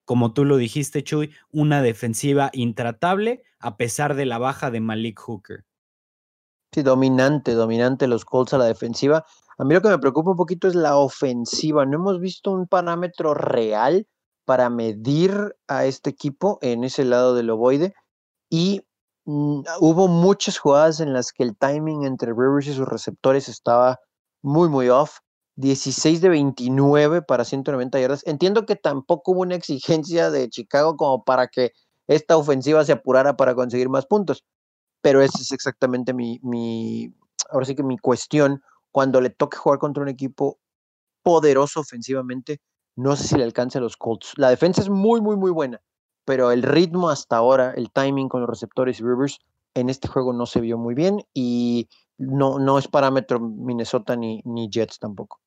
como 0.06 0.34
tú 0.34 0.46
lo 0.46 0.58
dijiste, 0.58 1.04
Chuy, 1.04 1.34
una 1.52 1.82
defensiva 1.82 2.50
intratable 2.54 3.44
a 3.60 3.78
pesar 3.78 4.16
de 4.16 4.26
la 4.26 4.38
baja 4.38 4.72
de 4.72 4.82
Malik 4.82 5.20
Hooker. 5.20 5.66
Sí, 6.74 6.82
dominante, 6.82 7.54
dominante 7.54 8.08
los 8.08 8.26
Colts 8.26 8.54
a 8.54 8.58
la 8.58 8.66
defensiva. 8.66 9.26
A 9.58 9.64
mí 9.64 9.74
lo 9.74 9.82
que 9.82 9.90
me 9.90 10.00
preocupa 10.00 10.32
un 10.32 10.38
poquito 10.38 10.68
es 10.68 10.76
la 10.76 10.98
ofensiva. 10.98 11.86
No 11.86 11.98
hemos 11.98 12.20
visto 12.20 12.52
un 12.52 12.68
parámetro 12.68 13.34
real 13.34 14.08
para 14.46 14.70
medir 14.70 15.56
a 15.68 15.86
este 15.86 16.10
equipo 16.10 16.58
en 16.62 16.84
ese 16.84 17.06
lado 17.06 17.36
del 17.36 17.50
ovoide 17.52 17.94
y 18.50 18.82
mm, 19.26 19.62
hubo 19.80 20.08
muchas 20.08 20.58
jugadas 20.58 21.00
en 21.00 21.14
las 21.14 21.32
que 21.32 21.44
el 21.44 21.56
timing 21.56 22.06
entre 22.06 22.34
Rivers 22.34 22.68
y 22.68 22.74
sus 22.74 22.88
receptores 22.88 23.48
estaba 23.48 24.00
muy, 24.42 24.68
muy 24.68 24.90
off. 24.90 25.20
16 25.56 26.22
de 26.22 26.30
29 26.30 27.22
para 27.22 27.46
190 27.46 28.00
yardas. 28.00 28.24
Entiendo 28.26 28.66
que 28.66 28.76
tampoco 28.76 29.32
hubo 29.32 29.42
una 29.42 29.56
exigencia 29.56 30.32
de 30.32 30.50
Chicago 30.50 30.98
como 30.98 31.24
para 31.24 31.48
que 31.48 31.72
esta 32.08 32.38
ofensiva 32.38 32.84
se 32.86 32.92
apurara 32.92 33.38
para 33.38 33.56
conseguir 33.56 33.90
más 33.90 34.06
puntos, 34.06 34.44
pero 35.02 35.22
esa 35.22 35.40
es 35.40 35.52
exactamente 35.52 36.14
mi, 36.14 36.40
mi, 36.44 37.14
ahora 37.50 37.66
sí 37.66 37.76
que 37.76 37.84
mi 37.84 37.98
cuestión. 37.98 38.62
Cuando 38.92 39.22
le 39.22 39.32
toque 39.32 39.58
jugar 39.58 39.80
contra 39.80 40.04
un 40.04 40.10
equipo 40.10 40.60
poderoso 41.24 41.80
ofensivamente, 41.80 42.62
no 42.96 43.16
sé 43.16 43.28
si 43.28 43.36
le 43.36 43.44
alcance 43.44 43.80
a 43.80 43.82
los 43.82 43.98
Colts. 43.98 44.34
La 44.38 44.50
defensa 44.50 44.82
es 44.82 44.90
muy, 44.90 45.20
muy, 45.20 45.36
muy 45.36 45.50
buena, 45.50 45.82
pero 46.26 46.52
el 46.52 46.62
ritmo 46.62 47.10
hasta 47.10 47.38
ahora, 47.38 47.72
el 47.72 47.92
timing 47.92 48.30
con 48.30 48.42
los 48.42 48.50
receptores 48.50 49.00
y 49.00 49.04
Rivers 49.04 49.40
en 49.74 49.90
este 49.90 50.08
juego 50.08 50.34
no 50.34 50.46
se 50.46 50.62
vio 50.62 50.78
muy 50.78 50.94
bien 50.94 51.24
y 51.34 51.90
no, 52.18 52.60
no 52.60 52.78
es 52.78 52.88
parámetro 52.88 53.40
Minnesota 53.40 54.16
ni, 54.16 54.42
ni 54.46 54.70
Jets 54.70 55.00
tampoco. 55.00 55.43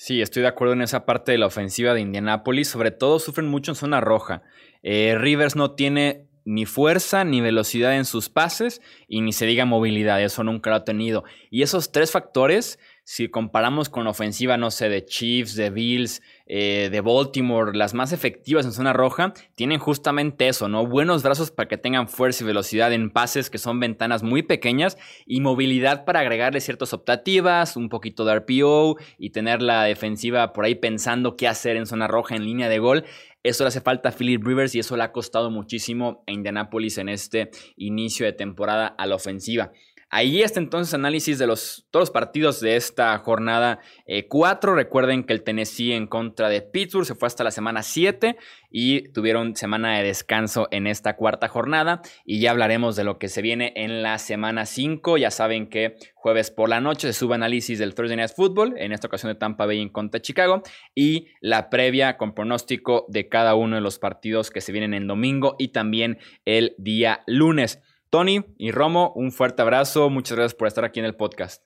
Sí, 0.00 0.22
estoy 0.22 0.42
de 0.42 0.48
acuerdo 0.48 0.74
en 0.74 0.82
esa 0.82 1.04
parte 1.04 1.32
de 1.32 1.38
la 1.38 1.46
ofensiva 1.46 1.92
de 1.92 2.00
Indianapolis. 2.00 2.68
Sobre 2.68 2.92
todo 2.92 3.18
sufren 3.18 3.48
mucho 3.48 3.72
en 3.72 3.74
zona 3.74 4.00
roja. 4.00 4.42
Eh, 4.84 5.16
Rivers 5.18 5.56
no 5.56 5.72
tiene 5.72 6.28
ni 6.44 6.66
fuerza 6.66 7.24
ni 7.24 7.40
velocidad 7.40 7.96
en 7.96 8.04
sus 8.04 8.28
pases 8.28 8.80
y 9.08 9.22
ni 9.22 9.32
se 9.32 9.44
diga 9.44 9.64
movilidad. 9.64 10.22
Eso 10.22 10.44
nunca 10.44 10.70
lo 10.70 10.76
ha 10.76 10.84
tenido. 10.84 11.24
Y 11.50 11.62
esos 11.62 11.90
tres 11.90 12.12
factores 12.12 12.78
si 13.10 13.30
comparamos 13.30 13.88
con 13.88 14.06
ofensiva, 14.06 14.58
no 14.58 14.70
sé, 14.70 14.90
de 14.90 15.02
Chiefs, 15.06 15.54
de 15.54 15.70
Bills, 15.70 16.20
eh, 16.50 16.88
de 16.90 17.00
Baltimore, 17.02 17.76
las 17.76 17.92
más 17.92 18.12
efectivas 18.12 18.64
en 18.64 18.72
zona 18.72 18.94
roja, 18.94 19.34
tienen 19.54 19.78
justamente 19.78 20.48
eso, 20.48 20.66
¿no? 20.66 20.86
Buenos 20.86 21.22
brazos 21.22 21.50
para 21.50 21.68
que 21.68 21.76
tengan 21.76 22.08
fuerza 22.08 22.42
y 22.42 22.46
velocidad 22.46 22.92
en 22.92 23.10
pases 23.10 23.50
que 23.50 23.58
son 23.58 23.78
ventanas 23.80 24.22
muy 24.22 24.42
pequeñas 24.42 24.96
y 25.26 25.40
movilidad 25.40 26.06
para 26.06 26.20
agregarle 26.20 26.60
ciertas 26.60 26.94
optativas, 26.94 27.76
un 27.76 27.90
poquito 27.90 28.24
de 28.24 28.38
RPO 28.40 28.96
y 29.18 29.30
tener 29.30 29.60
la 29.60 29.84
defensiva 29.84 30.54
por 30.54 30.64
ahí 30.64 30.74
pensando 30.74 31.36
qué 31.36 31.46
hacer 31.48 31.76
en 31.76 31.86
zona 31.86 32.08
roja 32.08 32.34
en 32.34 32.44
línea 32.44 32.70
de 32.70 32.78
gol. 32.78 33.04
Eso 33.42 33.64
le 33.64 33.68
hace 33.68 33.80
falta 33.80 34.08
a 34.08 34.12
Philip 34.12 34.44
Rivers 34.44 34.74
y 34.74 34.80
eso 34.80 34.96
le 34.96 35.04
ha 35.04 35.12
costado 35.12 35.50
muchísimo 35.50 36.24
a 36.26 36.32
Indianapolis 36.32 36.98
en 36.98 37.08
este 37.08 37.50
inicio 37.76 38.26
de 38.26 38.32
temporada 38.32 38.88
a 38.88 39.06
la 39.06 39.14
ofensiva. 39.14 39.70
Ahí 40.10 40.40
está 40.40 40.58
entonces 40.58 40.94
análisis 40.94 41.38
de 41.38 41.46
los, 41.46 41.86
todos 41.90 42.04
los 42.04 42.10
partidos 42.10 42.60
de 42.60 42.76
esta 42.76 43.16
jornada 43.18 43.80
4. 44.28 44.72
Eh, 44.72 44.74
Recuerden 44.74 45.24
que 45.24 45.34
el 45.34 45.42
Tennessee 45.42 45.92
en 45.92 46.06
contra 46.06 46.48
de 46.48 46.62
Pittsburgh 46.62 47.04
se 47.04 47.14
fue 47.14 47.26
hasta 47.26 47.44
la 47.44 47.50
semana 47.50 47.82
7 47.82 48.36
y 48.70 49.10
tuvieron 49.12 49.54
semana 49.54 49.98
de 49.98 50.04
descanso 50.04 50.66
en 50.70 50.86
esta 50.86 51.16
cuarta 51.16 51.48
jornada. 51.48 52.00
Y 52.24 52.40
ya 52.40 52.52
hablaremos 52.52 52.96
de 52.96 53.04
lo 53.04 53.18
que 53.18 53.28
se 53.28 53.42
viene 53.42 53.74
en 53.76 54.02
la 54.02 54.18
semana 54.18 54.64
5. 54.64 55.18
Ya 55.18 55.30
saben 55.30 55.68
que 55.68 55.96
jueves 56.14 56.50
por 56.50 56.70
la 56.70 56.80
noche 56.80 57.08
se 57.08 57.12
sube 57.12 57.34
análisis 57.34 57.78
del 57.78 57.94
Thursday 57.94 58.16
Night 58.16 58.32
Football, 58.34 58.76
en 58.78 58.92
esta 58.92 59.08
ocasión 59.08 59.30
de 59.30 59.38
Tampa 59.38 59.66
Bay 59.66 59.80
en 59.80 59.90
contra 59.90 60.18
de 60.18 60.22
Chicago, 60.22 60.62
y 60.94 61.28
la 61.42 61.68
previa 61.68 62.16
con 62.16 62.34
pronóstico 62.34 63.04
de 63.08 63.28
cada 63.28 63.54
uno 63.54 63.76
de 63.76 63.82
los 63.82 63.98
partidos 63.98 64.50
que 64.50 64.62
se 64.62 64.72
vienen 64.72 64.94
en 64.94 65.06
domingo 65.06 65.54
y 65.58 65.68
también 65.68 66.18
el 66.46 66.74
día 66.78 67.22
lunes. 67.26 67.82
Tony 68.10 68.44
y 68.56 68.70
Romo, 68.70 69.12
un 69.14 69.32
fuerte 69.32 69.62
abrazo. 69.62 70.08
Muchas 70.10 70.36
gracias 70.36 70.54
por 70.54 70.68
estar 70.68 70.84
aquí 70.84 71.00
en 71.00 71.06
el 71.06 71.16
podcast. 71.16 71.62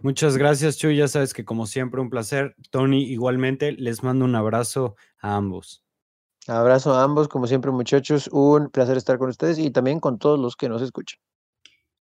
Muchas 0.00 0.36
gracias, 0.36 0.78
Chuy. 0.78 0.96
Ya 0.96 1.08
sabes 1.08 1.34
que 1.34 1.44
como 1.44 1.66
siempre 1.66 2.00
un 2.00 2.10
placer. 2.10 2.54
Tony, 2.70 3.04
igualmente, 3.04 3.72
les 3.72 4.02
mando 4.02 4.24
un 4.24 4.34
abrazo 4.36 4.94
a 5.20 5.34
ambos. 5.36 5.82
Abrazo 6.46 6.94
a 6.94 7.02
ambos, 7.02 7.28
como 7.28 7.46
siempre, 7.46 7.70
muchachos. 7.72 8.28
Un 8.32 8.70
placer 8.70 8.96
estar 8.96 9.18
con 9.18 9.28
ustedes 9.28 9.58
y 9.58 9.70
también 9.70 9.98
con 9.98 10.18
todos 10.18 10.38
los 10.38 10.56
que 10.56 10.68
nos 10.68 10.82
escuchan. 10.82 11.18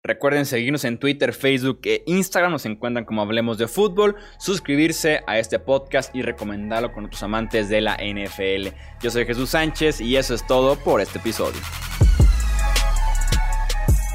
Recuerden 0.02 0.46
seguirnos 0.46 0.84
en 0.84 0.98
Twitter, 0.98 1.32
Facebook 1.32 1.80
e 1.84 2.04
Instagram. 2.06 2.52
Nos 2.52 2.66
encuentran 2.66 3.04
como 3.04 3.22
Hablemos 3.22 3.58
de 3.58 3.68
Fútbol. 3.68 4.16
Suscribirse 4.38 5.22
a 5.26 5.38
este 5.38 5.58
podcast 5.58 6.14
y 6.14 6.22
recomendarlo 6.22 6.92
con 6.92 7.06
otros 7.06 7.22
amantes 7.22 7.68
de 7.68 7.80
la 7.80 7.96
NFL. 7.96 8.68
Yo 9.02 9.10
soy 9.10 9.24
Jesús 9.24 9.50
Sánchez 9.50 10.00
y 10.00 10.16
eso 10.16 10.34
es 10.34 10.46
todo 10.46 10.76
por 10.76 11.00
este 11.00 11.18
episodio. 11.18 11.60